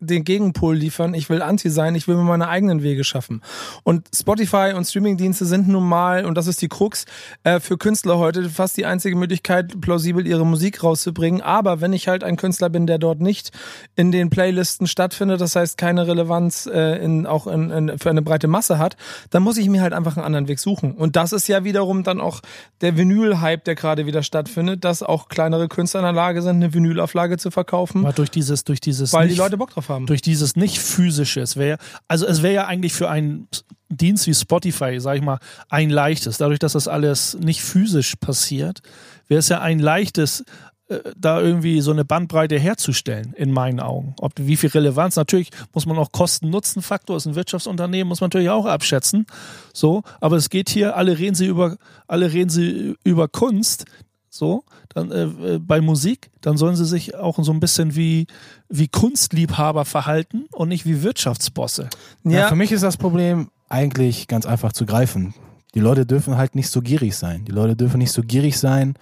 den 0.00 0.24
Gegenpol 0.24 0.76
liefern, 0.76 1.14
ich 1.14 1.30
will 1.30 1.42
anti 1.42 1.70
sein, 1.70 1.94
ich 1.94 2.08
will 2.08 2.16
mir 2.16 2.24
meine 2.24 2.48
eigenen 2.48 2.82
Wege 2.82 3.04
schaffen. 3.04 3.42
Und 3.82 4.08
Spotify 4.14 4.72
und 4.76 4.84
Streamingdienste 4.84 5.44
sind 5.44 5.68
nun 5.68 5.88
mal, 5.88 6.24
und 6.24 6.36
das 6.36 6.46
ist 6.46 6.60
die 6.62 6.68
Krux, 6.68 7.06
äh, 7.42 7.60
für 7.60 7.78
Künstler 7.78 8.18
heute 8.18 8.48
fast 8.50 8.76
die 8.76 8.86
einzige 8.86 9.16
Möglichkeit, 9.16 9.80
plausibel 9.80 10.26
ihre 10.26 10.44
Musik 10.44 10.82
rauszubringen. 10.82 11.40
Aber 11.40 11.80
wenn 11.80 11.92
ich 11.92 12.08
halt 12.08 12.24
ein 12.24 12.36
Künstler 12.36 12.68
bin, 12.68 12.86
der 12.86 12.98
dort 12.98 13.20
nicht 13.20 13.50
in 13.96 14.12
den 14.12 14.30
Playlisten 14.30 14.86
stattfindet, 14.86 15.40
das 15.40 15.56
heißt 15.56 15.78
keine 15.78 16.06
Relevanz 16.06 16.66
äh, 16.66 17.02
in, 17.02 17.26
auch 17.26 17.46
in, 17.46 17.70
in, 17.70 17.98
für 17.98 18.10
eine 18.10 18.22
breite 18.22 18.48
Masse 18.48 18.78
hat, 18.78 18.96
dann 19.30 19.42
muss 19.42 19.56
ich 19.56 19.68
mir 19.68 19.82
halt 19.82 19.92
einfach 19.92 20.16
einen 20.16 20.26
anderen 20.26 20.48
Weg 20.48 20.58
suchen. 20.58 20.92
Und 20.92 21.16
das 21.16 21.32
ist 21.32 21.48
ja 21.48 21.64
wiederum 21.64 22.02
dann 22.02 22.20
auch 22.20 22.40
der 22.80 22.96
Vinyl-Hype, 22.96 23.64
der 23.64 23.74
gerade 23.74 24.06
wieder 24.06 24.22
stattfindet, 24.22 24.84
dass 24.84 25.02
auch 25.02 25.28
kleinere 25.28 25.68
Künstler 25.68 26.00
in 26.00 26.04
der 26.04 26.12
Lage 26.12 26.42
sind, 26.42 26.56
eine 26.56 26.74
Vinylauflage 26.74 27.38
zu 27.38 27.50
verkaufen, 27.50 28.04
Aber 28.04 28.12
durch 28.12 28.30
dieses, 28.30 28.64
durch 28.64 28.80
dieses 28.80 29.12
weil 29.12 29.28
die 29.28 29.34
Leute 29.34 29.56
Bock 29.56 29.70
drauf 29.70 29.88
haben. 29.88 29.93
Durch 30.00 30.22
dieses 30.22 30.56
nicht 30.56 30.78
physische, 30.78 31.40
es 31.40 31.56
wäre, 31.56 31.78
also 32.08 32.26
es 32.26 32.42
wäre 32.42 32.54
ja 32.54 32.66
eigentlich 32.66 32.92
für 32.92 33.08
einen 33.08 33.48
Dienst 33.88 34.26
wie 34.26 34.34
Spotify, 34.34 34.98
sag 35.00 35.16
ich 35.16 35.22
mal, 35.22 35.38
ein 35.68 35.90
leichtes. 35.90 36.38
Dadurch, 36.38 36.58
dass 36.58 36.72
das 36.72 36.88
alles 36.88 37.36
nicht 37.40 37.62
physisch 37.62 38.16
passiert, 38.16 38.80
wäre 39.28 39.38
es 39.38 39.48
ja 39.48 39.60
ein 39.60 39.78
leichtes, 39.78 40.44
äh, 40.88 40.98
da 41.16 41.40
irgendwie 41.40 41.80
so 41.80 41.92
eine 41.92 42.04
Bandbreite 42.04 42.58
herzustellen, 42.58 43.32
in 43.36 43.50
meinen 43.50 43.80
Augen. 43.80 44.14
Ob 44.20 44.32
wie 44.36 44.56
viel 44.56 44.70
Relevanz, 44.70 45.16
natürlich 45.16 45.50
muss 45.72 45.86
man 45.86 45.96
auch 45.96 46.12
Kosten-Nutzen-Faktor, 46.12 47.16
ist 47.16 47.26
ein 47.26 47.36
Wirtschaftsunternehmen, 47.36 48.08
muss 48.08 48.20
man 48.20 48.28
natürlich 48.28 48.50
auch 48.50 48.66
abschätzen. 48.66 49.26
So, 49.72 50.02
aber 50.20 50.36
es 50.36 50.50
geht 50.50 50.68
hier, 50.68 50.96
alle 50.96 51.18
reden 51.18 51.34
sie 51.34 51.46
über, 51.46 51.76
alle 52.06 52.32
reden 52.32 52.50
sie 52.50 52.96
über 53.02 53.28
Kunst. 53.28 53.86
So, 54.34 54.64
dann 54.88 55.12
äh, 55.12 55.22
äh, 55.26 55.58
bei 55.60 55.80
Musik, 55.80 56.28
dann 56.40 56.56
sollen 56.56 56.74
sie 56.74 56.86
sich 56.86 57.14
auch 57.14 57.38
so 57.40 57.52
ein 57.52 57.60
bisschen 57.60 57.94
wie, 57.94 58.26
wie 58.68 58.88
Kunstliebhaber 58.88 59.84
verhalten 59.84 60.46
und 60.50 60.70
nicht 60.70 60.84
wie 60.86 61.04
Wirtschaftsbosse. 61.04 61.88
Ja. 62.24 62.48
für 62.48 62.56
mich 62.56 62.72
ist 62.72 62.82
das 62.82 62.96
Problem 62.96 63.48
eigentlich 63.68 64.26
ganz 64.26 64.44
einfach 64.44 64.72
zu 64.72 64.86
greifen. 64.86 65.34
Die 65.76 65.78
Leute 65.78 66.04
dürfen 66.04 66.36
halt 66.36 66.56
nicht 66.56 66.68
so 66.68 66.82
gierig 66.82 67.14
sein. 67.14 67.44
Die 67.44 67.52
Leute 67.52 67.76
dürfen 67.76 67.98
nicht 67.98 68.10
so 68.10 68.22
gierig 68.22 68.58
sein, 68.58 68.96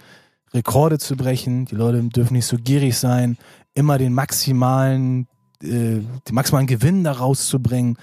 Rekorde 0.52 0.98
zu 0.98 1.16
brechen. 1.16 1.64
Die 1.64 1.76
Leute 1.76 2.02
dürfen 2.02 2.34
nicht 2.34 2.44
so 2.44 2.58
gierig 2.58 2.98
sein, 2.98 3.38
immer 3.72 3.96
den 3.96 4.12
maximalen, 4.12 5.28
äh, 5.62 6.00
den 6.00 6.34
maximalen 6.34 6.66
Gewinn 6.66 7.04
daraus 7.04 7.46
zu 7.46 7.58
bringen. 7.58 7.96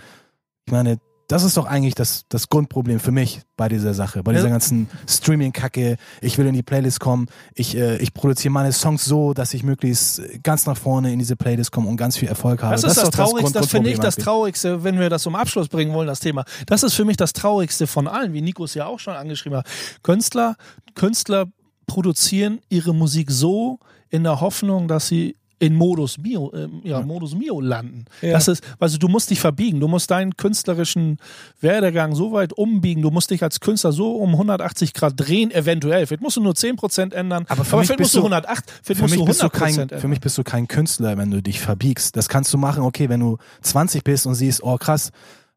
Ich 0.66 0.72
meine, 0.72 0.98
das 1.30 1.44
ist 1.44 1.58
doch 1.58 1.68
eigentlich 1.68 1.94
das, 1.94 2.26
das 2.28 2.50
Grundproblem 2.50 3.00
für 3.00 3.12
mich 3.12 3.42
bei 3.56 3.70
dieser 3.70 3.94
Sache, 3.94 4.24
bei 4.24 4.34
dieser 4.34 4.50
ganzen 4.50 4.90
Streaming-Kacke. 5.08 5.98
Ich 6.22 6.40
will 6.40 6.48
in 6.48 6.56
die 6.56 6.64
Playlist 6.64 7.00
kommen. 7.00 7.28
Ich, 7.54 7.78
äh, 7.78 7.98
ich 7.98 8.16
produziere 8.16 8.52
meine 8.52 8.74
Songs 8.74 9.06
so, 9.06 9.36
dass 9.36 9.54
ich 9.54 9.62
möglichst 9.62 10.24
ganz 10.42 10.66
nach 10.66 10.76
vorne 10.76 11.14
in 11.14 11.20
diese 11.20 11.36
Playlist 11.36 11.72
komme 11.72 11.88
und 11.88 11.98
ganz 11.98 12.18
viel 12.18 12.28
Erfolg 12.28 12.64
habe. 12.64 12.74
Das 12.74 12.84
ist 12.84 12.98
das, 12.98 13.04
doch 13.04 13.12
Traurigste, 13.12 13.60
das 13.60 13.68
finde 13.68 13.92
ich 13.92 14.00
das. 14.00 14.16
Traurigste, 14.16 14.84
wenn 14.84 15.00
wir 15.00 15.12
das 15.12 15.22
zum 15.22 15.36
Abschluss 15.36 15.68
bringen 15.68 15.94
wollen, 15.94 16.08
das 16.08 16.20
Thema. 16.20 16.46
Das 16.66 16.82
ist 16.82 16.96
für 16.96 17.06
mich 17.06 17.16
das 17.16 17.32
Traurigste 17.32 17.86
von 17.86 18.08
allen, 18.08 18.34
wie 18.34 18.42
Nikos 18.42 18.74
ja 18.74 18.88
auch 18.88 18.98
schon 18.98 19.14
angeschrieben 19.14 19.60
hat. 19.60 19.68
Künstler, 20.02 20.56
Künstler 20.96 21.46
produzieren 21.86 22.60
ihre 22.70 22.96
Musik 22.96 23.30
so 23.30 23.78
in 24.10 24.24
der 24.24 24.42
Hoffnung, 24.42 24.88
dass 24.88 25.08
sie 25.08 25.36
in 25.60 25.76
Modus 25.76 26.18
Mio, 26.18 26.52
äh, 26.54 26.68
ja, 26.88 27.02
Modus 27.02 27.36
Mio 27.36 27.60
landen. 27.60 28.06
Ja. 28.22 28.32
Das 28.32 28.48
ist, 28.48 28.64
also 28.80 28.98
du 28.98 29.08
musst 29.10 29.30
dich 29.30 29.40
verbiegen, 29.42 29.80
du 29.82 29.88
musst 29.90 30.10
deinen 30.10 30.38
künstlerischen 30.38 31.18
Werdegang 31.60 32.16
so 32.16 32.32
weit 32.32 32.54
umbiegen, 32.54 33.02
du 33.02 33.12
musst 33.12 33.30
dich 33.32 33.44
als 33.44 33.60
Künstler 33.60 33.92
so 33.92 34.16
um 34.16 34.32
180 34.32 34.94
Grad 34.94 35.14
drehen, 35.18 35.52
eventuell. 35.52 36.06
Vielleicht 36.08 36.22
musst 36.24 36.38
du 36.38 36.42
nur 36.42 36.54
10% 36.54 37.14
ändern, 37.14 37.46
Aber 37.50 37.66
für 37.66 37.78
mich 37.78 37.88
vielleicht 37.88 37.98
bist 38.00 38.00
musst 38.00 38.16
du 38.16 38.20
du- 38.20 38.24
108, 38.36 38.64
vielleicht 38.84 38.86
Für 38.98 39.04
musst 39.04 39.12
mich, 39.12 39.20
du 39.20 39.26
bist 39.26 39.42
du 39.42 39.46
100% 39.48 39.52
kein, 39.52 39.80
ändern. 39.80 40.00
für 40.00 40.08
mich 40.08 40.20
bist 40.22 40.38
du 40.38 40.44
kein 40.44 40.68
Künstler, 40.68 41.18
wenn 41.18 41.30
du 41.32 41.42
dich 41.42 41.60
verbiegst. 41.60 42.16
Das 42.16 42.30
kannst 42.30 42.54
du 42.54 42.58
machen, 42.58 42.84
okay, 42.84 43.10
wenn 43.10 43.20
du 43.20 43.38
20 43.62 44.04
bist 44.04 44.26
und 44.28 44.36
siehst, 44.36 44.64
oh 44.64 44.78
krass, 44.78 45.12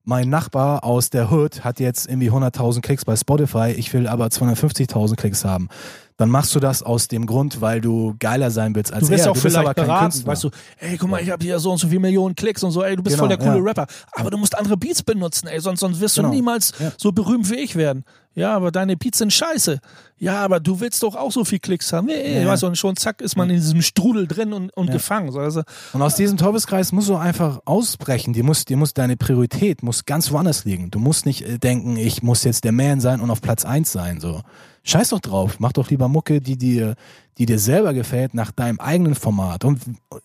mein 0.04 0.28
Nachbar 0.28 0.82
aus 0.82 1.10
der 1.10 1.30
Hood 1.30 1.62
hat 1.62 1.78
jetzt 1.78 2.08
irgendwie 2.08 2.28
100.000 2.30 2.80
Klicks 2.80 3.04
bei 3.04 3.14
Spotify, 3.14 3.72
ich 3.76 3.92
will 3.94 4.08
aber 4.08 4.26
250.000 4.26 5.14
Klicks 5.14 5.44
haben. 5.44 5.68
Dann 6.18 6.28
machst 6.30 6.54
du 6.54 6.60
das 6.60 6.82
aus 6.82 7.08
dem 7.08 7.26
Grund, 7.26 7.60
weil 7.60 7.80
du 7.80 8.14
geiler 8.18 8.50
sein 8.50 8.74
willst 8.74 8.92
als 8.92 9.06
Du 9.06 9.10
wirst 9.10 9.24
er. 9.24 9.30
auch 9.32 9.34
du 9.36 9.42
bist 9.42 9.54
vielleicht 9.56 9.66
aber 9.66 9.74
kein 9.74 9.86
beraten, 9.86 10.04
Künstler. 10.12 10.32
weißt 10.32 10.44
du, 10.44 10.50
ey, 10.78 10.96
guck 10.98 11.10
mal, 11.10 11.20
ich 11.22 11.30
habe 11.30 11.42
hier 11.44 11.58
so 11.58 11.72
und 11.72 11.78
so 11.78 11.88
viele 11.88 12.00
Millionen 12.00 12.34
Klicks 12.34 12.62
und 12.62 12.70
so, 12.70 12.82
ey, 12.82 12.94
du 12.96 13.02
bist 13.02 13.16
Genau, 13.16 13.22
voll 13.28 13.36
der 13.36 13.38
coole 13.38 13.58
ja. 13.58 13.62
Rapper. 13.64 13.86
Aber 14.12 14.30
du 14.30 14.36
musst 14.36 14.56
andere 14.56 14.76
Beats 14.76 15.02
benutzen, 15.02 15.48
ey, 15.48 15.58
sonst, 15.60 15.80
sonst 15.80 16.00
wirst 16.00 16.16
du 16.18 16.22
Genau. 16.22 16.32
niemals 16.34 16.72
Ja. 16.78 16.92
so 16.98 17.12
berühmt 17.12 17.50
wie 17.50 17.56
ich 17.56 17.76
werden. 17.76 18.04
Ja, 18.34 18.54
aber 18.56 18.70
deine 18.70 18.96
sind 19.14 19.32
scheiße. 19.32 19.78
Ja, 20.18 20.40
aber 20.42 20.58
du 20.60 20.80
willst 20.80 21.02
doch 21.02 21.16
auch 21.16 21.32
so 21.32 21.44
viel 21.44 21.58
Klicks 21.58 21.92
haben. 21.92 22.06
Nee, 22.06 22.40
Ja. 22.42 22.46
weißt 22.48 22.62
du, 22.62 22.68
und 22.68 22.78
schon 22.78 22.96
zack 22.96 23.20
ist 23.20 23.36
man 23.36 23.50
in 23.50 23.56
diesem 23.56 23.82
Strudel 23.82 24.26
drin 24.26 24.52
und, 24.52 24.70
und 24.76 24.86
Ja. 24.86 24.94
gefangen. 24.94 25.32
So, 25.32 25.38
also, 25.40 25.62
Und 25.92 26.00
aus 26.00 26.14
diesem 26.14 26.38
Teufelskreis 26.38 26.92
musst 26.92 27.08
du 27.08 27.16
einfach 27.16 27.60
ausbrechen. 27.66 28.32
Die 28.32 28.42
muss, 28.42 28.64
die 28.64 28.76
muss, 28.76 28.94
deine 28.94 29.16
Priorität 29.16 29.82
muss 29.82 30.06
ganz 30.06 30.30
woanders 30.30 30.64
liegen. 30.64 30.90
Du 30.90 30.98
musst 30.98 31.26
nicht 31.26 31.42
äh, 31.42 31.58
denken, 31.58 31.96
ich 31.96 32.22
muss 32.22 32.44
jetzt 32.44 32.64
der 32.64 32.72
Man 32.72 33.00
sein 33.00 33.20
und 33.20 33.30
auf 33.30 33.42
Platz 33.42 33.64
eins 33.64 33.92
sein. 33.92 34.20
So. 34.20 34.40
Scheiß 34.84 35.10
doch 35.10 35.20
drauf. 35.20 35.56
Mach 35.58 35.72
doch 35.72 35.90
lieber 35.90 36.08
Mucke, 36.08 36.40
die 36.40 36.56
dir, 36.56 36.94
die 37.38 37.46
dir 37.46 37.58
selber 37.58 37.92
gefällt, 37.92 38.32
nach 38.34 38.50
deinem 38.50 38.80
eigenen 38.80 39.14
Format. 39.14 39.64
Und 39.64 39.80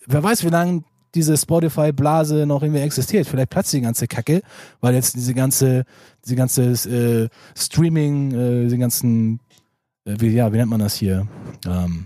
wer 0.06 0.24
weiß, 0.24 0.44
wie 0.46 0.50
lange 0.50 0.84
diese 1.16 1.38
Spotify-Blase 1.38 2.46
noch 2.46 2.62
irgendwie 2.62 2.82
existiert. 2.82 3.28
Vielleicht 3.28 3.50
platzt 3.50 3.74
die 3.74 3.82
ganze 3.82 4.08
Kacke, 4.08 4.42
weil 4.82 4.94
jetzt 4.94 5.16
diese 5.16 5.34
ganze, 5.34 5.86
diese 6.24 6.36
ganze 6.36 6.64
äh, 6.64 7.30
Streaming, 7.56 8.32
äh, 8.32 8.64
diese 8.64 8.78
ganzen, 8.78 9.40
äh, 10.06 10.16
wie, 10.20 10.30
ja, 10.30 10.52
wie 10.52 10.58
nennt 10.58 10.70
man 10.70 10.80
das 10.80 10.96
hier? 10.96 11.28
Ähm, 11.66 12.06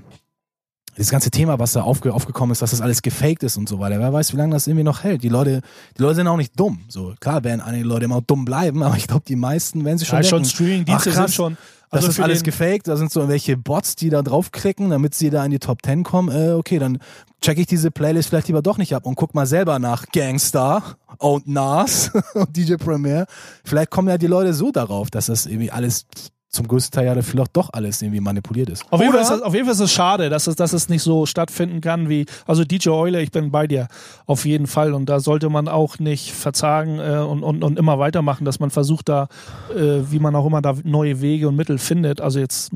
das 0.97 1.09
ganze 1.09 1.31
Thema, 1.31 1.57
was 1.57 1.73
da 1.73 1.83
aufge 1.83 2.13
aufgekommen 2.13 2.51
ist, 2.51 2.61
dass 2.61 2.71
das 2.71 2.81
alles 2.81 3.01
gefaked 3.01 3.43
ist 3.43 3.57
und 3.57 3.67
so 3.69 3.79
weiter. 3.79 3.99
Wer 3.99 4.11
weiß, 4.11 4.33
wie 4.33 4.37
lange 4.37 4.53
das 4.53 4.67
irgendwie 4.67 4.83
noch 4.83 5.03
hält. 5.03 5.23
Die 5.23 5.29
Leute, 5.29 5.61
die 5.97 6.01
Leute 6.01 6.15
sind 6.15 6.27
auch 6.27 6.37
nicht 6.37 6.59
dumm. 6.59 6.81
So 6.89 7.13
klar 7.19 7.43
werden 7.43 7.61
einige 7.61 7.85
Leute 7.85 8.05
immer 8.05 8.21
dumm 8.21 8.45
bleiben, 8.45 8.83
aber 8.83 8.97
ich 8.97 9.07
glaube, 9.07 9.23
die 9.27 9.35
meisten 9.37 9.85
werden 9.85 9.97
sich 9.97 10.07
schon 10.07 10.17
ja, 10.17 10.23
schon 10.23 10.45
Streaming-Dienste 10.45 11.11
sind 11.11 11.31
schon. 11.31 11.57
das 11.89 11.99
Also 11.99 12.09
ist 12.09 12.15
für 12.17 12.23
alles 12.23 12.43
gefaked. 12.43 12.87
Da 12.87 12.97
sind 12.97 13.11
so 13.11 13.21
irgendwelche 13.21 13.55
Bots, 13.57 13.95
die 13.95 14.09
da 14.09 14.21
draufklicken, 14.21 14.89
damit 14.89 15.15
sie 15.15 15.29
da 15.29 15.45
in 15.45 15.51
die 15.51 15.59
Top 15.59 15.79
10 15.83 16.03
kommen. 16.03 16.29
Äh, 16.29 16.51
okay, 16.51 16.77
dann 16.77 16.99
check 17.41 17.57
ich 17.57 17.65
diese 17.65 17.91
Playlist 17.91 18.29
vielleicht 18.29 18.47
lieber 18.47 18.61
doch 18.61 18.77
nicht 18.77 18.95
ab 18.95 19.05
und 19.05 19.15
guck 19.15 19.33
mal 19.33 19.45
selber 19.45 19.79
nach 19.79 20.05
Gangstar 20.13 20.97
und 21.17 21.47
Nas 21.47 22.11
und 22.33 22.55
DJ 22.55 22.75
Premier. 22.75 23.25
Vielleicht 23.63 23.89
kommen 23.89 24.09
ja 24.09 24.17
die 24.17 24.27
Leute 24.27 24.53
so 24.53 24.71
darauf, 24.71 25.09
dass 25.09 25.25
das 25.25 25.47
irgendwie 25.47 25.71
alles 25.71 26.05
zum 26.51 26.67
größten 26.67 26.91
Teil 26.91 27.05
ja 27.05 27.15
dafür 27.15 27.45
doch 27.53 27.69
alles 27.71 28.01
irgendwie 28.01 28.19
manipuliert 28.19 28.69
ist. 28.69 28.83
Auf 28.89 28.99
jeden, 28.99 29.13
Fall 29.13 29.21
ist 29.21 29.29
das, 29.29 29.41
auf 29.41 29.53
jeden 29.53 29.65
Fall 29.65 29.73
ist 29.73 29.79
es 29.79 29.91
schade, 29.91 30.29
dass 30.29 30.47
es, 30.47 30.57
dass 30.57 30.73
es 30.73 30.89
nicht 30.89 31.01
so 31.01 31.25
stattfinden 31.25 31.79
kann 31.79 32.09
wie, 32.09 32.25
also 32.45 32.65
DJ 32.65 32.89
Euler, 32.89 33.21
ich 33.21 33.31
bin 33.31 33.51
bei 33.51 33.67
dir, 33.67 33.87
auf 34.25 34.45
jeden 34.45 34.67
Fall. 34.67 34.93
Und 34.93 35.05
da 35.05 35.21
sollte 35.21 35.49
man 35.49 35.69
auch 35.69 35.97
nicht 35.99 36.33
verzagen 36.33 36.99
äh, 36.99 37.19
und, 37.19 37.43
und, 37.43 37.63
und 37.63 37.79
immer 37.79 37.99
weitermachen, 37.99 38.43
dass 38.43 38.59
man 38.59 38.69
versucht 38.69 39.07
da, 39.07 39.29
äh, 39.73 40.01
wie 40.11 40.19
man 40.19 40.35
auch 40.35 40.45
immer 40.45 40.61
da 40.61 40.75
neue 40.83 41.21
Wege 41.21 41.47
und 41.47 41.55
Mittel 41.55 41.77
findet. 41.77 42.19
Also 42.19 42.39
jetzt. 42.39 42.73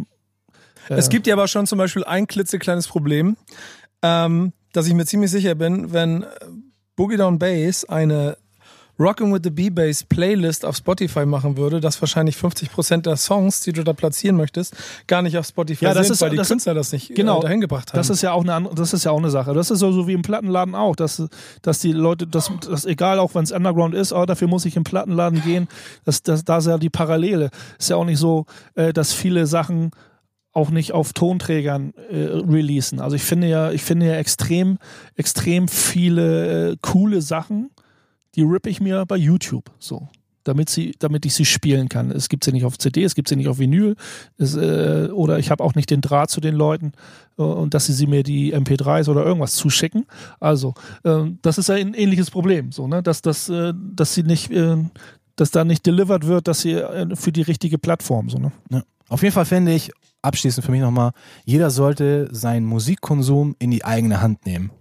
Äh, 0.88 0.94
Es 0.94 1.10
gibt 1.10 1.28
ja 1.28 1.36
aber 1.36 1.50
schon 1.50 1.68
zum 1.68 1.78
Beispiel 1.78 2.06
ein 2.06 2.28
klitzekleines 2.28 2.88
Problem, 2.88 3.36
ähm, 4.02 4.54
dass 4.76 4.88
ich 4.88 4.94
mir 4.94 5.06
ziemlich 5.06 5.32
sicher 5.32 5.56
bin, 5.56 5.94
wenn 5.94 6.24
äh, 6.24 6.28
Boogie 6.96 7.18
Down 7.18 7.40
Bass 7.40 7.86
eine 7.86 8.38
Rocking 8.98 9.34
with 9.34 9.42
the 9.44 9.50
B-Bass 9.50 10.06
Playlist 10.06 10.64
auf 10.64 10.78
Spotify 10.78 11.26
machen 11.26 11.58
würde, 11.58 11.82
dass 11.82 12.02
wahrscheinlich 12.02 12.38
50% 12.38 13.02
der 13.02 13.18
Songs, 13.18 13.60
die 13.60 13.74
du 13.74 13.84
da 13.84 13.92
platzieren 13.92 14.38
möchtest, 14.38 14.74
gar 15.08 15.22
nicht 15.22 15.38
auf 15.38 15.46
Spotify 15.46 15.84
Ja, 15.84 15.94
das 15.94 16.08
sind, 16.08 16.14
ist- 16.14 16.22
weil 16.22 16.30
die 16.30 16.38
das- 16.38 16.48
Künstler 16.48 16.74
das 16.74 16.94
nicht 16.94 17.14
genau. 17.14 17.40
äh, 17.40 17.42
dahin 17.42 17.60
gebracht 17.60 17.90
haben. 17.92 17.98
Das 17.98 18.10
ist 18.10 18.22
ja 18.22 18.32
auch 18.32 18.48
eine 18.48 18.70
das 18.74 18.94
ist 18.94 19.04
ja 19.04 19.12
auch 19.12 19.18
eine 19.18 19.30
Sache. 19.32 19.54
Das 19.54 19.70
ist 19.70 19.80
so, 19.80 19.92
so 19.92 20.08
wie 20.08 20.14
im 20.14 20.22
Plattenladen 20.22 20.76
auch, 20.76 20.96
dass, 20.96 21.22
dass 21.62 21.80
die 21.80 21.92
Leute, 21.92 22.26
dass, 22.26 22.50
dass 22.70 22.86
egal 22.86 23.20
auch 23.20 23.36
wenn 23.36 23.44
es 23.44 23.52
Underground 23.52 23.96
ist, 23.96 24.14
aber 24.14 24.28
dafür 24.28 24.48
muss 24.48 24.64
ich 24.64 24.78
im 24.78 24.86
Plattenladen 24.86 25.42
gehen. 25.44 25.68
Das, 26.06 26.24
das, 26.24 26.46
da 26.46 26.60
ist 26.60 26.68
ja 26.68 26.78
die 26.78 26.90
Parallele. 26.90 27.50
Ist 27.78 27.90
ja 27.90 27.98
auch 27.98 28.06
nicht 28.06 28.20
so, 28.20 28.46
äh, 28.76 28.94
dass 28.94 29.12
viele 29.12 29.46
Sachen 29.46 29.92
auch 30.56 30.70
nicht 30.70 30.94
auf 30.94 31.14
Tonträgern 31.14 31.94
äh, 32.10 32.16
releasen. 32.18 33.02
Also 33.02 33.16
ich 33.18 33.24
finde 33.24 33.48
ja, 33.48 33.72
ich 33.72 33.84
finde 33.84 34.08
ja 34.08 34.16
extrem, 34.16 34.80
extrem 35.16 35.68
viele 35.68 36.72
äh, 36.72 36.78
coole 36.82 37.22
Sachen, 37.22 37.72
die 38.36 38.42
rippe 38.42 38.70
ich 38.70 38.80
mir 38.80 39.06
bei 39.06 39.18
YouTube 39.18 39.70
so. 39.80 40.08
Damit, 40.46 40.70
sie, 40.70 40.94
damit 41.00 41.26
ich 41.26 41.34
sie 41.34 41.44
spielen 41.44 41.90
kann. 41.90 42.12
Es 42.12 42.30
gibt 42.30 42.44
sie 42.44 42.52
nicht 42.52 42.66
auf 42.66 42.78
CD, 42.78 43.04
es 43.04 43.16
gibt 43.16 43.28
sie 43.28 43.36
nicht 43.36 43.48
auf 43.48 43.58
Vinyl. 43.58 43.96
Es, 44.38 44.56
äh, 44.56 45.10
oder 45.12 45.40
ich 45.40 45.50
habe 45.50 45.64
auch 45.64 45.74
nicht 45.74 45.90
den 45.90 46.02
Draht 46.02 46.30
zu 46.30 46.40
den 46.40 46.54
Leuten 46.54 46.92
äh, 47.40 47.42
und 47.42 47.74
dass 47.74 47.88
sie, 47.88 47.94
sie 47.94 48.06
mir 48.06 48.22
die 48.22 48.56
MP3s 48.56 49.10
oder 49.10 49.26
irgendwas 49.26 49.56
zuschicken. 49.56 50.06
Also, 50.40 50.76
äh, 51.04 51.24
das 51.42 51.58
ist 51.58 51.72
ein 51.72 51.96
ähnliches 51.96 52.30
Problem, 52.30 52.72
so, 52.72 52.88
ne? 52.88 53.02
dass, 53.02 53.24
dass, 53.24 53.50
äh, 53.50 53.74
dass 53.76 54.14
sie 54.14 54.22
nicht, 54.22 54.52
äh, 54.52 54.78
dass 55.36 55.50
da 55.50 55.66
nicht 55.66 55.86
delivered 55.86 56.28
wird, 56.28 56.48
dass 56.48 56.62
sie 56.62 56.80
für 57.16 57.32
die 57.32 57.42
richtige 57.42 57.80
Plattform, 57.80 58.30
so, 58.30 58.38
ne? 58.38 58.52
Ja. 58.70 58.84
Auf 59.10 59.22
jeden 59.22 59.34
Fall 59.34 59.46
finde 59.46 59.74
ich, 59.74 59.92
abschließend 60.26 60.66
für 60.66 60.72
mich 60.72 60.82
nochmal, 60.82 61.12
jeder 61.46 61.70
sollte 61.70 62.28
seinen 62.32 62.66
Musikkonsum 62.66 63.56
in 63.60 63.72
die 63.72 63.86
eigene 63.86 64.22
Hand 64.22 64.46
nehmen. 64.46 64.72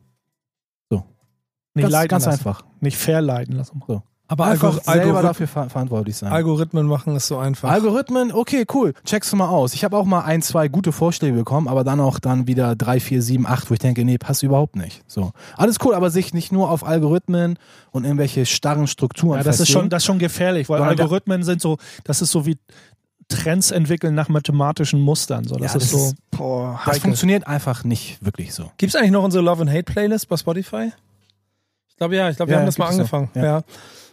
Nicht 1.75 1.91
Ganz, 1.91 2.09
ganz 2.09 2.29
einfach. 2.29 2.65
Nicht 2.81 2.97
verleiten 2.97 3.57
lassen. 3.57 3.83
aber 4.29 4.45
Einfach 4.45 4.69
Algor 4.69 4.83
selber 4.83 5.07
Algorith 5.07 5.25
dafür 5.25 5.49
ver 5.49 5.69
verantwortlich 5.69 6.17
sein. 6.17 6.33
Algorithmen 6.33 6.87
machen 6.87 7.17
es 7.17 7.27
so 7.27 7.37
einfach. 7.37 7.69
Algorithmen, 7.69 8.31
okay, 8.33 8.65
cool. 8.73 8.95
Checkst 9.05 9.33
du 9.33 9.37
mal 9.37 9.49
aus. 9.49 9.75
Ich 9.75 9.83
habe 9.83 9.97
auch 9.97 10.05
mal 10.05 10.21
ein, 10.21 10.41
zwei 10.41 10.69
gute 10.69 10.93
Vorschläge 10.93 11.37
bekommen, 11.37 11.67
aber 11.67 11.83
dann 11.83 11.99
auch 11.99 12.21
dann 12.21 12.47
wieder 12.47 12.77
drei, 12.77 13.01
vier, 13.01 13.23
sieben, 13.23 13.45
acht, 13.47 13.71
wo 13.71 13.75
ich 13.75 13.81
denke, 13.81 14.05
nee, 14.05 14.19
passt 14.19 14.45
überhaupt 14.45 14.77
nicht. 14.77 15.03
So. 15.09 15.33
Alles 15.57 15.79
cool, 15.85 15.95
aber 15.95 16.11
sich 16.11 16.33
nicht 16.33 16.53
nur 16.53 16.71
auf 16.71 16.85
Algorithmen 16.87 17.59
und 17.91 18.05
irgendwelche 18.05 18.47
starren 18.47 18.87
Strukturen 18.87 19.39
Ja, 19.39 19.43
das 19.43 19.57
ist 19.57 19.63
festlegen. 19.63 19.81
schon, 19.81 19.91
das 19.91 20.03
ist 20.05 20.07
schon 20.07 20.19
gefährlich, 20.21 20.69
weil 20.69 20.81
Algorithmen 20.81 21.43
sind 21.43 21.61
so, 21.61 21.79
das 22.05 22.23
ist 22.23 22.31
so 22.31 22.47
wie 22.47 22.57
Trends 23.29 23.71
entwickeln 23.71 24.15
nach 24.15 24.29
mathematischen 24.29 25.01
Mustern. 25.01 25.45
So, 25.45 25.57
das 25.57 25.73
Ja, 25.73 25.79
ist 25.79 25.83
das 25.83 25.91
so, 25.91 26.07
ist- 26.09 26.17
boah, 26.31 26.73
das 26.79 26.87
heikel. 26.87 27.01
funktioniert 27.03 27.47
einfach 27.47 27.85
nicht 27.85 28.25
wirklich 28.25 28.55
so. 28.55 28.71
Gibt 28.79 28.95
es 28.95 28.97
eigentlich 28.97 29.13
noch 29.13 29.25
unsere 29.25 29.43
Love 29.45 29.63
and 29.63 29.71
Hate 29.71 29.85
Playlist 29.85 30.29
bei 30.29 30.37
Spotify? 30.37 30.93
Ich 31.89 31.97
glaube 31.97 32.17
ja, 32.17 32.29
ich 32.29 32.37
glaube, 32.37 32.51
wir 32.51 32.55
Ja, 32.55 32.61
haben 32.61 32.67
das 32.67 32.79
mal 32.79 32.89
angefangen. 32.89 33.31
Ja. 33.35 33.45
Ja. 33.45 33.63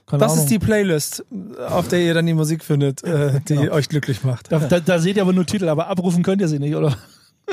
Keine 0.05 0.19
Das 0.21 0.31
Ahnung. 0.33 0.43
ist 0.45 0.51
die 0.51 0.59
Playlist, 0.59 1.23
auf 1.67 1.87
der 1.87 2.01
ihr 2.01 2.13
dann 2.13 2.25
die 2.25 2.33
Musik 2.33 2.63
findet, 2.63 3.03
äh, 3.03 3.39
die 3.47 3.55
Genau. 3.55 3.71
euch 3.73 3.87
glücklich 3.87 4.23
macht. 4.23 4.51
Da, 4.51 4.59
da, 4.59 4.79
da 4.79 4.99
seht 4.99 5.15
ihr 5.15 5.21
aber 5.21 5.31
nur 5.33 5.45
Titel, 5.45 5.69
aber 5.69 5.87
abrufen 5.87 6.21
könnt 6.21 6.41
ihr 6.41 6.47
sie 6.47 6.59
nicht, 6.59 6.75
oder? 6.75 6.97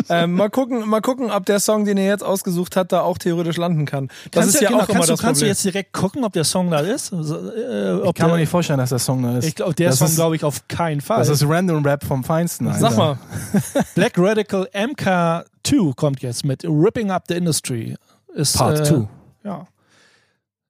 Ähm, 0.08 0.34
mal 0.34 0.48
gucken, 0.50 0.88
mal 0.88 1.00
gucken, 1.00 1.30
ob 1.30 1.44
der 1.46 1.58
Song, 1.60 1.84
den 1.84 1.96
ihr 1.98 2.06
jetzt 2.06 2.22
ausgesucht 2.22 2.76
habt, 2.76 2.92
da 2.92 3.00
auch 3.02 3.18
theoretisch 3.18 3.56
landen 3.56 3.84
kann. 3.84 4.08
Das 4.30 4.42
Kannst 4.42 4.48
ist 4.50 4.60
du- 4.60 4.64
ja 4.64 4.70
genau, 4.70 4.82
auch 4.82 4.88
immer 4.88 4.94
kannst, 4.98 5.10
das 5.10 5.18
du, 5.20 5.26
kannst 5.26 5.42
du 5.42 5.46
jetzt 5.46 5.64
direkt 5.64 5.92
gucken, 5.92 6.24
ob 6.24 6.32
der 6.32 6.44
Song 6.44 6.70
da 6.70 6.80
ist? 6.80 7.12
Also, 7.12 7.36
äh, 7.50 7.92
ob 8.02 8.06
Ich 8.08 8.14
kann 8.14 8.30
mir 8.30 8.36
nicht 8.36 8.48
vorstellen, 8.48 8.78
dass 8.78 8.90
der 8.90 8.98
Song 9.00 9.22
da 9.22 9.38
ist. 9.38 9.44
Ich 9.46 9.54
glaube, 9.56 9.74
der 9.74 9.90
das 9.90 9.98
Song 9.98 10.14
glaube 10.14 10.36
ich 10.36 10.44
auf 10.44 10.68
keinen 10.68 11.00
Fall. 11.00 11.18
das 11.18 11.28
ist 11.28 11.44
Random 11.48 11.84
Rap 11.84 12.04
vom 12.04 12.22
Feinsten. 12.22 12.68
Alter. 12.68 12.80
Sag 12.80 12.96
mal, 12.96 13.18
Black 13.94 14.12
Radical 14.16 14.68
MK2 14.72 15.94
kommt 15.96 16.22
jetzt 16.22 16.44
mit 16.44 16.64
Ripping 16.64 17.10
Up 17.10 17.24
the 17.28 17.34
Industry. 17.34 17.96
Ist, 18.34 18.56
Part 18.56 18.80
äh, 18.80 18.84
2. 18.84 19.08
Ja. 19.44 19.66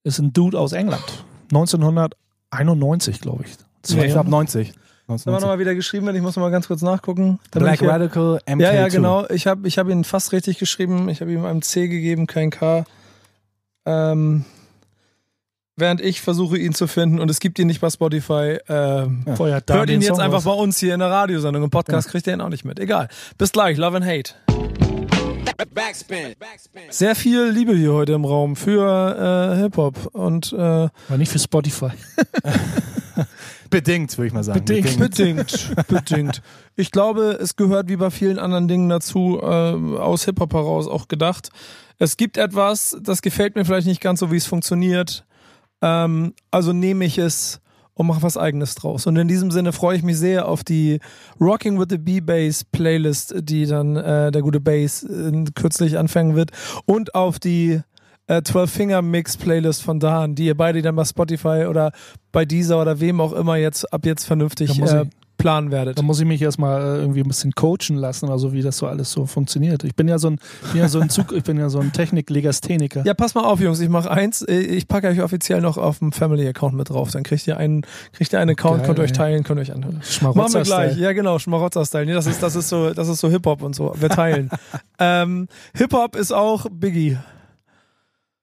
Ist 0.04 0.18
ein 0.20 0.32
Dude 0.32 0.58
aus 0.58 0.72
England. 0.72 1.02
1991, 1.50 3.20
glaube 3.20 3.44
ich. 3.44 3.94
Nee, 3.94 4.06
ich 4.06 4.12
glaube 4.12 4.30
90. 4.30 4.72
haben 5.08 5.16
wir 5.16 5.32
1990. 5.32 5.40
nochmal 5.42 5.58
wieder 5.58 5.74
geschrieben, 5.74 6.14
ich 6.14 6.22
muss 6.22 6.36
noch 6.36 6.42
mal 6.42 6.50
ganz 6.50 6.66
kurz 6.68 6.82
nachgucken. 6.82 7.38
Black 7.50 7.78
hier- 7.80 7.88
Radical 7.88 8.40
MK2. 8.46 8.60
Ja, 8.62 8.72
ja, 8.74 8.88
genau. 8.88 9.26
Ich 9.30 9.46
habe 9.46 9.66
ich 9.66 9.78
hab 9.78 9.88
ihn 9.88 10.04
fast 10.04 10.32
richtig 10.32 10.58
geschrieben. 10.58 11.08
Ich 11.08 11.20
habe 11.20 11.32
ihm 11.32 11.44
einen 11.44 11.62
C 11.62 11.88
gegeben, 11.88 12.26
kein 12.26 12.50
K. 12.50 12.84
Ähm, 13.86 14.44
während 15.76 16.00
ich 16.02 16.20
versuche, 16.20 16.58
ihn 16.58 16.74
zu 16.74 16.86
finden 16.86 17.20
und 17.20 17.30
es 17.30 17.40
gibt 17.40 17.58
ihn 17.58 17.68
nicht 17.68 17.80
bei 17.80 17.88
Spotify. 17.88 18.58
Ähm, 18.68 19.24
Ja. 19.26 19.38
Hört 19.70 19.88
ihn 19.90 20.00
jetzt 20.02 20.08
Song 20.08 20.20
einfach 20.20 20.38
raus. 20.38 20.44
bei 20.44 20.52
uns 20.52 20.78
hier 20.78 20.92
in 20.92 21.00
der 21.00 21.10
Radiosendung. 21.10 21.62
Im 21.64 21.70
Podcast 21.70 22.08
kriegt 22.10 22.26
ihr 22.26 22.34
ihn 22.34 22.40
auch 22.42 22.48
nicht 22.50 22.64
mit. 22.66 22.78
Egal. 22.78 23.08
Bis 23.38 23.52
gleich. 23.52 23.78
Love 23.78 23.96
and 23.96 24.04
Hate. 24.06 24.34
Backspin. 25.74 26.34
Backspin. 26.38 26.82
Sehr 26.90 27.14
viel 27.16 27.48
Liebe 27.50 27.74
hier 27.74 27.92
heute 27.92 28.12
im 28.12 28.24
Raum 28.24 28.54
für 28.56 29.54
äh, 29.56 29.62
Hip-Hop. 29.62 30.10
Und 30.12 30.52
äh, 30.52 30.56
Aber 30.56 30.90
nicht 31.16 31.32
für 31.32 31.38
Spotify. 31.38 31.90
Bedingt, 33.70 34.16
würde 34.16 34.28
ich 34.28 34.32
mal 34.32 34.44
sagen. 34.44 34.64
Bedingt. 34.64 34.98
bedingt, 34.98 35.72
bedingt. 35.88 36.42
Ich 36.76 36.90
glaube, 36.90 37.38
es 37.40 37.56
gehört 37.56 37.88
wie 37.88 37.96
bei 37.96 38.10
vielen 38.10 38.38
anderen 38.38 38.68
Dingen 38.68 38.88
dazu, 38.88 39.40
äh, 39.42 39.46
aus 39.46 40.24
Hip-Hop 40.24 40.52
heraus 40.52 40.86
auch 40.86 41.08
gedacht. 41.08 41.50
Es 41.98 42.16
gibt 42.16 42.36
etwas, 42.36 42.96
das 43.02 43.22
gefällt 43.22 43.56
mir 43.56 43.64
vielleicht 43.64 43.86
nicht 43.86 44.00
ganz 44.00 44.20
so, 44.20 44.30
wie 44.30 44.36
es 44.36 44.46
funktioniert. 44.46 45.24
Ähm, 45.82 46.34
also 46.50 46.72
nehme 46.72 47.04
ich 47.04 47.18
es 47.18 47.60
und 47.98 48.06
mache 48.06 48.22
was 48.22 48.36
eigenes 48.36 48.76
draus. 48.76 49.06
Und 49.06 49.16
in 49.16 49.26
diesem 49.26 49.50
Sinne 49.50 49.72
freue 49.72 49.96
ich 49.96 50.04
mich 50.04 50.16
sehr 50.16 50.46
auf 50.46 50.62
die 50.62 51.00
Rocking 51.40 51.80
with 51.80 51.88
the 51.90 51.98
B-Bass 51.98 52.64
Playlist, 52.64 53.34
die 53.40 53.66
dann 53.66 53.96
äh, 53.96 54.30
der 54.30 54.42
gute 54.42 54.60
Bass 54.60 55.02
äh, 55.02 55.44
kürzlich 55.54 55.98
anfangen 55.98 56.36
wird. 56.36 56.52
Und 56.86 57.16
auf 57.16 57.40
die 57.40 57.80
äh, 58.28 58.36
12-Finger-Mix-Playlist 58.36 59.82
von 59.82 60.00
Dan, 60.00 60.34
die 60.34 60.46
ihr 60.46 60.56
beide 60.56 60.80
dann 60.82 60.96
bei 60.96 61.04
Spotify 61.04 61.66
oder 61.68 61.92
bei 62.32 62.44
dieser 62.44 62.80
oder 62.80 63.00
wem 63.00 63.20
auch 63.20 63.32
immer 63.32 63.56
jetzt 63.56 63.92
ab 63.92 64.06
jetzt 64.06 64.24
vernünftig 64.24 64.80
äh, 64.80 65.06
planen 65.38 65.70
werdet. 65.70 65.96
Da 65.98 66.02
muss 66.02 66.18
ich 66.20 66.26
mich 66.26 66.42
erstmal 66.42 66.82
äh, 66.82 66.98
irgendwie 66.98 67.20
ein 67.20 67.28
bisschen 67.28 67.52
coachen 67.52 67.96
lassen, 67.96 68.28
also 68.28 68.52
wie 68.52 68.60
das 68.60 68.76
so 68.76 68.86
alles 68.88 69.10
so 69.12 69.24
funktioniert. 69.24 69.84
Ich 69.84 69.94
bin 69.94 70.08
ja 70.08 70.18
so 70.18 70.30
ein, 70.30 70.40
bin 70.72 70.80
ja 70.82 70.88
so 70.88 70.98
ein 71.00 71.08
Zug, 71.10 71.32
ich 71.32 71.44
bin 71.44 71.58
ja 71.58 71.68
so 71.70 71.78
ein 71.78 71.92
Technik-Legastheniker. 71.92 73.04
Ja, 73.06 73.14
pass 73.14 73.34
mal 73.34 73.44
auf, 73.44 73.60
Jungs, 73.60 73.78
ich 73.80 73.88
mache 73.88 74.10
eins. 74.10 74.42
Äh, 74.42 74.58
Ich 74.58 74.88
packe 74.88 75.06
euch 75.08 75.22
offiziell 75.22 75.60
noch 75.60 75.78
auf 75.78 76.00
dem 76.00 76.10
Family-Account 76.12 76.74
mit 76.74 76.90
drauf. 76.90 77.10
Dann 77.12 77.22
kriegt 77.22 77.46
ihr 77.46 77.56
einen, 77.56 77.82
kriegt 78.12 78.32
ihr 78.32 78.40
einen 78.40 78.50
Account, 78.50 78.78
Geil, 78.78 78.86
könnt 78.86 78.98
ihr 78.98 79.02
euch 79.04 79.12
teilen, 79.12 79.44
könnt 79.44 79.60
ihr 79.60 79.62
euch 79.62 79.72
anhören. 79.72 79.96
Machen 79.98 80.04
wir 80.04 80.12
Schmarotzer-Style. 80.34 80.88
gleich. 80.88 80.98
Ja, 80.98 81.12
genau, 81.12 81.38
Schmarotzer-Style. 81.38 82.04
Nee, 82.06 82.14
das 82.14 82.26
ist, 82.26 82.42
das 82.42 82.56
ist 82.56 82.68
so, 82.68 82.92
das 82.92 83.08
ist 83.08 83.20
so 83.20 83.30
Hip-Hop 83.30 83.62
und 83.62 83.74
so. 83.76 83.94
Wir 83.96 84.08
teilen. 84.10 84.50
ähm, 84.98 85.46
Hip-Hop 85.74 86.16
ist 86.16 86.32
auch 86.32 86.66
Biggie. 86.70 87.16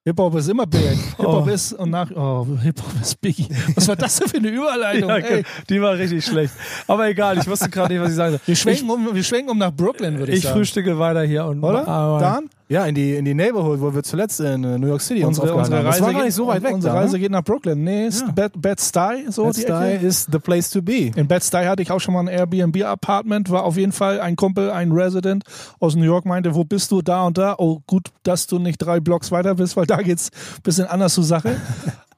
Hip-Hop 0.07 0.35
ist 0.35 0.47
immer 0.49 0.67
big. 0.67 0.81
Hip-Hop 1.17 1.47
Oh. 1.47 1.49
ist 1.49 1.73
und 1.73 1.89
nach, 1.89 2.11
oh, 2.11 2.45
Hip-Hop 2.61 2.93
ist 3.01 3.19
Biggie. 3.21 3.47
Was 3.73 3.87
war 3.87 3.95
das 3.95 4.17
denn 4.19 4.27
für 4.29 4.37
eine 4.37 4.49
Überleitung? 4.49 5.09
Ja, 5.09 5.15
ey? 5.17 5.43
die 5.67 5.81
war 5.81 5.97
richtig 5.97 6.23
schlecht. 6.23 6.53
Aber 6.87 7.07
egal, 7.09 7.39
ich 7.39 7.47
wusste 7.47 7.69
gerade 7.71 7.91
nicht, 7.91 8.03
was 8.03 8.11
ich 8.11 8.15
sagen 8.15 8.31
soll. 8.33 8.41
Wir 8.45 8.55
schwenken, 8.55 8.87
um, 8.87 9.15
wir 9.15 9.23
schwenken 9.23 9.49
um 9.49 9.57
nach 9.57 9.71
Brooklyn, 9.73 10.19
würde 10.19 10.31
ich, 10.31 10.37
Ich 10.37 10.43
sagen. 10.43 10.57
frühstücke 10.57 10.99
weiter 10.99 11.23
hier 11.23 11.45
und 11.45 11.63
Oder? 11.63 11.87
Aber- 11.87 12.19
Dan? 12.19 12.49
Ja, 12.67 12.83
in 12.87 12.95
die, 12.95 13.13
in 13.15 13.25
die 13.25 13.35
Neighborhood, 13.35 13.79
wo 13.79 13.93
wir 13.93 14.01
zuletzt 14.01 14.39
in 14.39 14.63
äh, 14.63 14.79
New 14.79 14.87
York 14.87 14.99
City 15.01 15.23
uns 15.23 15.37
Unsere, 15.39 15.53
aufgehalten 15.55 15.73
unsere 15.73 15.77
haben. 15.77 15.85
Das 15.85 15.93
Reise, 15.93 16.03
war 16.03 16.11
gar 16.13 16.19
geht, 16.21 16.25
nicht 16.25 16.35
so 16.35 16.47
weit 16.47 16.63
weg. 16.63 16.73
unsere 16.73 16.93
da, 16.95 16.99
Reise 16.99 17.13
ne? 17.13 17.19
geht 17.19 17.31
nach 17.31 17.43
Brooklyn. 17.43 17.83
Nee, 17.83 18.07
ist 18.07 18.21
Ja. 18.21 18.31
Bed, 18.31 18.53
Bed-Stuy, 18.59 19.25
so 19.29 19.43
die 19.51 19.61
Bed-Stuy 19.61 19.91
Ecke. 19.93 20.05
is 20.07 20.27
the 20.31 20.39
place 20.39 20.69
to 20.71 20.81
be. 20.81 21.11
In 21.15 21.27
Bed-Stuy 21.27 21.65
hatte 21.65 21.83
ich 21.83 21.91
auch 21.91 21.99
schon 21.99 22.15
mal 22.15 22.21
ein 22.21 22.27
Airbnb-Apartment, 22.27 23.51
war 23.51 23.63
auf 23.65 23.77
jeden 23.77 23.91
Fall 23.91 24.19
ein 24.19 24.35
Kumpel, 24.35 24.71
ein 24.71 24.91
Resident 24.91 25.43
aus 25.79 25.95
New 25.95 26.05
York, 26.05 26.25
meinte, 26.25 26.55
wo 26.55 26.63
bist 26.63 26.89
du, 26.91 27.03
da 27.03 27.25
und 27.27 27.37
da? 27.37 27.53
Oh, 27.59 27.81
gut, 27.85 28.07
dass 28.23 28.47
du 28.47 28.57
nicht 28.57 28.79
drei 28.79 28.99
Blocks 28.99 29.31
weiter 29.31 29.53
bist, 29.55 29.77
weil 29.77 29.85
da 29.85 29.97
geht's 30.01 30.31
ein 30.57 30.61
bisschen 30.63 30.87
anders 30.87 31.13
zur 31.13 31.23
Sache. 31.23 31.57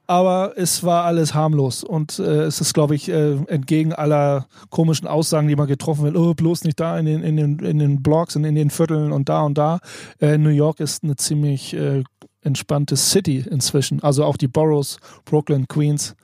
Aber 0.09 0.53
es 0.55 0.85
war 0.85 1.03
alles 1.03 1.33
harmlos 1.33 1.83
und 1.83 2.17
äh, 2.19 2.43
es 2.43 2.61
ist, 2.61 2.73
glaube 2.73 2.95
ich, 2.95 3.09
äh, 3.09 3.35
entgegen 3.47 3.91
aller 3.91 4.47
komischen 4.69 5.05
Aussagen, 5.05 5.49
die 5.49 5.55
man 5.57 5.67
getroffen 5.67 6.05
wird, 6.05 6.15
oh, 6.15 6.33
bloß 6.33 6.63
nicht 6.63 6.79
da 6.79 6.97
in 6.97 7.05
den, 7.05 7.23
in 7.23 7.35
den, 7.35 7.59
in 7.59 7.79
den 7.79 8.01
Blocks 8.01 8.37
und 8.37 8.45
in 8.45 8.55
den 8.55 8.69
Vierteln 8.69 9.11
und 9.11 9.27
da 9.27 9.41
und 9.41 9.57
da. 9.57 9.79
Äh, 10.21 10.37
New 10.37 10.49
York 10.49 10.79
ist 10.79 11.03
eine 11.03 11.17
ziemlich 11.17 11.73
äh, 11.73 12.03
entspannte 12.41 12.95
City 12.95 13.43
inzwischen. 13.49 14.01
Also 14.01 14.23
auch 14.23 14.37
die 14.37 14.47
Boroughs, 14.47 14.97
Brooklyn, 15.25 15.67
Queens, 15.67 16.15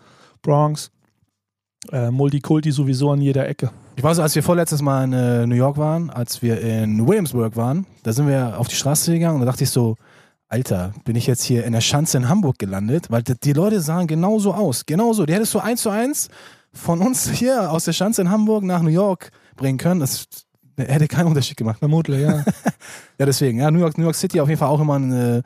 Bronx, 0.41 0.89
äh, 1.91 2.09
Multikulti 2.09 2.71
sowieso 2.71 3.11
an 3.11 3.19
jeder 3.19 3.47
Ecke. 3.47 3.71
Ich 3.95 4.03
weiß, 4.03 4.19
als 4.19 4.34
wir 4.34 4.43
vorletztes 4.43 4.81
Mal 4.81 5.03
in 5.03 5.13
äh, 5.13 5.45
New 5.45 5.55
York 5.55 5.77
waren, 5.77 6.09
als 6.09 6.41
wir 6.41 6.61
in 6.61 7.05
Williamsburg 7.05 7.57
waren, 7.57 7.86
da 8.03 8.13
sind 8.13 8.27
wir 8.27 8.57
auf 8.57 8.69
die 8.69 8.75
Straße 8.75 9.11
gegangen 9.11 9.36
und 9.36 9.41
da 9.41 9.47
dachte 9.47 9.65
ich 9.65 9.69
so, 9.69 9.97
Alter, 10.54 10.93
bin 11.04 11.16
ich 11.16 11.26
jetzt 11.26 11.41
hier 11.41 11.66
in 11.66 11.74
der 11.74 11.82
Schanze 11.82 12.16
in 12.16 12.30
Hamburg 12.30 12.60
gelandet? 12.60 13.10
Weil 13.10 13.24
die, 13.24 13.54
Leute 13.54 13.82
sahen 13.82 14.06
genauso 14.06 14.54
aus. 14.54 14.86
Genauso. 14.86 15.26
Die 15.26 15.34
hättest 15.34 15.51
du 15.56 15.60
eins 15.60 15.82
zu 15.82 15.89
eins 15.89 16.30
von 16.72 17.01
uns 17.01 17.28
hier 17.28 17.72
aus 17.72 17.86
der 17.86 17.93
Schanze 17.93 18.22
in 18.22 18.30
Hamburg 18.30 18.64
nach 18.64 18.84
New 18.84 18.91
York 18.91 19.32
bringen 19.56 19.80
können. 19.80 19.99
Das 19.99 20.28
hätte 20.78 21.08
keinen 21.08 21.26
Unterschied 21.26 21.58
gemacht. 21.58 21.80
Vermutlich, 21.80 22.22
ja. 22.22 22.45
Ja, 23.18 23.26
deswegen. 23.26 23.62
Ja, 23.62 23.72
New 23.72 23.80
York, 23.80 23.97
New 23.97 24.04
York 24.04 24.14
City 24.16 24.39
auf 24.41 24.47
jeden 24.47 24.60
Fall 24.60 24.68
auch 24.68 24.80
immer 24.80 24.99
ein 24.99 25.43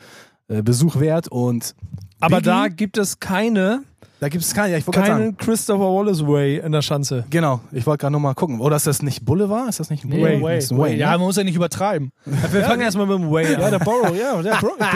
äh, 0.49 0.61
Besuch 0.61 0.99
wert. 0.99 1.29
Und 1.29 1.73
Aber 2.19 2.41
Biggie, 2.41 2.49
da 2.49 2.67
gibt 2.67 2.97
es 2.97 3.21
keine, 3.21 3.83
da 4.19 4.29
gibt 4.29 4.43
es 4.43 4.53
keine. 4.53 4.71
Ja, 4.73 4.77
ich 4.79 4.87
wollte 4.87 4.99
gerade 4.99 5.11
sagen. 5.11 5.23
keinen 5.23 5.37
Christopher 5.37 5.93
Wallace 5.93 6.25
Way 6.25 6.57
in 6.59 6.71
der 6.71 6.81
Schanze. 6.81 7.25
Genau, 7.29 7.61
ich 7.71 7.85
wollte 7.85 8.01
gerade 8.01 8.13
nochmal 8.13 8.33
gucken. 8.35 8.59
Oder 8.59 8.75
ist 8.75 8.87
das 8.87 9.01
nicht 9.01 9.23
Boulevard? 9.25 9.69
Ist 9.69 9.79
das 9.79 9.89
nicht 9.89 10.05
Nee? 10.05 10.21
Way. 10.41 10.55
Das 10.55 10.65
ist 10.65 10.77
Way, 10.77 10.97
Ja, 10.97 11.11
ne? 11.11 11.17
man 11.19 11.27
muss 11.27 11.35
ja 11.37 11.43
nicht 11.43 11.55
übertreiben. 11.55 12.11
Wir 12.25 12.63
fangen 12.63 12.81
erstmal 12.81 13.05
mit 13.05 13.19
dem 13.19 13.31
Way 13.31 13.53
Ja, 13.53 13.59
an. 13.59 13.71
der 13.71 13.79
Borough, 13.79 14.15
ja. 14.15 14.41
Der 14.41 14.55
Bro 14.55 14.71
Bro 14.77 14.87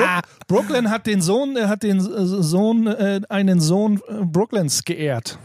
Brooklyn 0.48 0.90
hat 0.90 1.06
den 1.08 1.22
Sohn, 1.22 1.56
äh, 1.56 1.68
hat 1.68 1.84
den 1.84 1.98
äh, 2.00 2.04
Sohn, 2.26 2.88
äh, 2.88 3.22
einen 3.30 3.60
Sohn 3.60 4.02
äh, 4.08 4.24
Brooklyns 4.26 4.84
geehrt. 4.84 5.38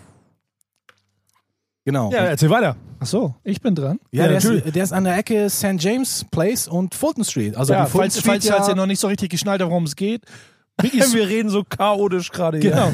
Genau. 1.85 2.11
Ja, 2.11 2.19
erzähl 2.25 2.51
weiter. 2.51 2.77
Ach 2.99 3.07
so, 3.07 3.35
ich 3.45 3.61
bin 3.61 3.75
dran. 3.75 4.01
Ja, 4.11 4.23
Ja, 4.23 4.29
der, 4.29 4.37
natürlich. 4.39 4.65
ist, 4.65 4.75
der 4.75 4.83
ist 4.85 4.93
an 4.93 5.05
der 5.05 5.17
Ecke 5.19 5.49
St. 5.51 5.75
James 5.79 6.25
Place 6.31 6.67
und 6.67 6.95
Fulton 6.95 7.25
Street. 7.25 7.57
Also 7.57 7.75
ja, 7.75 7.87
Fulton 7.87 8.01
falls, 8.01 8.15
Street 8.15 8.27
falls, 8.33 8.45
ja, 8.47 8.55
falls 8.57 8.69
ihr 8.69 8.75
noch 8.75 8.87
nicht 8.87 8.99
so 8.99 9.07
richtig 9.07 9.31
geschnallt 9.31 9.61
habt, 9.61 9.71
worum 9.71 9.85
es 9.85 9.95
geht. 9.95 10.23
Wir 10.83 11.29
reden 11.29 11.49
so 11.49 11.63
chaotisch 11.63 12.31
gerade 12.33 12.59
hier. 12.59 12.71
genau. 12.73 12.93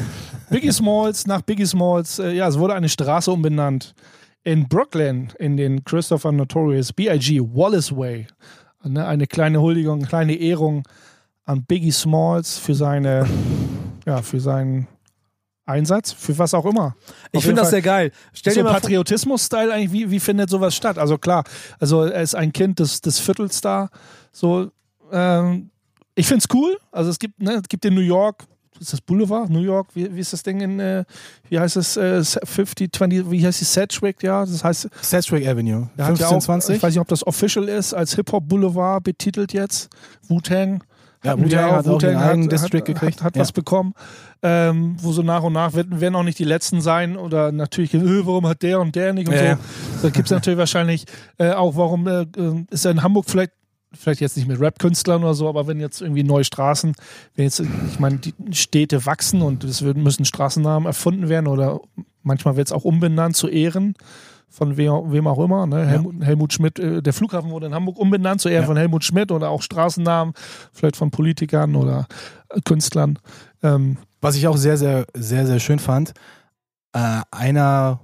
Biggie 0.49 0.71
Smalls, 0.71 1.27
nach 1.27 1.41
Biggie 1.41 1.65
Smalls, 1.65 2.19
äh, 2.19 2.31
ja, 2.31 2.47
es 2.47 2.57
wurde 2.57 2.73
eine 2.73 2.89
Straße 2.89 3.31
umbenannt. 3.31 3.93
In 4.43 4.67
Brooklyn, 4.67 5.31
in 5.39 5.55
den 5.55 5.83
Christopher 5.85 6.31
Notorious 6.31 6.91
B.I.G. 6.91 7.39
Wallace 7.39 7.95
Way. 7.95 8.27
Ne, 8.83 9.05
eine 9.05 9.27
kleine 9.27 9.61
Huldigung, 9.61 9.99
eine 9.99 10.07
kleine 10.07 10.35
Ehrung 10.35 10.83
an 11.45 11.63
Biggie 11.63 11.91
Smalls 11.91 12.57
für 12.57 12.75
seine, 12.75 13.25
ja, 14.05 14.21
für 14.21 14.41
seinen 14.41 14.87
Einsatz, 15.65 16.11
für 16.11 16.37
was 16.37 16.53
auch 16.53 16.65
immer. 16.65 16.95
Ich 17.31 17.43
finde 17.43 17.61
das 17.61 17.69
sehr 17.69 17.81
geil. 17.81 18.11
Stell 18.33 18.53
so 18.53 18.59
dir 18.59 18.63
mal 18.65 18.73
Patriotismus-Style 18.73 19.73
eigentlich, 19.73 19.93
wie, 19.93 20.11
wie 20.11 20.19
findet 20.19 20.49
sowas 20.49 20.75
statt? 20.75 20.97
Also 20.97 21.17
klar, 21.17 21.45
also 21.79 22.03
er 22.03 22.21
ist 22.21 22.35
ein 22.35 22.51
Kind 22.51 22.79
des, 22.79 22.99
des 22.99 23.19
Viertels 23.19 23.61
da. 23.61 23.89
So, 24.33 24.71
ähm, 25.11 25.69
ich 26.15 26.27
finde 26.27 26.39
es 26.39 26.53
cool. 26.53 26.77
Also 26.91 27.09
es 27.09 27.19
gibt, 27.19 27.41
ne, 27.41 27.53
es 27.53 27.69
gibt 27.69 27.85
in 27.85 27.93
New 27.93 28.01
York, 28.01 28.43
ist 28.83 28.93
das 28.93 29.01
Boulevard? 29.01 29.49
New 29.49 29.61
York, 29.61 29.87
wie, 29.95 30.13
wie 30.15 30.19
ist 30.19 30.33
das 30.33 30.43
Ding 30.43 30.61
in, 30.61 30.79
äh, 30.79 31.03
wie 31.49 31.59
heißt 31.59 31.77
es, 31.77 31.97
äh, 31.97 32.23
50, 32.23 32.93
20, 32.93 33.31
wie 33.31 33.45
heißt 33.45 33.59
die 33.61 33.65
Sedgwick, 33.65 34.21
ja? 34.23 34.45
Das 34.45 34.63
heißt, 34.63 34.89
Sedgwick 35.01 35.47
Avenue. 35.47 35.89
er 35.97 36.05
hat 36.05 36.19
ja 36.19 36.27
auch, 36.27 36.31
1520. 36.33 36.75
ich 36.77 36.83
weiß 36.83 36.93
nicht, 36.93 37.01
ob 37.01 37.07
das 37.07 37.25
official 37.25 37.67
ist, 37.67 37.93
als 37.93 38.15
Hip-Hop 38.15 38.47
Boulevard 38.47 39.03
betitelt 39.03 39.53
jetzt. 39.53 39.89
Wu-Tang. 40.27 40.83
Ja, 41.23 41.39
Wu-Tang 41.39 41.71
hat 41.71 41.87
auch 41.87 41.97
den 41.99 42.09
Wu-Tang 42.11 42.15
eigenen 42.17 42.49
District 42.49 42.79
hat, 42.79 42.85
gekriegt. 42.85 43.19
Hat, 43.19 43.23
hat 43.23 43.35
Ja. 43.37 43.41
was 43.43 43.53
bekommen, 43.53 43.93
ähm, 44.41 44.97
wo 44.99 45.13
so 45.13 45.21
nach 45.21 45.41
und 45.43 45.53
nach 45.53 45.73
werden, 45.73 46.01
werden 46.01 46.15
auch 46.15 46.23
nicht 46.23 46.37
die 46.37 46.43
Letzten 46.43 46.81
sein 46.81 47.15
oder 47.15 47.53
natürlich, 47.53 47.93
äh, 47.93 48.25
warum 48.25 48.45
hat 48.47 48.61
der 48.61 48.81
und 48.81 48.93
der 48.95 49.13
nicht 49.13 49.29
und 49.29 49.35
Ja, 49.35 49.43
ja. 49.43 49.55
so. 50.01 50.07
Da 50.07 50.09
gibt 50.09 50.25
es 50.27 50.31
natürlich 50.31 50.59
wahrscheinlich 50.59 51.05
äh, 51.37 51.51
auch, 51.53 51.77
warum 51.77 52.07
äh, 52.07 52.23
äh, 52.23 52.65
ist 52.71 52.83
er 52.83 52.91
in 52.91 53.03
Hamburg 53.03 53.25
vielleicht 53.29 53.51
vielleicht 53.97 54.21
jetzt 54.21 54.37
nicht 54.37 54.47
mit 54.47 54.59
Rap-Künstlern 54.59 55.23
oder 55.23 55.33
so, 55.33 55.47
aber 55.47 55.67
wenn 55.67 55.79
jetzt 55.79 56.01
irgendwie 56.01 56.23
neue 56.23 56.43
Straßen, 56.43 56.93
wenn 57.35 57.45
jetzt, 57.45 57.59
ich 57.59 57.99
meine, 57.99 58.17
die 58.17 58.33
Städte 58.51 59.05
wachsen 59.05 59.41
und 59.41 59.63
es 59.63 59.81
müssen 59.81 60.25
Straßennamen 60.25 60.85
erfunden 60.87 61.29
werden 61.29 61.47
oder 61.47 61.79
manchmal 62.23 62.55
wird 62.55 62.67
es 62.67 62.71
auch 62.71 62.85
umbenannt 62.85 63.35
zu 63.35 63.47
Ehren 63.47 63.95
von 64.49 64.77
wem, 64.77 65.25
auch 65.27 65.43
immer. 65.43 65.65
Ne? 65.65 65.87
Helmut, 65.87 66.23
Helmut 66.23 66.53
Schmidt, 66.53 66.77
äh, 66.77 67.01
der 67.01 67.13
Flughafen 67.13 67.49
wurde 67.49 67.65
in 67.65 67.73
Hamburg 67.73 67.97
umbenannt 67.97 68.39
zu 68.39 68.49
Ehren 68.49 68.61
Ja. 68.63 68.67
von 68.67 68.77
Helmut 68.77 69.03
Schmidt 69.03 69.31
oder 69.31 69.49
auch 69.49 69.63
Straßennamen, 69.63 70.35
vielleicht 70.71 70.95
von 70.95 71.09
Politikern 71.09 71.75
oder 71.75 72.07
äh, 72.49 72.61
Künstlern. 72.61 73.17
Ähm, 73.63 73.97
Was 74.21 74.35
ich 74.35 74.47
auch 74.47 74.57
sehr, 74.57 74.77
sehr, 74.77 75.07
sehr, 75.15 75.47
sehr 75.47 75.59
schön 75.59 75.79
fand, 75.79 76.13
äh, 76.93 77.21
einer, 77.31 77.99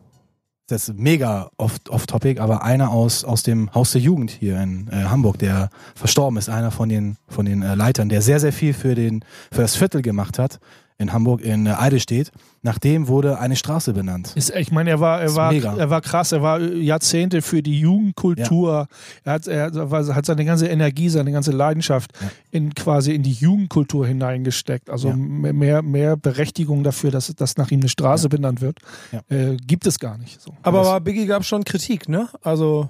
das 0.71 0.89
ist 0.89 0.97
mega 0.97 1.49
off- 1.57 1.79
off-topic, 1.89 2.39
aber 2.41 2.63
einer 2.63 2.91
aus, 2.91 3.23
aus 3.23 3.43
dem 3.43 3.73
Haus 3.73 3.91
der 3.91 4.01
Jugend 4.01 4.31
hier 4.31 4.61
in 4.61 4.87
äh, 4.91 5.03
Hamburg, 5.05 5.39
der 5.39 5.69
verstorben 5.95 6.37
ist, 6.37 6.49
einer 6.49 6.71
von 6.71 6.89
den, 6.89 7.17
von 7.27 7.45
den 7.45 7.61
äh, 7.61 7.75
Leitern, 7.75 8.09
der 8.09 8.21
sehr, 8.21 8.39
sehr 8.39 8.53
viel 8.53 8.73
für, 8.73 8.95
den, 8.95 9.23
für 9.51 9.61
das 9.61 9.75
Viertel 9.75 10.01
gemacht 10.01 10.39
hat 10.39 10.59
in 10.99 11.13
Hamburg, 11.13 11.41
in 11.41 11.65
äh, 11.65 11.71
Eidelstedt. 11.71 12.31
Nach 12.61 12.77
dem 12.77 13.07
wurde 13.07 13.39
eine 13.39 13.55
Straße 13.55 13.93
benannt. 13.93 14.33
Ist, 14.35 14.53
ich 14.53 14.69
meine, 14.71 14.89
er 14.89 14.99
war, 14.99 15.21
er 15.21 15.33
war, 15.35 15.53
er 15.53 15.89
war 15.89 16.01
krass, 16.01 16.33
er 16.33 16.41
war 16.41 16.59
Jahrzehnte 16.59 17.41
für 17.41 17.63
die 17.63 17.79
Jugendkultur. 17.79 18.87
Er, 19.23 19.31
hat, 19.33 19.47
er 19.47 19.71
hat- 19.71 20.15
hat 20.15 20.25
seine 20.25 20.43
ganze 20.43 20.67
Energie, 20.67 21.07
seine 21.07 21.31
ganze 21.31 21.51
Leidenschaft 21.51 22.11
Ja. 22.21 22.29
in 22.51 22.75
quasi 22.75 23.13
in 23.15 23.23
die 23.23 23.31
Jugendkultur 23.31 24.05
hineingesteckt. 24.05 24.89
Also 24.89 25.07
Ja. 25.07 25.15
mehr- 25.15 25.53
mehr, 25.53 25.81
mehr 25.81 26.17
Berechtigung 26.17 26.83
dafür, 26.83 27.11
dass, 27.11 27.33
dass 27.33 27.55
nach 27.55 27.71
ihm 27.71 27.79
eine 27.79 27.87
Straße 27.89 28.27
benannt 28.27 28.59
wird, 28.59 28.79
Ja. 29.13 29.21
äh, 29.35 29.55
gibt 29.55 29.87
es 29.87 29.99
gar 29.99 30.17
nicht. 30.17 30.41
So. 30.41 30.51
aber 30.63 30.83
bei 30.83 30.99
Biggie 30.99 31.25
gab 31.27 31.43
es 31.43 31.47
schon 31.47 31.63
Kritik, 31.63 32.09
ne? 32.09 32.27
Also 32.43 32.89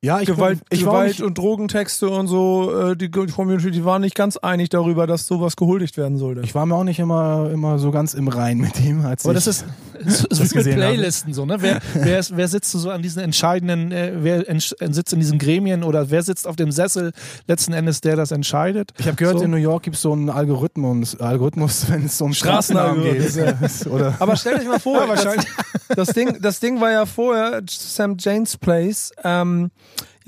Ja, 0.00 0.20
ich, 0.20 0.26
Gewalt, 0.28 0.60
ich 0.70 0.84
war 0.86 0.92
Gewalt 0.92 1.08
nicht, 1.08 1.22
und 1.22 1.36
Drogentexte 1.38 2.08
und 2.08 2.28
so, 2.28 2.90
äh, 2.92 2.96
die 2.96 3.10
Community, 3.10 3.72
die 3.72 3.84
waren 3.84 4.00
nicht 4.00 4.14
ganz 4.14 4.36
einig 4.36 4.68
darüber, 4.68 5.08
dass 5.08 5.26
sowas 5.26 5.56
gehuldigt 5.56 5.96
werden 5.96 6.18
sollte. 6.18 6.42
ich 6.42 6.54
war 6.54 6.66
mir 6.66 6.76
auch 6.76 6.84
nicht 6.84 7.00
immer, 7.00 7.50
immer 7.52 7.80
so 7.80 7.90
ganz 7.90 8.14
im 8.14 8.28
Rein 8.28 8.58
mit 8.58 8.80
ihm. 8.80 9.04
Als 9.04 9.24
Aber 9.24 9.36
ich, 9.36 9.44
das 9.44 9.48
ist 9.48 9.64
so, 10.06 10.28
das 10.28 10.38
wie 10.38 10.42
mit 10.44 10.52
gesehen 10.52 10.72
habe. 10.74 10.92
Playlisten 10.94 11.34
so, 11.34 11.44
ne? 11.46 11.56
Wer, 11.60 11.80
wer, 11.94 12.20
ist, 12.20 12.36
wer 12.36 12.46
sitzt 12.46 12.70
so 12.70 12.90
an 12.90 13.02
diesen 13.02 13.20
entscheidenden, 13.22 13.90
äh, 13.90 14.12
wer 14.18 14.48
entsch- 14.48 14.72
sitzt 14.94 15.12
in 15.12 15.18
diesen 15.18 15.40
Gremien 15.40 15.82
oder 15.82 16.10
wer 16.10 16.22
sitzt 16.22 16.46
auf 16.46 16.54
dem 16.54 16.70
Sessel 16.70 17.10
letzten 17.48 17.72
Endes, 17.72 18.00
der 18.00 18.14
das 18.14 18.30
entscheidet? 18.30 18.92
Ich 18.98 19.06
habe 19.08 19.16
gehört, 19.16 19.38
So. 19.38 19.44
in 19.46 19.50
New 19.50 19.56
York 19.56 19.82
gibt 19.82 19.96
es 19.96 20.02
so 20.02 20.12
einen 20.12 20.30
Algorithmus, 20.30 21.18
Algorithmus 21.20 21.86
wenn 21.90 22.04
es 22.04 22.20
um 22.20 22.34
Straßennamen 22.34 23.02
geht. 23.02 23.36
Oder 23.90 24.14
Aber 24.20 24.36
stell 24.36 24.60
dich 24.60 24.68
mal 24.68 24.78
vor, 24.78 25.00
Ja, 25.00 25.08
wahrscheinlich. 25.08 25.46
Das, 25.88 25.96
das, 26.06 26.14
Ding, 26.14 26.38
das 26.40 26.60
Ding 26.60 26.80
war 26.80 26.92
ja 26.92 27.04
vorher 27.04 27.62
Sam 27.68 28.14
James 28.16 28.56
Place. 28.56 29.10
Ähm, 29.24 29.72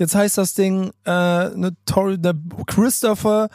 jetzt 0.01 0.15
heißt 0.15 0.37
das 0.37 0.53
Ding 0.53 0.91
äh, 1.05 1.49
Notori 1.49 2.17
der 2.19 2.33
Christopher 2.67 3.49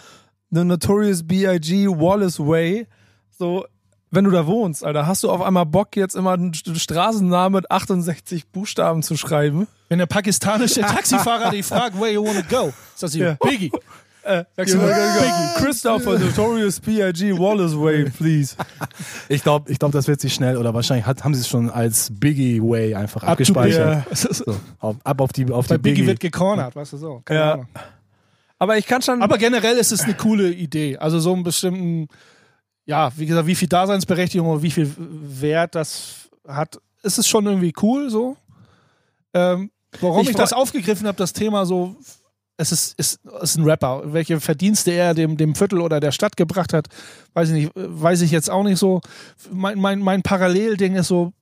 The 0.50 0.64
Notorious 0.64 1.26
B.I.G. 1.26 1.88
Wallace 1.88 2.38
Way. 2.40 2.86
So, 3.38 3.66
wenn 4.12 4.24
du 4.24 4.30
da 4.30 4.46
wohnst, 4.46 4.84
Alter, 4.84 5.06
hast 5.06 5.24
du 5.24 5.30
auf 5.30 5.42
einmal 5.42 5.66
Bock, 5.66 5.96
jetzt 5.96 6.14
immer 6.14 6.32
einen 6.32 6.52
St- 6.52 6.78
Straßennamen 6.78 7.56
mit 7.60 7.70
68 7.70 8.48
Buchstaben 8.48 9.02
zu 9.02 9.16
schreiben? 9.16 9.66
Wenn 9.88 9.98
der 9.98 10.06
pakistanische 10.06 10.80
Taxifahrer 10.82 11.50
dich 11.50 11.66
fragt, 11.66 12.00
where 12.00 12.12
you 12.12 12.24
wanna 12.24 12.42
go, 12.42 12.72
sagst 12.94 13.16
du, 13.16 13.18
Ja. 13.18 13.34
Biggie. 13.42 13.72
Äh, 14.26 14.44
Biggie. 14.56 14.72
Christopher 15.56 16.18
Notorious 16.18 16.80
B.I.G. 16.80 17.32
Wallace 17.38 17.76
Way, 17.78 18.10
please. 18.10 18.56
Ich 19.28 19.42
glaube, 19.42 19.70
ich 19.70 19.78
glaub, 19.78 19.92
das 19.92 20.08
wird 20.08 20.20
sich 20.20 20.34
schnell 20.34 20.56
oder 20.56 20.74
wahrscheinlich 20.74 21.06
hat, 21.06 21.22
haben 21.22 21.34
sie 21.34 21.40
es 21.42 21.48
schon 21.48 21.70
als 21.70 22.10
Biggie 22.12 22.60
Way 22.60 22.94
einfach 22.96 23.22
Up 23.22 23.30
abgespeichert. 23.30 24.04
Biggie. 24.08 24.16
So, 24.34 24.56
auf, 24.80 24.96
ab 25.04 25.20
auf 25.20 25.32
die, 25.32 25.50
auf 25.50 25.68
Bei 25.68 25.76
die 25.76 25.82
Biggie 25.82 25.94
Biggie. 25.96 26.06
wird 26.08 26.20
gecornert, 26.20 26.74
weißt 26.74 26.94
du 26.94 26.96
so. 26.96 27.22
Keine 27.24 27.40
Ja. 27.40 27.52
Ahnung. 27.52 27.68
Aber 28.58 28.78
ich 28.78 28.86
kann 28.86 29.02
schon. 29.02 29.22
Aber 29.22 29.38
generell 29.38 29.76
ist 29.76 29.92
es 29.92 30.02
eine 30.02 30.14
coole 30.14 30.50
Idee. 30.50 30.96
Also 30.98 31.20
so 31.20 31.32
einen 31.32 31.42
bestimmten, 31.42 32.08
ja, 32.84 33.12
wie 33.16 33.26
gesagt, 33.26 33.46
wie 33.46 33.54
viel 33.54 33.68
Daseinsberechtigung 33.68 34.48
oder 34.48 34.62
wie 34.62 34.70
viel 34.70 34.90
Wert 34.98 35.74
das 35.74 36.28
hat, 36.48 36.78
ist 37.02 37.18
es 37.18 37.28
schon 37.28 37.46
irgendwie 37.46 37.74
cool 37.82 38.10
so. 38.10 38.36
Ähm, 39.34 39.70
warum 40.00 40.22
Ich 40.22 40.30
ich, 40.30 40.36
das 40.36 40.52
aufgegriffen 40.52 41.06
habe, 41.06 41.18
das 41.18 41.32
Thema 41.32 41.66
so, 41.66 41.96
es 42.56 42.72
ist, 42.72 42.98
ist, 42.98 43.20
ist 43.42 43.56
ein 43.56 43.64
Rapper. 43.64 44.02
Welche 44.12 44.40
Verdienste 44.40 44.90
er 44.92 45.14
dem, 45.14 45.36
dem 45.36 45.54
Viertel 45.54 45.80
oder 45.80 46.00
der 46.00 46.12
Stadt 46.12 46.36
gebracht 46.36 46.72
hat, 46.72 46.86
weiß 47.34 47.50
ich 47.50 47.54
nicht, 47.54 47.72
weiß 47.74 48.22
ich 48.22 48.30
jetzt 48.30 48.50
auch 48.50 48.64
nicht 48.64 48.78
so. 48.78 49.00
Mein, 49.50 49.78
mein, 49.78 50.00
mein 50.00 50.22
Parallelding 50.22 50.96
ist 50.96 51.08
so, 51.08 51.32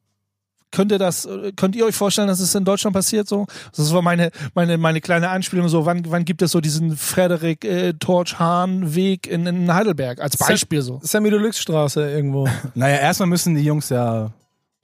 könnt 0.73 0.91
ihr 0.91 0.99
das, 0.99 1.29
könnt 1.57 1.77
ihr 1.77 1.87
euch 1.87 1.95
vorstellen, 1.95 2.29
dass 2.29 2.41
es 2.41 2.55
in 2.55 2.65
Deutschland 2.65 2.95
passiert 2.95 3.29
so? 3.29 3.47
Das 3.77 3.93
war 3.95 4.03
meine, 4.03 4.31
meine, 4.55 4.77
meine 4.77 5.01
kleine 5.01 5.29
Anspielung 5.31 5.69
so, 5.69 5.87
wann, 5.87 6.03
wann 6.09 6.25
gibt 6.25 6.43
es 6.43 6.51
so 6.51 6.61
diesen 6.61 6.97
Frederik 6.97 7.65
äh, 7.65 7.93
Torch 7.95 8.39
Hahn 8.39 8.95
Weg 8.95 9.29
in, 9.29 9.47
in 9.47 9.73
Heidelberg 9.73 10.21
als 10.21 10.37
Beispiel 10.37 10.83
so? 10.83 11.01
Sammy 11.03 11.31
Deluxe 11.31 11.61
Straße 11.61 12.11
irgendwo. 12.11 12.49
Naja, 12.75 12.97
erstmal 12.97 13.29
müssen 13.29 13.55
die 13.55 13.63
Jungs 13.63 13.89
ja 13.89 14.33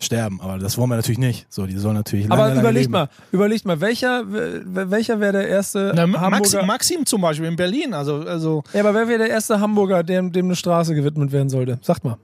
sterben, 0.02 0.40
aber 0.40 0.58
das 0.58 0.78
wollen 0.78 0.88
wir 0.90 0.96
natürlich 0.96 1.18
nicht. 1.18 1.46
So, 1.50 1.66
die 1.66 1.76
sollen 1.76 1.94
natürlich 1.96 2.26
lange, 2.26 2.42
Aber 2.42 2.72
leben. 2.72 2.90
mal, 2.90 3.08
überlegt 3.32 3.64
mal, 3.66 3.80
welcher, 3.80 4.24
welcher 4.26 5.20
wäre 5.20 5.32
der 5.32 5.48
erste 5.48 5.92
Na, 5.94 6.06
Maxim, 6.06 6.20
Hamburger? 6.32 6.62
Maxim 6.66 7.06
zum 7.06 7.20
Beispiel 7.20 7.46
in 7.48 7.56
Berlin, 7.56 7.92
also, 7.94 8.16
also 8.26 8.62
Ja, 8.72 8.80
aber 8.80 8.94
wer 8.94 9.08
wäre 9.08 9.18
der 9.18 9.28
erste 9.30 9.60
Hamburger, 9.60 10.02
dem, 10.02 10.32
dem 10.32 10.46
eine 10.46 10.56
Straße 10.56 10.94
gewidmet 10.94 11.32
werden 11.32 11.50
sollte? 11.50 11.78
Sagt 11.82 12.04
mal. 12.04 12.16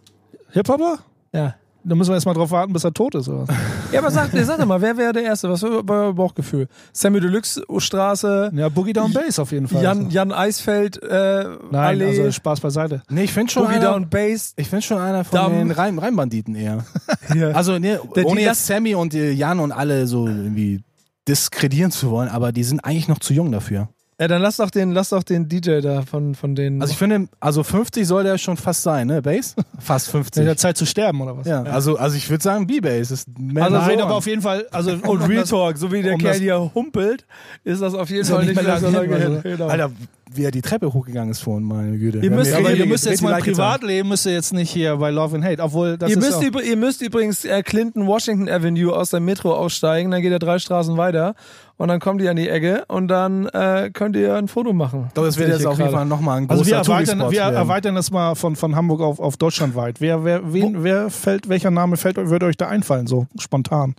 Hip-Hopper? 0.52 0.98
Ja. 1.32 1.54
Da 1.88 1.94
müssen 1.94 2.10
wir 2.10 2.14
erstmal 2.14 2.34
drauf 2.34 2.50
warten, 2.50 2.72
bis 2.72 2.82
er 2.82 2.92
tot 2.92 3.14
ist. 3.14 3.28
Oder? 3.28 3.46
was? 3.46 3.56
Ja, 3.92 4.00
aber 4.00 4.10
sag, 4.10 4.30
sag 4.32 4.58
doch 4.58 4.66
mal, 4.66 4.80
wer 4.82 4.96
wäre 4.96 5.12
der 5.12 5.22
erste? 5.22 5.48
Was 5.48 5.62
war 5.62 5.70
euer 5.88 6.12
Bauchgefühl? 6.12 6.66
Sammy 6.92 7.20
Deluxe 7.20 7.62
Straße, 7.78 8.50
ja, 8.52 8.68
Boogie 8.68 8.92
Down 8.92 9.12
Bass 9.12 9.38
auf 9.38 9.52
jeden 9.52 9.68
Fall. 9.68 9.82
Jan, 9.82 10.10
Jan 10.10 10.32
Eisfeld, 10.32 11.00
äh, 11.02 11.44
Nein, 11.70 11.74
Allee, 11.74 12.06
also 12.18 12.32
Spaß 12.32 12.60
beiseite. 12.60 13.02
Nee, 13.08 13.22
ich 13.24 13.32
finde 13.32 13.52
schon 13.52 13.62
Boogie 13.62 13.76
einer, 13.76 13.92
Down 13.92 14.10
Bass. 14.10 14.54
ich 14.56 14.68
finde 14.68 14.82
schon 14.84 14.98
einer 14.98 15.22
von 15.24 15.36
Damm. 15.38 15.52
den 15.52 15.70
Reim, 15.70 15.98
Reimbanditen 16.00 16.56
eher. 16.56 16.84
Hier. 17.32 17.54
Also, 17.56 17.78
nee, 17.78 17.96
Der- 18.16 18.26
ohne 18.26 18.40
jetzt 18.40 18.66
Sammy 18.66 18.96
und 18.96 19.14
äh, 19.14 19.30
Jan 19.30 19.60
und 19.60 19.70
alle 19.70 20.08
so 20.08 20.26
irgendwie 20.26 20.82
diskredieren 21.28 21.92
zu 21.92 22.10
wollen, 22.10 22.28
aber 22.28 22.50
die 22.52 22.64
sind 22.64 22.80
eigentlich 22.84 23.06
noch 23.08 23.20
zu 23.20 23.32
jung 23.34 23.52
dafür. 23.52 23.88
Ja, 24.18 24.28
dann 24.28 24.40
lass 24.40 24.56
doch 24.56 24.70
den, 24.70 24.92
lass 24.92 25.10
doch 25.10 25.22
den 25.22 25.46
DJ 25.46 25.80
da 25.80 26.00
von, 26.00 26.34
von 26.34 26.54
denen. 26.54 26.80
Also 26.80 26.92
ich 26.92 26.98
finde, 26.98 27.28
also 27.38 27.62
50 27.62 28.06
soll 28.06 28.24
der 28.24 28.38
schon 28.38 28.56
fast 28.56 28.82
sein, 28.82 29.08
ne? 29.08 29.20
Bass? 29.20 29.54
Fast 29.78 30.06
In 30.08 30.12
50. 30.12 30.44
der 30.44 30.56
Zeit 30.56 30.78
zu 30.78 30.86
sterben 30.86 31.20
oder 31.20 31.36
was? 31.36 31.46
Ja, 31.46 31.62
also, 31.64 31.96
also 31.98 32.16
ich 32.16 32.30
würde 32.30 32.42
sagen, 32.42 32.66
B-Bass 32.66 33.10
ist 33.10 33.28
mehr 33.38 33.64
Also 33.64 33.76
Nein, 33.76 33.98
so- 33.98 34.04
aber 34.04 34.14
auf 34.14 34.26
jeden 34.26 34.40
Fall, 34.40 34.66
also 34.70 34.92
und 34.92 35.22
Real 35.28 35.44
Talk, 35.44 35.76
so 35.76 35.92
wie 35.92 36.02
der 36.02 36.14
um 36.14 36.18
Kerl 36.20 36.38
hier 36.38 36.70
humpelt, 36.74 37.26
ist 37.62 37.82
das 37.82 37.92
auf 37.92 38.08
jeden 38.08 38.24
Fall 38.24 38.46
nicht 38.46 38.56
nicht 38.56 38.66
mehr 38.66 38.90
lange 38.90 39.16
hin. 39.18 39.42
also. 39.52 39.64
Alter, 39.66 39.90
wie 40.32 40.42
er 40.44 40.50
die 40.50 40.60
Treppe 40.62 40.92
hochgegangen 40.92 41.30
ist 41.30 41.40
vorhin, 41.40 41.62
meine 41.64 41.96
Güte. 41.98 42.18
Ihr 42.18 42.30
müsst- 42.30 42.52
aber 42.52 42.72
ihr 42.72 42.86
müsst 42.86 43.06
jetzt 43.06 43.22
mal. 43.22 43.40
Privatleben, 43.40 44.08
müsst 44.08 44.26
ihr 44.26 44.32
jetzt 44.32 44.52
nicht 44.52 44.70
hier 44.70 44.96
bei 44.96 45.10
Love 45.10 45.36
and 45.36 45.44
Hate, 45.44 45.62
obwohl 45.62 45.96
das 45.96 46.10
Ihr 46.10 46.18
ist 46.18 46.24
müsst, 46.24 46.56
auch, 46.56 46.60
ihr 46.60 46.76
müsst 46.76 47.00
übrigens 47.00 47.44
äh, 47.44 47.62
Clinton 47.62 48.06
Washington 48.06 48.48
Avenue 48.48 48.92
aus 48.92 49.10
der 49.10 49.20
Metro 49.20 49.54
aussteigen, 49.54 50.10
dann 50.10 50.22
geht 50.22 50.32
ihr 50.32 50.38
drei 50.40 50.58
Straßen 50.58 50.96
weiter 50.96 51.34
und 51.76 51.88
dann 51.88 52.00
kommt 52.00 52.20
ihr 52.22 52.30
an 52.30 52.36
die 52.36 52.48
Ecke 52.48 52.84
und 52.88 53.06
dann 53.08 53.46
äh, 53.46 53.90
könnt 53.92 54.16
ihr 54.16 54.34
ein 54.34 54.48
Foto 54.48 54.72
machen. 54.72 55.04
Ich 55.08 55.14
glaube, 55.14 55.28
das 55.28 55.38
wird 55.38 55.48
jetzt 55.50 55.66
auf 55.66 55.78
jeden. 55.78 55.90
Fall 55.92 56.06
nochmal 56.06 56.38
ein 56.38 56.48
großer 56.48 56.58
also 56.58 56.70
wir 56.70 56.76
erweitern, 56.76 57.18
wir 57.20 57.30
werden. 57.30 57.54
erweitern 57.54 57.94
das 57.94 58.10
mal 58.10 58.34
von, 58.34 58.56
von 58.56 58.74
Hamburg 58.74 59.00
auf, 59.02 59.20
auf 59.20 59.36
deutschlandweit. 59.36 60.00
Wer, 60.00 60.24
wer, 60.24 60.52
wen, 60.52 60.82
wer 60.82 61.08
fällt, 61.10 61.48
welcher 61.48 61.70
Name 61.70 61.96
fällt, 61.96 62.16
würde 62.16 62.46
euch 62.46 62.56
da 62.56 62.66
einfallen, 62.68 63.06
so 63.06 63.26
spontan? 63.38 63.94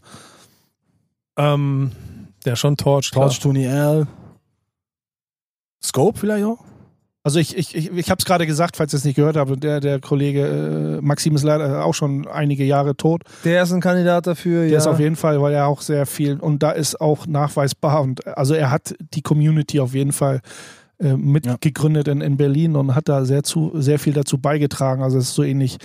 Ähm, 1.38 1.92
der 2.46 2.56
schon 2.56 2.76
Torch. 2.78 3.12
Torch, 3.12 3.40
Tony 3.40 3.66
L. 3.66 4.08
Scope 5.82 6.20
vielleicht 6.20 6.46
auch? 6.46 6.64
Also 7.28 7.40
ich, 7.40 7.58
ich, 7.58 7.76
ich, 7.76 7.92
ich 7.92 8.10
habe 8.10 8.20
es 8.20 8.26
gerade 8.26 8.48
gesagt, 8.48 8.78
falls 8.78 8.94
ihr 8.94 8.98
es 9.00 9.04
nicht 9.04 9.18
gehört 9.18 9.36
habt, 9.36 9.62
der, 9.62 9.82
der 9.82 10.00
Kollege 10.00 11.00
äh, 11.00 11.02
Maxim 11.06 11.36
ist 11.36 11.44
leider 11.44 11.84
auch 11.84 11.94
schon 11.94 12.26
einige 12.26 12.64
Jahre 12.64 12.96
tot. 12.96 13.24
Der 13.44 13.64
ist 13.64 13.74
ein 13.74 13.82
Kandidat 13.82 14.28
dafür, 14.28 14.62
Der 14.62 14.70
ja. 14.70 14.78
ist 14.78 14.88
auf 14.88 14.98
jeden 14.98 15.18
Fall, 15.18 15.42
weil 15.42 15.54
er 15.54 15.68
auch 15.68 15.82
sehr 15.82 16.06
viel 16.06 16.40
und 16.40 16.64
da 16.64 16.72
ist 16.72 17.02
auch 17.02 17.28
nachweisbar 17.28 18.02
und 18.02 18.26
also 18.26 18.54
er 18.54 18.72
hat 18.72 18.96
die 19.14 19.22
Community 19.22 19.82
auf 19.82 19.94
jeden 19.94 20.14
Fall 20.14 20.40
äh, 21.00 21.18
mitgegründet 21.18 22.08
in, 22.08 22.22
in 22.22 22.38
Berlin 22.38 22.78
und 22.78 22.96
hat 22.96 23.10
da 23.10 23.26
sehr 23.26 23.44
zu 23.44 23.74
sehr 23.76 24.00
viel 24.00 24.14
dazu 24.14 24.38
beigetragen. 24.38 25.04
Also 25.04 25.18
es 25.18 25.26
ist 25.26 25.36
so 25.36 25.44
ähnlich 25.44 25.80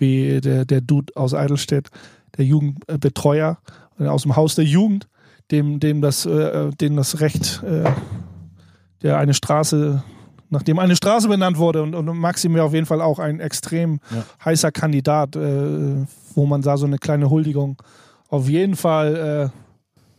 wie 0.00 0.40
der 0.40 0.64
der 0.64 0.80
Dude 0.80 1.12
aus 1.14 1.32
Eidelstedt, 1.32 1.90
der 2.36 2.44
Jugendbetreuer 2.44 3.58
äh, 4.00 4.06
aus 4.06 4.22
dem 4.22 4.34
Haus 4.34 4.56
der 4.56 4.64
Jugend, 4.64 5.06
dem 5.52 5.78
dem 5.78 6.00
das 6.00 6.26
äh, 6.26 6.72
dem 6.72 6.96
das 6.96 7.20
Recht 7.20 7.62
äh, 7.62 7.88
der 9.02 9.18
eine 9.18 9.34
Straße 9.34 10.02
nachdem 10.50 10.78
eine 10.78 10.96
Straße 10.96 11.28
benannt 11.28 11.58
wurde 11.58 11.82
und, 11.82 11.94
und 11.94 12.06
Maxim 12.16 12.56
ja 12.56 12.62
auf 12.62 12.72
jeden 12.72 12.86
Fall 12.86 13.02
auch 13.02 13.18
ein 13.18 13.38
extrem 13.38 14.00
Ja. 14.10 14.24
heißer 14.46 14.72
Kandidat, 14.72 15.36
äh, 15.36 16.06
wo 16.34 16.46
man 16.46 16.62
da 16.62 16.78
so 16.78 16.86
eine 16.86 16.96
kleine 16.96 17.28
Huldigung 17.28 17.76
auf 18.30 18.48
jeden 18.48 18.74
Fall 18.74 19.50
äh, 19.52 19.58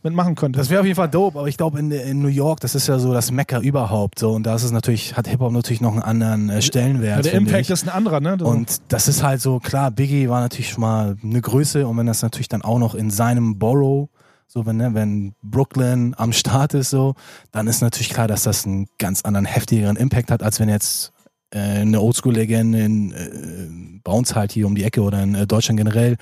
mitmachen 0.04 0.36
könnte. 0.36 0.60
Das 0.60 0.70
wäre 0.70 0.80
auf 0.82 0.86
jeden 0.86 0.94
Fall 0.94 1.08
dope, 1.08 1.36
aber 1.36 1.48
ich 1.48 1.56
glaube 1.56 1.80
in, 1.80 1.90
in 1.90 2.22
New 2.22 2.28
York, 2.28 2.60
das 2.60 2.76
ist 2.76 2.86
ja 2.86 3.00
so 3.00 3.12
das 3.12 3.32
Mecker 3.32 3.58
überhaupt 3.60 4.20
so 4.20 4.30
und 4.30 4.44
da 4.44 4.54
ist 4.54 4.62
es 4.62 4.70
natürlich, 4.70 5.16
hat 5.16 5.26
Hip-Hop 5.26 5.50
natürlich 5.52 5.80
noch 5.80 5.94
einen 5.94 6.02
anderen 6.02 6.48
äh, 6.48 6.62
Stellenwert. 6.62 7.16
ja, 7.16 7.22
der 7.22 7.32
Impact 7.34 7.62
ich. 7.62 7.70
ist 7.70 7.82
ein 7.82 7.90
anderer, 7.90 8.20
ne? 8.20 8.36
Und 8.40 8.80
das 8.86 9.08
ist 9.08 9.24
halt 9.24 9.40
so, 9.40 9.58
klar, 9.58 9.90
Biggie 9.90 10.28
war 10.28 10.40
natürlich 10.40 10.70
schon 10.70 10.82
mal 10.82 11.16
eine 11.24 11.40
Größe 11.40 11.88
und 11.88 11.96
wenn 11.98 12.06
das 12.06 12.22
natürlich 12.22 12.48
dann 12.48 12.62
auch 12.62 12.78
noch 12.78 12.94
in 12.94 13.10
seinem 13.10 13.58
Borough, 13.58 14.08
so 14.52 14.66
wenn, 14.66 14.78
ne, 14.78 14.94
wenn 14.94 15.34
Brooklyn 15.42 16.12
am 16.18 16.32
Start 16.32 16.74
ist, 16.74 16.90
so, 16.90 17.14
dann 17.52 17.68
ist 17.68 17.82
natürlich 17.82 18.10
klar, 18.10 18.26
dass 18.26 18.42
das 18.42 18.66
einen 18.66 18.88
ganz 18.98 19.22
anderen, 19.22 19.44
heftigeren 19.46 19.94
Impact 19.96 20.32
hat, 20.32 20.42
als 20.42 20.58
wenn 20.58 20.68
jetzt 20.68 21.12
äh, 21.50 21.58
eine 21.58 22.00
Oldschool-Legende 22.00 22.80
in, 22.80 23.12
äh, 23.12 24.00
bei 24.02 24.10
uns 24.10 24.34
halt 24.34 24.50
hier 24.50 24.66
um 24.66 24.74
die 24.74 24.82
Ecke 24.82 25.02
oder 25.02 25.22
in 25.22 25.36
äh, 25.36 25.46
Deutschland 25.46 25.78
generell 25.78 26.16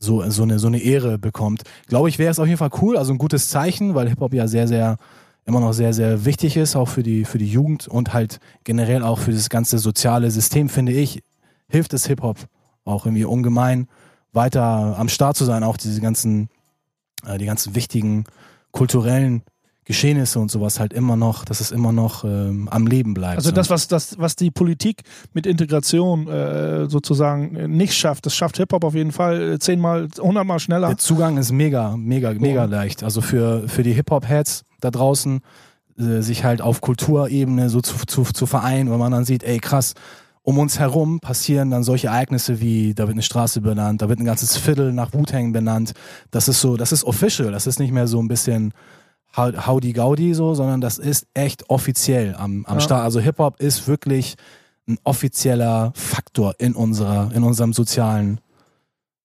so, 0.00 0.28
so, 0.28 0.42
eine, 0.42 0.58
so 0.58 0.66
eine 0.66 0.80
Ehre 0.80 1.18
bekommt. 1.18 1.62
Glaube 1.86 2.08
ich, 2.08 2.18
wäre 2.18 2.32
es 2.32 2.40
auf 2.40 2.48
jeden 2.48 2.58
Fall 2.58 2.70
cool, 2.80 2.96
also 2.96 3.12
ein 3.12 3.18
gutes 3.18 3.48
Zeichen, 3.48 3.94
weil 3.94 4.08
Hip-Hop 4.08 4.34
ja 4.34 4.48
sehr, 4.48 4.66
sehr 4.66 4.96
immer 5.44 5.60
noch 5.60 5.72
sehr, 5.72 5.92
sehr 5.92 6.24
wichtig 6.24 6.56
ist, 6.56 6.74
auch 6.74 6.88
für 6.88 7.04
die, 7.04 7.24
für 7.24 7.38
die 7.38 7.46
Jugend 7.46 7.86
und 7.86 8.12
halt 8.12 8.40
generell 8.64 9.04
auch 9.04 9.20
für 9.20 9.32
das 9.32 9.48
ganze 9.48 9.78
soziale 9.78 10.32
System, 10.32 10.68
finde 10.68 10.92
ich, 10.92 11.22
hilft 11.68 11.94
es 11.94 12.06
Hip-Hop 12.06 12.38
auch 12.84 13.06
irgendwie 13.06 13.24
ungemein 13.24 13.86
weiter 14.32 14.98
am 14.98 15.08
Start 15.08 15.36
zu 15.36 15.44
sein, 15.44 15.62
auch 15.62 15.76
diese 15.76 16.00
ganzen, 16.00 16.48
äh, 17.26 17.38
die 17.38 17.46
ganzen 17.46 17.74
wichtigen 17.74 18.24
kulturellen 18.70 19.42
Geschehnisse 19.84 20.38
und 20.38 20.48
sowas 20.48 20.78
halt 20.78 20.92
immer 20.92 21.16
noch, 21.16 21.44
dass 21.44 21.60
es 21.60 21.72
immer 21.72 21.90
noch 21.90 22.22
ähm, 22.22 22.68
am 22.70 22.86
Leben 22.86 23.14
bleibt. 23.14 23.38
Also 23.38 23.48
so. 23.48 23.54
das, 23.54 23.68
was, 23.68 23.88
das, 23.88 24.16
was 24.18 24.36
die 24.36 24.52
Politik 24.52 25.02
mit 25.32 25.44
Integration 25.44 26.28
äh, 26.28 26.88
sozusagen 26.88 27.56
äh, 27.56 27.66
nicht 27.66 27.94
schafft, 27.94 28.24
das 28.26 28.36
schafft 28.36 28.58
Hip-Hop 28.58 28.84
auf 28.84 28.94
jeden 28.94 29.10
Fall 29.10 29.54
äh, 29.54 29.58
zehnmal, 29.58 30.06
hundertmal 30.20 30.60
schneller. 30.60 30.86
Der 30.86 30.98
Zugang 30.98 31.36
ist 31.36 31.50
mega, 31.50 31.96
mega, 31.96 32.32
mega 32.32 32.64
leicht. 32.66 33.02
Also 33.02 33.20
für, 33.20 33.68
für 33.68 33.82
die 33.82 33.92
Hip-Hop-Heads 33.92 34.64
da 34.80 34.92
draußen, 34.92 35.40
äh, 35.98 36.20
sich 36.20 36.44
halt 36.44 36.62
auf 36.62 36.80
Kulturebene 36.80 37.68
so 37.68 37.80
zu, 37.80 37.96
zu, 38.06 38.22
zu 38.22 38.46
vereinen, 38.46 38.88
weil 38.88 38.98
man 38.98 39.10
dann 39.10 39.24
sieht, 39.24 39.42
ey 39.42 39.58
krass, 39.58 39.94
um 40.42 40.58
uns 40.58 40.78
herum 40.78 41.20
passieren 41.20 41.70
dann 41.70 41.84
solche 41.84 42.08
Ereignisse 42.08 42.60
wie, 42.60 42.94
da 42.94 43.04
wird 43.04 43.14
eine 43.14 43.22
Straße 43.22 43.60
benannt, 43.60 44.02
da 44.02 44.08
wird 44.08 44.18
ein 44.18 44.24
ganzes 44.24 44.56
Viertel 44.56 44.92
nach 44.92 45.12
Wu-Tang 45.12 45.52
benannt. 45.52 45.92
Das 46.30 46.48
ist 46.48 46.60
so, 46.60 46.76
das 46.76 46.92
ist 46.92 47.04
official, 47.04 47.52
das 47.52 47.66
ist 47.66 47.78
nicht 47.78 47.92
mehr 47.92 48.08
so 48.08 48.20
ein 48.20 48.28
bisschen 48.28 48.72
Howdy 49.36 49.92
Gaudi 49.92 50.34
so, 50.34 50.54
sondern 50.54 50.80
das 50.80 50.98
ist 50.98 51.26
echt 51.32 51.70
offiziell 51.70 52.34
am, 52.34 52.66
am 52.66 52.74
Ja. 52.74 52.80
Start. 52.80 53.02
Also 53.04 53.20
Hip-Hop 53.20 53.60
ist 53.60 53.88
wirklich 53.88 54.34
ein 54.86 54.98
offizieller 55.04 55.92
Faktor 55.94 56.54
in 56.58 56.74
unserer, 56.74 57.30
in 57.34 57.42
unserem 57.44 57.72
sozialen, 57.72 58.40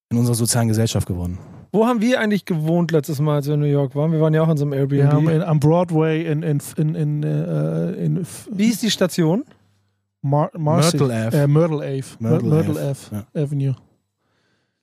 in 0.09 0.17
unserer 0.17 0.35
sozialen 0.35 0.67
Gesellschaft 0.67 1.07
geworden. 1.07 1.39
Wo 1.73 1.85
haben 1.85 1.99
wir 1.99 2.21
eigentlich 2.21 2.45
gewohnt 2.45 2.91
letztes 2.91 3.19
Mal, 3.19 3.35
als 3.35 3.47
wir 3.47 3.55
in 3.55 3.59
New 3.59 3.65
York 3.65 3.95
waren? 3.95 4.11
Wir 4.11 4.21
waren 4.21 4.33
ja 4.33 4.43
auch 4.43 4.49
in 4.49 4.55
so 4.55 4.63
einem 4.63 4.73
Airbnb. 4.73 4.91
Wir 4.91 5.11
haben 5.11 5.27
in, 5.29 5.41
am 5.41 5.59
Broadway 5.59 6.25
in, 6.25 6.41
in, 6.41 6.61
in, 6.77 6.95
in, 6.95 7.23
äh, 7.23 7.91
in 7.93 8.25
Wie 8.49 8.65
hieß 8.67 8.79
die 8.79 8.91
Station? 8.91 9.43
Mar 10.21 10.51
Marcy, 10.57 10.97
Myrtle 10.97 11.27
Ave. 11.27 11.37
Äh, 11.37 11.47
Myrtle 11.47 11.77
Ave. 11.77 12.03
Myrtle 12.19 12.49
Myrtle, 12.49 12.79
Ave, 12.79 12.89
Ave 13.11 13.25
Avenue. 13.33 13.75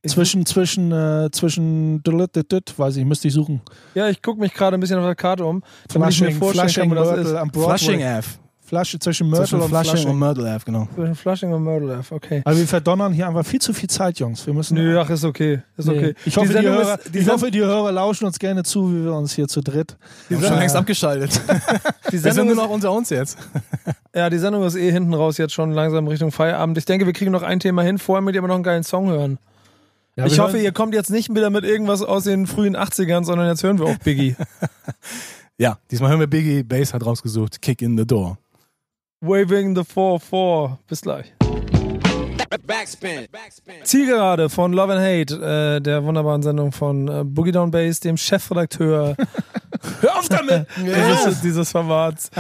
Zwischen, 0.07 0.45
zwischen, 0.45 0.93
äh, 0.93 1.31
zwischen, 1.33 2.03
weiß 2.05 2.97
ich, 2.97 3.05
müsste 3.07 3.29
ich 3.29 3.35
suchen. 3.35 3.63
Ja, 3.95 4.09
ich 4.11 4.21
gucke 4.21 4.39
mich 4.39 4.53
gerade 4.53 4.77
ein 4.77 4.81
bisschen 4.81 4.99
auf 4.99 5.05
der 5.07 5.15
Karte 5.15 5.47
um. 5.47 5.63
Flushing, 5.91 6.35
Flushing, 6.37 6.91
das 6.95 7.07
Myrtle 7.09 7.23
ist. 7.23 7.35
am 7.35 7.51
Broadway. 7.51 7.79
Flushing 7.79 8.05
Ave. 8.05 8.27
Flasche 8.67 8.99
zwischen 8.99 9.29
Myrtle 9.29 9.47
Zwischen 9.47 9.61
und 9.61 9.69
Flushing, 9.69 9.91
Flushing. 9.91 10.11
und 10.11 10.19
Myrtle 10.19 10.51
Ave, 10.55 10.65
genau. 10.65 10.89
Zwischen 10.95 11.15
Flushing 11.15 11.53
und 11.53 11.63
Myrtle 11.65 11.97
Ave, 11.99 12.15
okay. 12.15 12.43
Aber 12.45 12.57
wir 12.57 12.67
verdonnern 12.67 13.13
hier 13.13 13.29
einfach 13.29 13.45
viel 13.45 13.61
zu 13.61 13.75
viel 13.75 13.91
Zeit, 13.91 14.19
Jungs. 14.19 14.47
Wir 14.47 14.55
müssen. 14.55 14.75
Nö, 14.75 14.99
ach, 14.99 15.11
ist 15.11 15.23
okay. 15.25 15.61
Ist 15.77 15.87
Nee. 15.89 15.97
okay. 15.99 16.15
Ich, 16.25 16.37
hoffe, 16.37 16.47
die 16.49 16.53
Sendung 16.55 16.75
Hörer, 16.75 16.99
ist, 16.99 17.15
die, 17.15 17.19
ich 17.19 17.29
hoffe, 17.29 17.51
die 17.51 17.61
Hörer 17.61 17.93
lauschen 17.93 18.25
uns 18.27 18.39
gerne 18.39 18.63
zu, 18.63 18.91
wie 18.91 19.05
wir 19.05 19.13
uns 19.15 19.35
hier 19.35 19.49
zu 19.49 19.61
dritt. 19.61 19.97
die, 20.29 20.31
Wir 20.31 20.37
haben 20.39 20.47
schon 20.47 20.59
längst 20.59 20.77
abgeschaltet. 20.77 21.41
die, 22.09 22.13
Wir 22.13 22.21
sind 22.21 22.23
Sendung 22.33 22.47
nur 22.47 22.55
ist, 22.57 22.63
noch 22.63 22.71
unter 22.71 22.93
uns 22.93 23.11
jetzt. 23.11 23.39
Ja, 24.17 24.31
die 24.31 24.39
Sendung 24.39 24.63
ist 24.65 24.77
eh 24.77 24.93
hinten 24.93 25.13
raus 25.13 25.39
jetzt 25.39 25.53
schon 25.55 25.73
langsam 25.73 26.07
Richtung 26.07 26.31
Feierabend. 26.31 26.79
Ich 26.79 26.85
denke, 26.85 27.05
wir 27.05 27.13
kriegen 27.13 27.33
noch 27.33 27.43
ein 27.43 27.59
Thema 27.59 27.83
hin. 27.83 27.99
Vorher 27.99 28.23
mit 28.23 28.37
ihr 28.37 28.41
aber 28.41 28.47
noch 28.47 28.55
einen 28.55 28.63
geilen 28.63 28.85
Song 28.85 29.09
hören. 29.09 29.39
Ja, 30.15 30.27
ich 30.27 30.37
wir 30.37 30.45
hoffe, 30.45 30.53
hören- 30.53 30.63
ihr 30.65 30.71
kommt 30.71 30.95
jetzt 30.95 31.11
nicht 31.11 31.29
wieder 31.35 31.51
mit 31.51 31.65
irgendwas 31.65 32.01
aus 32.01 32.23
den 32.23 32.47
frühen 32.47 32.77
80ern, 32.77 33.25
sondern 33.25 33.49
jetzt 33.49 33.65
hören 33.65 33.81
wir 33.81 33.87
auch 33.87 33.99
Biggie. 33.99 34.37
Ja, 35.57 35.79
diesmal 35.91 36.11
hören 36.11 36.19
wir 36.21 36.27
Biggie, 36.27 36.63
Bass 36.65 36.93
hat 36.95 37.07
rausgesucht, 37.07 37.63
Kick 37.63 37.81
in 37.83 37.97
the 37.97 38.05
Door. 38.07 38.39
Waving 39.27 39.73
the 39.73 39.85
4-4. 39.85 40.79
Bis 40.87 41.01
gleich. 41.01 41.44
Backspin. 42.59 43.27
Backspin. 43.31 43.75
Zielgerade 43.85 44.49
von 44.49 44.73
Love 44.73 44.95
and 44.95 45.03
Hate, 45.03 45.77
äh, 45.77 45.81
der 45.81 46.05
wunderbaren 46.05 46.43
Sendung 46.43 46.73
von 46.73 47.09
äh, 47.09 47.25
Boogie 47.25 47.53
Down 47.53 47.71
Bass, 47.71 48.01
dem 48.01 48.17
Chefredakteur 48.17 49.17
Hör 50.01 50.19
auf 50.19 50.29
damit! 50.29 50.67
dieses, 50.77 51.41
dieses 51.41 51.71
Formats. 51.71 52.31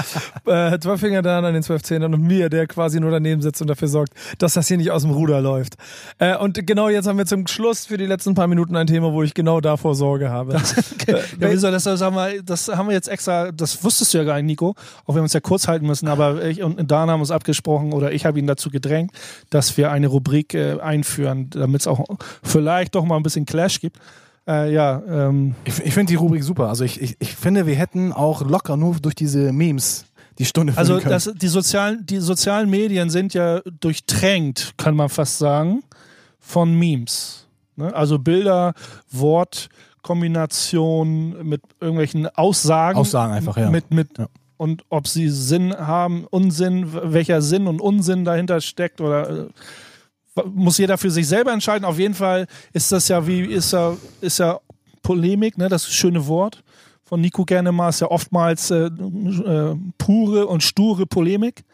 äh, 0.46 0.78
zwölf 0.78 1.00
Finger 1.00 1.22
da 1.22 1.38
an 1.38 1.52
den 1.52 1.62
zwölf 1.62 1.82
Zähnen 1.82 2.14
und 2.14 2.22
mir, 2.22 2.48
der 2.48 2.66
quasi 2.66 3.00
nur 3.00 3.10
daneben 3.10 3.42
sitzt 3.42 3.60
und 3.60 3.68
dafür 3.68 3.88
sorgt, 3.88 4.14
dass 4.38 4.54
das 4.54 4.68
hier 4.68 4.76
nicht 4.76 4.90
aus 4.90 5.02
dem 5.02 5.10
Ruder 5.10 5.40
läuft. 5.40 5.74
Äh, 6.18 6.36
und 6.36 6.66
genau 6.66 6.88
jetzt 6.88 7.06
haben 7.06 7.18
wir 7.18 7.26
zum 7.26 7.46
Schluss 7.46 7.86
für 7.86 7.96
die 7.96 8.06
letzten 8.06 8.34
paar 8.34 8.46
Minuten 8.46 8.76
ein 8.76 8.86
Thema, 8.86 9.12
wo 9.12 9.22
ich 9.22 9.34
genau 9.34 9.60
davor 9.60 9.94
Sorge 9.94 10.30
habe. 10.30 10.60
Ja, 11.06 11.18
wieso, 11.50 11.70
das, 11.70 11.84
das, 11.84 12.00
haben 12.00 12.16
wir, 12.16 12.42
das 12.42 12.68
haben 12.68 12.88
wir 12.88 12.94
jetzt 12.94 13.08
extra, 13.08 13.52
das 13.52 13.84
wusstest 13.84 14.14
du 14.14 14.18
ja 14.18 14.24
gar 14.24 14.36
nicht, 14.36 14.46
Nico, 14.46 14.74
auch 15.04 15.08
wenn 15.08 15.16
wir 15.16 15.22
uns 15.22 15.34
ja 15.34 15.40
kurz 15.40 15.68
halten 15.68 15.86
müssen, 15.86 16.08
aber 16.08 16.42
ich 16.44 16.62
und 16.62 16.90
Dan 16.90 17.10
haben 17.10 17.20
uns 17.20 17.30
abgesprochen 17.30 17.92
oder 17.92 18.12
ich 18.12 18.24
habe 18.24 18.38
ihn 18.38 18.46
dazu 18.46 18.70
gedrängt, 18.70 19.10
dass 19.50 19.76
wir 19.76 19.90
eine 19.90 20.03
Rubrik 20.07 20.55
äh, 20.55 20.80
einführen, 20.80 21.50
damit 21.50 21.82
es 21.82 21.86
auch 21.86 22.05
vielleicht 22.42 22.94
doch 22.94 23.05
mal 23.05 23.16
ein 23.16 23.22
bisschen 23.22 23.46
Clash 23.46 23.80
gibt. 23.80 23.98
Äh, 24.46 24.72
ja, 24.72 25.02
ähm, 25.09 25.55
Ich, 25.64 25.80
ich 25.80 25.94
finde 25.94 26.11
die 26.11 26.16
Rubrik 26.16 26.44
super. 26.44 26.68
Also 26.68 26.84
ich, 26.84 27.00
ich, 27.00 27.16
ich 27.18 27.34
finde, 27.34 27.66
wir 27.66 27.76
hätten 27.76 28.12
auch 28.12 28.42
locker 28.42 28.76
nur 28.76 28.96
durch 28.96 29.14
diese 29.14 29.52
Memes 29.52 30.05
die 30.38 30.44
Stunde 30.44 30.72
füllen 30.72 30.80
also 30.80 30.98
können. 30.98 31.11
das, 31.11 31.30
die, 31.34 31.48
sozialen, 31.48 32.05
die 32.05 32.18
sozialen 32.18 32.68
Medien 32.68 33.09
sind 33.11 33.32
ja 33.34 33.61
durchtränkt, 33.80 34.74
kann 34.76 34.96
man 34.96 35.09
fast 35.09 35.38
sagen, 35.38 35.84
von 36.40 36.74
Memes. 36.74 37.46
Ne? 37.76 37.94
Also 37.94 38.18
Bilder, 38.18 38.74
Wortkombination 39.11 41.46
mit 41.46 41.62
irgendwelchen 41.80 42.26
Aussagen. 42.28 42.98
Aussagen 42.98 43.32
einfach, 43.32 43.57
ja. 43.57 43.70
Mit, 43.70 43.92
mit, 43.92 44.18
Ja. 44.18 44.26
Und 44.57 44.84
ob 44.88 45.09
sie 45.09 45.28
Sinn 45.28 45.76
haben, 45.76 46.28
Unsinn, 46.30 46.92
welcher 46.92 47.42
Sinn 47.42 47.66
und 47.66 47.80
Unsinn 47.80 48.24
dahinter 48.24 48.61
steckt 48.61 49.00
oder 49.00 49.28
äh, 49.28 49.48
muss 50.53 50.78
jeder 50.78 50.99
für 50.99 51.11
sich 51.11 51.28
selber 51.28 51.53
entscheiden. 51.53 51.85
Auf 51.85 51.99
jeden 51.99 52.14
Fall 52.14 52.47
ist 52.72 52.91
das 52.93 53.09
ja 53.09 53.26
wie, 53.26 53.41
ist 53.41 53.72
ja, 53.72 53.97
ist 54.20 54.39
ja 54.39 54.61
Polemik, 55.03 55.59
ne, 55.59 55.68
das 55.68 55.87
schöne 55.87 56.26
Wort 56.26 56.64
von 57.05 57.20
Nico 57.20 57.45
gerne 57.45 57.70
mal, 57.70 57.91
ist 57.91 58.01
ja 58.01 58.11
oftmals 58.11 58.70
äh, 58.70 58.87
äh, 58.87 59.76
pure 59.99 60.47
und 60.47 60.62
sture 60.62 61.07
Polemik, 61.07 61.64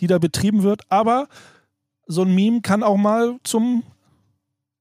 die 0.00 0.06
da 0.06 0.18
betrieben 0.18 0.62
wird. 0.62 0.82
Aber 0.88 1.28
so 2.06 2.22
ein 2.22 2.34
Meme 2.34 2.60
kann 2.60 2.82
auch 2.82 2.96
mal 2.96 3.38
zum 3.44 3.84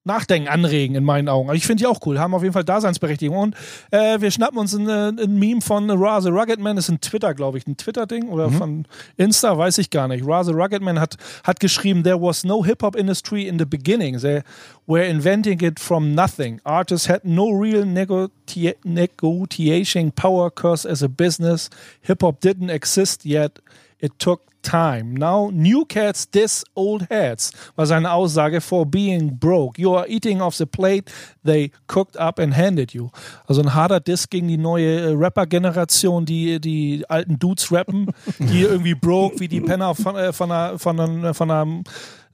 Nachdenken 0.05 0.47
anregen, 0.47 0.95
in 0.95 1.03
meinen 1.03 1.27
Augen. 1.27 1.53
Ich 1.53 1.67
finde 1.67 1.83
die 1.83 1.87
auch 1.87 1.99
cool, 2.05 2.19
haben 2.19 2.33
auf 2.33 2.41
jeden 2.41 2.53
Fall 2.53 2.63
Daseinsberechtigung. 2.63 3.37
Und 3.37 3.55
äh, 3.91 4.19
wir 4.21 4.31
schnappen 4.31 4.57
uns 4.57 4.73
ein, 4.73 4.87
äh, 4.87 5.11
ein 5.23 5.37
Meme 5.37 5.61
von 5.61 5.89
Ra 5.91 6.21
the 6.21 6.29
Rugged 6.29 6.59
Man, 6.59 6.77
das 6.77 6.85
ist 6.85 6.89
ein 6.89 7.01
Twitter, 7.01 7.33
glaube 7.33 7.57
ich, 7.57 7.67
ein 7.67 7.75
Twitter-Ding 7.75 8.29
oder 8.29 8.49
von 8.49 8.85
Insta, 9.17 9.57
weiß 9.57 9.77
ich 9.77 9.89
gar 9.89 10.07
nicht. 10.07 10.25
Ra 10.25 10.43
the 10.43 10.53
Rugged 10.53 10.81
Man 10.81 10.99
hat, 10.99 11.17
hat 11.43 11.59
geschrieben, 11.59 12.03
there 12.03 12.19
was 12.19 12.43
no 12.43 12.63
hip-hop 12.63 12.95
industry 12.95 13.47
in 13.47 13.59
the 13.59 13.65
beginning. 13.65 14.17
They 14.19 14.41
were 14.87 15.05
inventing 15.05 15.61
it 15.61 15.79
from 15.79 16.15
nothing. 16.15 16.61
Artists 16.63 17.09
had 17.09 17.25
no 17.25 17.51
real 17.51 17.83
negoti 17.83 18.75
negotiating 18.83 20.13
power 20.13 20.49
cause 20.49 20.89
as 20.89 21.03
a 21.03 21.09
business. 21.09 21.69
Hip-hop 22.01 22.39
didn't 22.39 22.69
exist 22.69 23.25
yet. 23.25 23.59
It 23.99 24.17
took 24.17 24.48
time. 24.61 25.13
Now 25.13 25.51
new 25.51 25.85
cats 25.85 26.29
diss 26.29 26.63
old 26.75 27.09
heads, 27.09 27.51
war 27.75 27.85
seine 27.85 28.11
Aussage 28.11 28.61
for 28.61 28.85
being 28.85 29.37
broke. 29.39 29.79
You 29.79 29.95
are 29.95 30.07
eating 30.07 30.41
off 30.41 30.55
the 30.55 30.65
plate 30.65 31.11
they 31.43 31.71
cooked 31.87 32.17
up 32.17 32.39
and 32.39 32.55
handed 32.55 32.93
you. 32.93 33.09
Also 33.47 33.61
ein 33.61 33.73
harter 33.73 33.99
Diss 33.99 34.29
gegen 34.29 34.47
die 34.47 34.57
neue 34.57 34.99
äh, 34.99 35.13
Rapper-Generation, 35.13 36.25
die 36.25 36.59
die 36.59 37.05
alten 37.07 37.39
Dudes 37.39 37.71
rappen, 37.71 38.07
die 38.39 38.61
irgendwie 38.61 38.95
broke 38.95 39.39
wie 39.39 39.47
die 39.47 39.61
Penner 39.61 39.95
von, 39.95 40.15
äh, 40.15 40.33
von, 40.33 40.51
einer, 40.51 40.79
von, 40.79 40.99
einer, 40.99 41.33
von 41.33 41.51
einer 41.51 41.83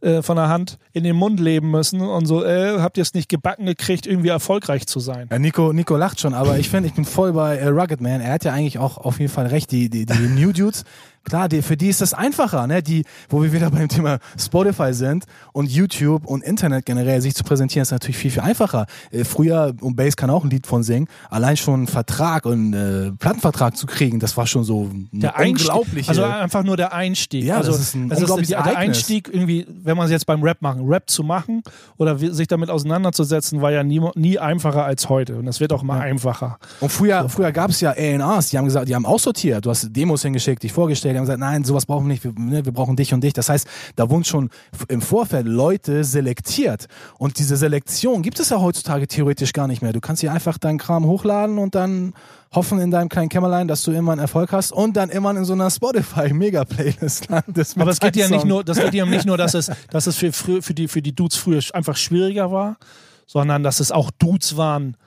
äh, 0.01 0.21
von 0.21 0.35
der 0.35 0.49
Hand 0.49 0.77
in 0.93 1.03
den 1.03 1.15
Mund 1.15 1.39
leben 1.39 1.71
müssen 1.71 2.01
und 2.01 2.25
so, 2.25 2.43
äh, 2.43 2.79
habt 2.79 2.97
ihr 2.97 3.01
es 3.01 3.13
nicht 3.13 3.29
gebacken 3.29 3.65
gekriegt, 3.65 4.05
irgendwie 4.05 4.27
erfolgreich 4.27 4.85
zu 4.87 4.99
sein. 4.99 5.27
Ja, 5.31 5.39
Nico, 5.39 5.73
Nico 5.73 5.95
lacht 5.95 6.19
schon, 6.19 6.33
aber 6.33 6.59
ich 6.59 6.69
finde, 6.69 6.89
ich 6.89 6.93
bin 6.93 7.05
voll 7.05 7.33
bei 7.33 7.57
äh, 7.57 7.67
Rugged 7.69 8.01
Man. 8.01 8.21
Er 8.21 8.33
hat 8.33 8.43
ja 8.43 8.53
eigentlich 8.53 8.77
auch 8.77 8.97
auf 8.97 9.19
jeden 9.19 9.31
Fall 9.31 9.47
recht. 9.47 9.71
Die, 9.71 9.89
die, 9.89 10.05
die 10.05 10.27
New 10.27 10.51
Dudes, 10.51 10.83
klar, 11.25 11.49
die, 11.49 11.61
für 11.61 11.75
die 11.75 11.89
ist 11.89 12.01
das 12.01 12.13
einfacher, 12.13 12.67
ne? 12.67 12.81
Die, 12.81 13.03
wo 13.29 13.43
wir 13.43 13.51
wieder 13.51 13.69
beim 13.71 13.89
Thema 13.89 14.19
Spotify 14.39 14.93
sind 14.93 15.25
und 15.51 15.69
YouTube 15.69 16.25
und 16.25 16.43
Internet 16.43 16.85
generell 16.85 17.21
sich 17.21 17.35
zu 17.35 17.43
präsentieren, 17.43 17.83
ist 17.83 17.91
natürlich 17.91 18.17
viel, 18.17 18.31
viel 18.31 18.41
einfacher. 18.41 18.85
Äh, 19.11 19.23
früher, 19.23 19.73
und 19.81 19.95
Bass 19.95 20.15
kann 20.15 20.29
auch 20.29 20.43
ein 20.43 20.49
Lied 20.49 20.67
von 20.67 20.83
singen, 20.83 21.07
allein 21.29 21.57
schon 21.57 21.73
einen 21.73 21.87
Vertrag 21.87 22.45
und 22.45 22.73
äh, 22.73 23.11
Plattenvertrag 23.11 23.75
zu 23.75 23.87
kriegen, 23.87 24.19
das 24.19 24.37
war 24.37 24.47
schon 24.47 24.63
so 24.63 24.89
der 25.11 25.35
Einstieg, 25.35 25.69
unglaubliche. 25.69 26.09
also 26.09 26.23
einfach 26.23 26.63
nur 26.63 26.77
der 26.77 26.93
Einstieg. 26.93 27.43
Ja, 27.43 27.57
also 27.57 27.71
das 27.71 27.81
ist 27.81 27.95
ein 27.95 28.11
es 28.11 28.19
unglaubliches 28.19 28.49
der, 28.49 28.59
Ereignis. 28.59 28.77
Einstieg 28.77 29.29
irgendwie, 29.31 29.65
wenn 29.67 29.97
man 29.97 30.05
es 30.05 30.11
jetzt 30.11 30.25
beim 30.25 30.43
Rap 30.43 30.61
machen, 30.61 30.87
Rap 30.87 31.09
zu 31.09 31.23
machen 31.23 31.63
oder 31.97 32.17
sich 32.17 32.47
damit 32.47 32.69
auseinanderzusetzen, 32.69 33.61
war 33.61 33.71
ja 33.71 33.83
nie, 33.83 34.01
nie 34.15 34.39
einfacher 34.39 34.85
als 34.85 35.09
heute 35.09 35.37
und 35.37 35.45
das 35.45 35.59
wird 35.59 35.73
auch 35.73 35.83
immer 35.83 35.99
einfacher. 35.99 36.57
Und 36.79 36.91
früher, 36.91 37.27
früher 37.29 37.51
gab 37.51 37.71
es 37.71 37.81
ja 37.81 37.91
A&Rs, 37.91 38.49
die 38.49 38.57
haben 38.57 38.65
gesagt, 38.65 38.87
die 38.87 38.95
haben 38.95 39.05
aussortiert. 39.05 39.65
Du 39.65 39.69
hast 39.69 39.87
Demos 39.95 40.21
hingeschickt, 40.21 40.63
dich 40.63 40.73
vorgestellt, 40.73 41.14
die 41.15 41.19
haben 41.19 41.25
gesagt, 41.25 41.39
nein, 41.39 41.63
sowas 41.63 41.85
brauchen 41.85 42.05
wir 42.05 42.13
nicht, 42.13 42.23
wir, 42.23 42.33
ne, 42.37 42.65
wir 42.65 42.71
brauchen 42.71 42.95
dich 42.95 43.13
und 43.13 43.23
dich. 43.23 43.33
Das 43.33 43.49
heißt, 43.49 43.67
da 43.95 44.09
wurden 44.09 44.25
schon 44.25 44.49
im 44.89 45.01
Vorfeld 45.01 45.47
Leute 45.47 46.03
selektiert. 46.03 46.87
Und 47.17 47.39
diese 47.39 47.55
Selektion 47.55 48.21
gibt 48.21 48.39
es 48.39 48.49
ja 48.49 48.59
heutzutage 48.59 49.07
theoretisch 49.07 49.53
gar 49.53 49.67
nicht 49.67 49.81
mehr. 49.81 49.93
Du 49.93 50.01
kannst 50.01 50.21
hier 50.21 50.31
einfach 50.31 50.57
deinen 50.57 50.77
Kram 50.77 51.05
hochladen 51.05 51.57
und 51.57 51.73
dann 51.75 52.13
hoffen 52.53 52.79
in 52.79 52.91
deinem 52.91 53.09
kleinen 53.09 53.29
Kämmerlein, 53.29 53.67
dass 53.67 53.83
du 53.83 53.91
immer 53.91 54.11
einen 54.11 54.21
Erfolg 54.21 54.51
hast 54.51 54.71
und 54.71 54.97
dann 54.97 55.09
immer 55.09 55.31
in 55.31 55.45
so 55.45 55.53
einer 55.53 55.69
Spotify-Mega-Playlist 55.69 57.29
landest. 57.29 57.77
Aber 57.79 57.91
es 57.91 57.99
geht 57.99 58.15
ja 58.15 58.27
nicht 58.27 58.45
nur, 58.45 58.63
das 58.63 58.77
geht 58.77 58.93
ja 58.93 59.05
nicht 59.05 59.25
nur, 59.25 59.37
dass 59.37 59.53
es, 59.53 59.71
dass 59.89 60.07
es 60.07 60.15
für, 60.15 60.31
für, 60.33 60.73
die, 60.73 60.87
für 60.87 61.01
die 61.01 61.15
Dudes 61.15 61.37
früher 61.37 61.61
einfach 61.73 61.97
schwieriger 61.97 62.51
war, 62.51 62.77
sondern 63.25 63.63
dass 63.63 63.79
es 63.79 63.91
auch 63.91 64.11
Dudes 64.11 64.57
waren, 64.57 64.97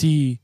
die 0.00 0.39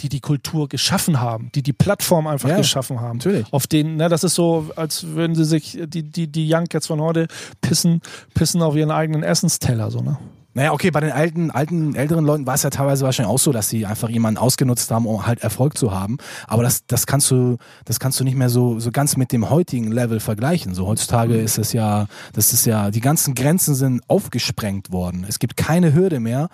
die 0.00 0.08
die 0.08 0.20
Kultur 0.20 0.68
geschaffen 0.68 1.20
haben, 1.20 1.50
die 1.54 1.62
die 1.62 1.72
Plattform 1.72 2.26
einfach 2.26 2.48
Ja, 2.48 2.56
geschaffen 2.56 3.00
haben. 3.00 3.18
natürlich. 3.18 3.52
Auf 3.52 3.66
denen, 3.66 3.96
ne, 3.96 4.08
das 4.08 4.24
ist 4.24 4.34
so, 4.34 4.70
als 4.76 5.06
würden 5.08 5.36
sie 5.36 5.44
sich, 5.44 5.78
die, 5.86 6.02
die, 6.02 6.26
die 6.30 6.52
Young 6.52 6.66
Cats 6.66 6.86
von 6.88 7.00
heute 7.00 7.28
pissen, 7.60 8.00
pissen 8.34 8.60
auf 8.62 8.74
ihren 8.74 8.90
eigenen 8.90 9.22
Essensteller, 9.22 9.90
so, 9.90 10.00
ne? 10.00 10.18
Naja, 10.56 10.72
okay, 10.72 10.92
bei 10.92 11.00
den 11.00 11.10
alten, 11.10 11.50
alten, 11.50 11.96
älteren 11.96 12.24
Leuten 12.24 12.46
war 12.46 12.54
es 12.54 12.62
ja 12.62 12.70
teilweise 12.70 13.04
wahrscheinlich 13.04 13.32
auch 13.32 13.40
so, 13.40 13.50
dass 13.50 13.68
sie 13.68 13.86
einfach 13.86 14.08
jemanden 14.08 14.38
ausgenutzt 14.38 14.88
haben, 14.92 15.04
um 15.04 15.26
halt 15.26 15.40
Erfolg 15.40 15.76
zu 15.76 15.90
haben. 15.90 16.16
Aber 16.46 16.62
das, 16.62 16.86
das 16.86 17.08
kannst 17.08 17.28
du, 17.32 17.56
das 17.84 17.98
kannst 17.98 18.20
du 18.20 18.24
nicht 18.24 18.36
mehr 18.36 18.48
so, 18.48 18.78
so 18.78 18.92
ganz 18.92 19.16
mit 19.16 19.32
dem 19.32 19.50
heutigen 19.50 19.90
Level 19.90 20.20
vergleichen. 20.20 20.72
So 20.72 20.86
heutzutage 20.86 21.34
ist 21.40 21.58
es 21.58 21.72
ja, 21.72 22.06
das 22.34 22.52
ist 22.52 22.66
ja, 22.66 22.92
die 22.92 23.00
ganzen 23.00 23.34
Grenzen 23.34 23.74
sind 23.74 24.02
aufgesprengt 24.08 24.92
worden. 24.92 25.26
Es 25.28 25.40
gibt 25.40 25.56
keine 25.56 25.92
Hürde 25.92 26.20
mehr. 26.20 26.48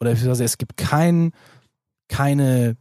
Oder 0.00 0.12
es 0.12 0.58
gibt 0.58 0.78
kein, 0.78 1.32
keine, 2.08 2.76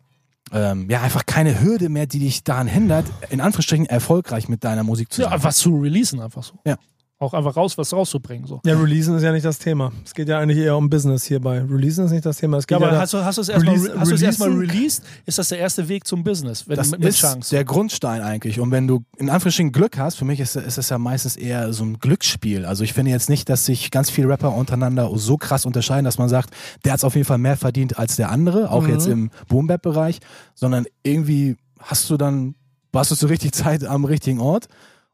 ähm, 0.51 0.89
ja, 0.89 1.01
einfach 1.01 1.25
keine 1.25 1.61
Hürde 1.61 1.89
mehr, 1.89 2.05
die 2.05 2.19
dich 2.19 2.43
daran 2.43 2.67
hindert, 2.67 3.05
in 3.29 3.41
Anführungsstrichen 3.41 3.85
erfolgreich 3.85 4.49
mit 4.49 4.63
deiner 4.63 4.83
Musik 4.83 5.11
zu 5.11 5.21
sein. 5.21 5.31
Ja, 5.31 5.43
was 5.43 5.57
zu 5.57 5.79
releasen 5.79 6.19
einfach 6.19 6.43
so. 6.43 6.59
Ja. 6.65 6.77
Auch 7.23 7.33
einfach 7.33 7.55
raus, 7.55 7.77
was 7.77 7.93
rauszubringen, 7.93 8.45
so. 8.45 8.59
Ja, 8.65 8.77
Releasen 8.77 9.15
ist 9.15 9.23
ja 9.23 9.31
nicht 9.31 9.45
das 9.45 9.59
Thema. 9.59 9.91
Es 10.05 10.13
geht 10.13 10.27
ja 10.27 10.39
eigentlich 10.39 10.57
eher 10.57 10.75
um 10.75 10.89
Business 10.89 11.23
hierbei. 11.23 11.59
Releasen 11.61 12.03
ist 12.05 12.11
nicht 12.11 12.25
das 12.25 12.37
Thema. 12.37 12.57
Es 12.57 12.65
Ja, 12.69 12.77
geht 12.77 12.85
aber 12.85 12.95
ja, 12.95 13.01
hast 13.01 13.13
du, 13.13 13.23
hast 13.23 13.37
du 13.37 13.41
es 13.41 13.49
erstmal 13.49 13.75
Release- 13.75 13.93
hast 13.99 14.11
du 14.11 14.15
es 14.15 14.21
erstmal 14.21 14.49
releasen- 14.49 14.69
released? 14.75 15.03
Ist 15.25 15.37
das 15.37 15.47
der 15.49 15.59
erste 15.59 15.87
Weg 15.87 16.05
zum 16.05 16.23
Business? 16.23 16.67
Wenn, 16.67 16.75
Das 16.75 16.91
mit, 16.91 16.99
mit 16.99 17.09
ist 17.09 17.19
Chance. 17.19 17.49
der 17.55 17.63
Grundstein 17.63 18.21
eigentlich. 18.21 18.59
Und 18.59 18.71
wenn 18.71 18.87
du 18.87 19.05
in 19.17 19.29
Anführungsstrichen 19.29 19.71
Glück 19.71 19.97
hast, 19.97 20.15
für 20.15 20.25
mich 20.25 20.39
ist, 20.41 20.55
ist 20.57 20.77
es 20.77 20.89
ja 20.89 20.97
meistens 20.97 21.37
eher 21.37 21.71
so 21.71 21.85
ein 21.85 21.97
Glücksspiel. 21.99 22.65
Also 22.65 22.83
ich 22.83 22.91
finde 22.93 23.11
jetzt 23.11 23.29
nicht, 23.29 23.47
dass 23.47 23.65
sich 23.65 23.89
ganz 23.89 24.09
viele 24.09 24.27
Rapper 24.27 24.53
untereinander 24.53 25.09
so 25.15 25.37
krass 25.37 25.65
unterscheiden, 25.65 26.03
dass 26.03 26.17
man 26.17 26.27
sagt, 26.27 26.49
der 26.83 26.91
hat 26.93 27.03
auf 27.05 27.15
jeden 27.15 27.25
Fall 27.25 27.37
mehr 27.37 27.55
verdient 27.55 27.97
als 27.97 28.17
der 28.17 28.29
andere, 28.31 28.69
auch 28.69 28.85
jetzt 28.87 29.07
im 29.07 29.31
Boom-Bap-Bereich, 29.47 30.19
sondern 30.55 30.85
irgendwie 31.03 31.55
hast 31.79 32.09
du 32.09 32.17
dann, 32.17 32.55
warst 32.91 33.11
du 33.11 33.15
zur 33.15 33.29
richtigen 33.29 33.53
Zeit 33.53 33.85
am 33.85 34.05
richtigen 34.05 34.39
Ort 34.39 34.67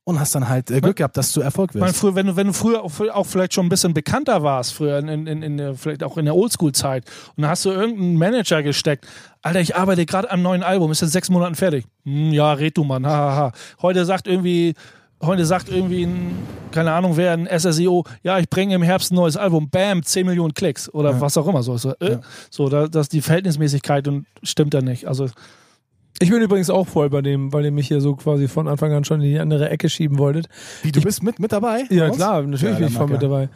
und 0.10 0.20
hast 0.20 0.36
dann 0.36 0.50
halt 0.50 0.70
äh, 0.72 0.82
Glück 0.82 0.98
gehabt, 0.98 1.16
dass 1.18 1.32
du 1.32 1.42
Erfolg 1.42 1.72
Ich 1.72 1.80
meine, 1.80 1.92
wirst. 1.92 2.00
früher, 2.00 2.16
wenn 2.16 2.28
du, 2.28 2.36
wenn 2.36 2.48
du 2.48 2.54
früher 2.54 2.84
auch, 2.84 2.92
auch 3.14 3.26
vielleicht 3.26 3.54
schon 3.54 3.66
ein 3.66 3.70
bisschen 3.70 3.94
bekannter 3.94 4.44
warst, 4.44 4.74
früher 4.74 5.00
in, 5.00 5.28
in, 5.28 5.42
in, 5.42 5.58
der, 5.58 5.76
vielleicht 5.76 6.04
auch 6.04 6.18
in 6.18 6.26
der 6.26 6.36
Oldschool-Zeit, 6.36 7.06
und 7.36 7.44
dann 7.44 7.52
hast 7.52 7.66
du 7.66 7.70
irgendeinen 7.70 8.18
Manager 8.18 8.64
gesteckt, 8.64 9.08
Alter, 9.42 9.62
ich 9.62 9.76
arbeite 9.76 10.06
gerade 10.06 10.30
am 10.32 10.42
neuen 10.42 10.64
Album, 10.64 10.92
ist 10.92 11.02
in 11.02 11.08
sechs 11.08 11.30
Monaten 11.30 11.56
fertig. 11.56 11.86
Hm, 12.04 12.32
ja, 12.34 12.52
red 12.54 12.78
du, 12.78 12.84
Mann, 12.84 13.06
hahaha. 13.06 13.36
Ha, 13.36 13.38
ha. 13.38 13.52
Heute 13.82 14.04
sagt 14.06 14.28
irgendwie, 14.28 14.74
heute 15.22 15.46
sagt 15.46 15.70
irgendwie 15.70 16.06
ein, 16.06 16.32
keine 16.72 16.92
Ahnung 16.92 17.18
wer, 17.18 17.34
ein 17.34 17.48
SSEO, 17.48 18.06
ja, 18.24 18.40
ich 18.40 18.50
bringe 18.50 18.76
im 18.76 18.82
Herbst 18.82 19.12
ein 19.12 19.16
neues 19.16 19.38
Album, 19.38 19.70
bam, 19.70 20.04
10 20.04 20.26
Millionen 20.26 20.54
Klicks 20.54 20.94
oder 20.94 21.20
was 21.22 21.38
auch 21.38 21.48
immer. 21.48 21.64
So, 21.64 21.78
so, 21.78 21.94
äh, 22.00 22.18
so 22.50 22.70
da, 22.70 22.88
das 22.88 23.10
die 23.10 23.22
Verhältnismäßigkeit 23.22 24.08
und 24.08 24.26
stimmt 24.44 24.74
da 24.74 24.82
nicht. 24.82 25.08
Also 25.08 25.28
Ich 26.22 26.30
bin 26.30 26.42
übrigens 26.42 26.70
auch 26.70 26.86
voll 26.86 27.10
bei 27.10 27.22
dem, 27.22 27.54
weil 27.54 27.64
ihr 27.64 27.72
mich 27.72 27.88
hier 27.88 28.02
so 28.02 28.14
quasi 28.16 28.50
von 28.50 28.68
Anfang 28.68 28.92
an 28.92 29.06
schon 29.06 29.22
in 29.22 29.30
die 29.30 29.40
andere 29.40 29.70
Ecke 29.70 29.88
schieben 29.88 30.18
wolltet. 30.18 30.50
Wie, 30.84 30.92
du 30.92 31.00
bist 31.02 31.24
mit, 31.24 31.40
mit 31.40 31.54
dabei? 31.54 31.86
Ja, 31.90 32.08
uns? 32.08 32.18
klar, 32.18 32.42
natürlich 32.42 32.74
Ja, 32.74 32.80
bin 32.80 32.88
ich 32.90 32.94
voll 32.94 33.08
mit 33.08 33.24
dabei. 33.24 33.48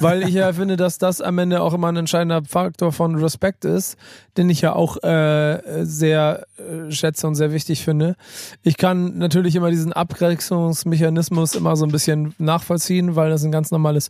Weil 0.00 0.22
ich 0.22 0.34
ja 0.34 0.50
finde, 0.54 0.78
dass 0.78 0.96
das 0.96 1.20
am 1.20 1.36
Ende 1.38 1.60
auch 1.60 1.74
immer 1.74 1.88
ein 1.88 1.96
entscheidender 1.96 2.42
Faktor 2.48 2.92
von 2.92 3.16
Respekt 3.16 3.66
ist, 3.66 3.98
den 4.38 4.48
ich 4.48 4.62
ja 4.62 4.74
auch 4.74 5.02
äh, 5.02 5.60
sehr 5.82 6.46
äh, 6.56 6.90
schätze 6.90 7.26
und 7.26 7.34
sehr 7.34 7.52
wichtig 7.52 7.84
finde. 7.84 8.16
Ich 8.62 8.78
kann 8.78 9.18
natürlich 9.18 9.54
immer 9.54 9.70
diesen 9.70 9.92
Abgrenzungsmechanismus 9.92 11.54
immer 11.54 11.76
so 11.76 11.84
ein 11.84 11.92
bisschen 11.92 12.34
nachvollziehen, 12.38 13.14
weil 13.14 13.28
das 13.28 13.44
ein 13.44 13.52
ganz 13.52 13.70
normales 13.70 14.08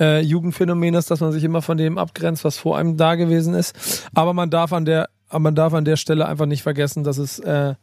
äh, 0.00 0.20
Jugendphänomen 0.20 0.94
ist, 0.94 1.10
dass 1.10 1.20
man 1.20 1.32
sich 1.32 1.44
immer 1.44 1.62
von 1.62 1.76
dem 1.76 1.98
abgrenzt, 1.98 2.44
was 2.44 2.56
vor 2.56 2.78
einem 2.78 2.96
da 2.96 3.16
gewesen 3.16 3.54
ist. 3.54 4.08
Aber 4.14 4.34
man 4.34 4.50
darf 4.50 4.72
an 4.72 4.84
der, 4.84 5.08
aber 5.30 5.40
man 5.40 5.54
darf 5.54 5.72
an 5.72 5.84
der 5.84 5.96
Stelle 5.96 6.26
einfach 6.26 6.46
nicht 6.46 6.62
vergessen, 6.62 7.04
dass 7.04 7.16
es 7.16 7.38
äh, 7.38 7.74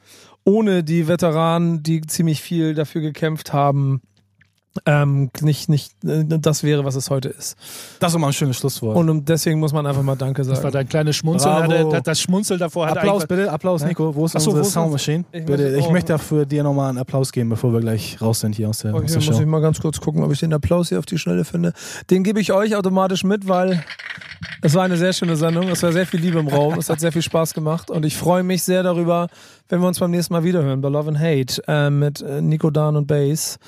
ohne 0.44 0.84
die 0.84 1.08
Veteranen, 1.08 1.82
die 1.82 2.02
ziemlich 2.02 2.42
viel 2.42 2.76
dafür 2.76 3.02
gekämpft 3.02 3.54
haben, 3.54 4.02
ähm, 4.86 5.30
nicht, 5.42 5.70
nicht 5.70 5.94
äh, 6.06 6.24
das 6.28 6.64
wäre, 6.64 6.86
was 6.86 6.96
es 6.96 7.10
heute 7.10 7.30
ist. 7.30 7.56
Das 8.00 8.12
ist 8.12 8.16
immer 8.16 8.28
ein 8.28 8.34
schönes 8.34 8.58
Schlusswort. 8.58 8.96
Und 8.96 9.10
um, 9.10 9.26
deswegen 9.26 9.60
muss 9.60 9.74
man 9.74 9.86
einfach 9.88 10.04
mal 10.04 10.16
Danke 10.16 10.42
Das 10.42 10.50
war 10.50 10.56
sagen. 10.58 10.74
dein 10.74 10.90
kleines 10.90 11.16
Schmunzeln. 11.16 11.54
Hatte, 11.54 11.88
das, 11.92 12.04
das 12.04 12.22
Schmunzel 12.22 12.58
davor 12.58 12.88
hat 12.88 12.98
Applaus 12.98 13.26
bitte, 13.26 13.52
Applaus 13.52 13.84
Nico. 13.84 14.14
Wo 14.16 14.26
ist 14.26 14.36
Ach 14.36 14.40
so, 14.40 14.50
unsere 14.52 14.64
wo 14.64 14.68
ist 14.68 14.74
Sound 14.74 14.88
das? 14.88 14.92
Machine? 14.94 15.26
Ich 15.32 15.46
bitte, 15.46 15.64
möchte- 15.64 15.78
ich 15.80 15.86
oh. 15.88 15.92
möchte 15.92 16.14
dafür 16.14 16.46
dir 16.46 16.64
nochmal 16.64 16.90
einen 16.90 16.98
Applaus 16.98 17.32
geben, 17.32 17.50
bevor 17.50 17.74
wir 17.74 17.80
gleich 17.80 18.22
raus 18.22 18.40
sind 18.40 18.56
hier 18.56 18.70
aus 18.70 18.80
der, 18.80 18.94
Oh, 18.94 18.98
aus 18.98 19.06
der 19.06 19.16
muss 19.16 19.26
Show. 19.26 19.40
ich 19.40 19.46
mal 19.46 19.62
ganz 19.62 19.80
kurz 19.82 20.00
gucken, 20.00 20.24
ob 20.24 20.32
ich 20.32 20.40
den 20.40 20.54
Applaus 20.54 20.90
hier 20.90 21.00
auf 21.00 21.06
die 21.06 21.18
Schnelle 21.18 21.46
finde. 21.46 21.74
Den 22.10 22.24
gebe 22.24 22.40
ich 22.40 22.52
euch 22.54 22.76
automatisch 22.76 23.24
mit, 23.24 23.48
weil 23.48 23.84
es 24.62 24.74
war 24.76 24.84
eine 24.84 24.98
sehr 24.98 25.14
schöne 25.14 25.36
Sendung. 25.36 25.68
Es 25.70 25.84
war 25.84 25.92
sehr 25.92 26.06
viel 26.06 26.20
Liebe 26.20 26.40
im 26.40 26.48
Raum. 26.48 26.78
Es 26.78 26.90
hat 26.90 27.00
sehr 27.00 27.12
viel 27.12 27.22
Spaß 27.22 27.54
gemacht 27.54 27.90
und 27.90 28.06
ich 28.06 28.16
freue 28.18 28.44
mich 28.44 28.64
sehr 28.64 28.84
darüber, 28.84 29.28
wenn 29.70 29.82
wir 29.82 29.88
uns 29.88 30.00
beim 30.00 30.12
nächsten 30.12 30.34
Mal 30.34 30.44
wiederhören 30.44 30.82
bei 30.82 30.90
Love 30.90 31.10
and 31.10 31.20
Hate 31.20 31.62
äh, 31.68 31.90
mit 31.90 32.22
äh, 32.22 32.42
Nico 32.42 32.70
Dan 32.70 32.96
und 32.96 33.08
Bass. 33.08 33.60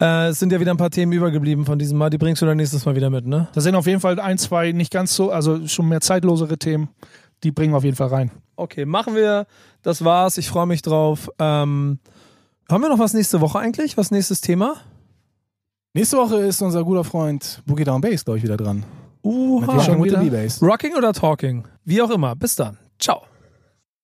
Äh, 0.00 0.28
es 0.28 0.38
sind 0.38 0.52
ja 0.52 0.60
wieder 0.60 0.72
ein 0.72 0.76
paar 0.76 0.90
Themen 0.90 1.12
übergeblieben 1.12 1.64
von 1.64 1.78
diesem 1.78 1.98
Mal. 1.98 2.10
Die 2.10 2.18
bringst 2.18 2.42
du 2.42 2.46
dann 2.46 2.56
nächstes 2.56 2.84
Mal 2.84 2.96
wieder 2.96 3.10
mit, 3.10 3.26
ne? 3.26 3.48
Da 3.52 3.60
sind 3.60 3.74
auf 3.74 3.86
jeden 3.86 4.00
Fall 4.00 4.18
ein, 4.18 4.38
zwei 4.38 4.72
nicht 4.72 4.92
ganz 4.92 5.14
so, 5.14 5.30
also 5.30 5.66
schon 5.66 5.88
mehr 5.88 6.00
zeitlosere 6.00 6.58
Themen. 6.58 6.88
Die 7.42 7.52
bringen 7.52 7.72
wir 7.72 7.78
auf 7.78 7.84
jeden 7.84 7.96
Fall 7.96 8.08
rein. 8.08 8.30
Okay, 8.56 8.84
machen 8.84 9.14
wir. 9.14 9.46
Das 9.82 10.04
war's. 10.04 10.38
Ich 10.38 10.48
freue 10.48 10.66
mich 10.66 10.82
drauf. 10.82 11.30
Ähm, 11.38 11.98
haben 12.70 12.82
wir 12.82 12.88
noch 12.88 12.98
was 12.98 13.14
nächste 13.14 13.40
Woche 13.40 13.58
eigentlich? 13.58 13.96
Was 13.96 14.10
nächstes 14.10 14.40
Thema? 14.40 14.76
Nächste 15.92 16.16
Woche 16.16 16.36
ist 16.38 16.60
unser 16.62 16.82
guter 16.82 17.04
Freund 17.04 17.62
Boogie 17.66 17.84
Down 17.84 18.00
Bass, 18.00 18.24
glaube 18.24 18.38
ich, 18.38 18.44
wieder 18.44 18.56
dran. 18.56 18.84
Uh, 19.22 19.62
schon 19.80 20.02
wieder? 20.02 20.20
Rocking 20.60 20.96
oder 20.96 21.12
Talking? 21.12 21.64
Wie 21.84 22.02
auch 22.02 22.10
immer. 22.10 22.34
Bis 22.34 22.56
dann. 22.56 22.78
Ciao. 22.98 23.22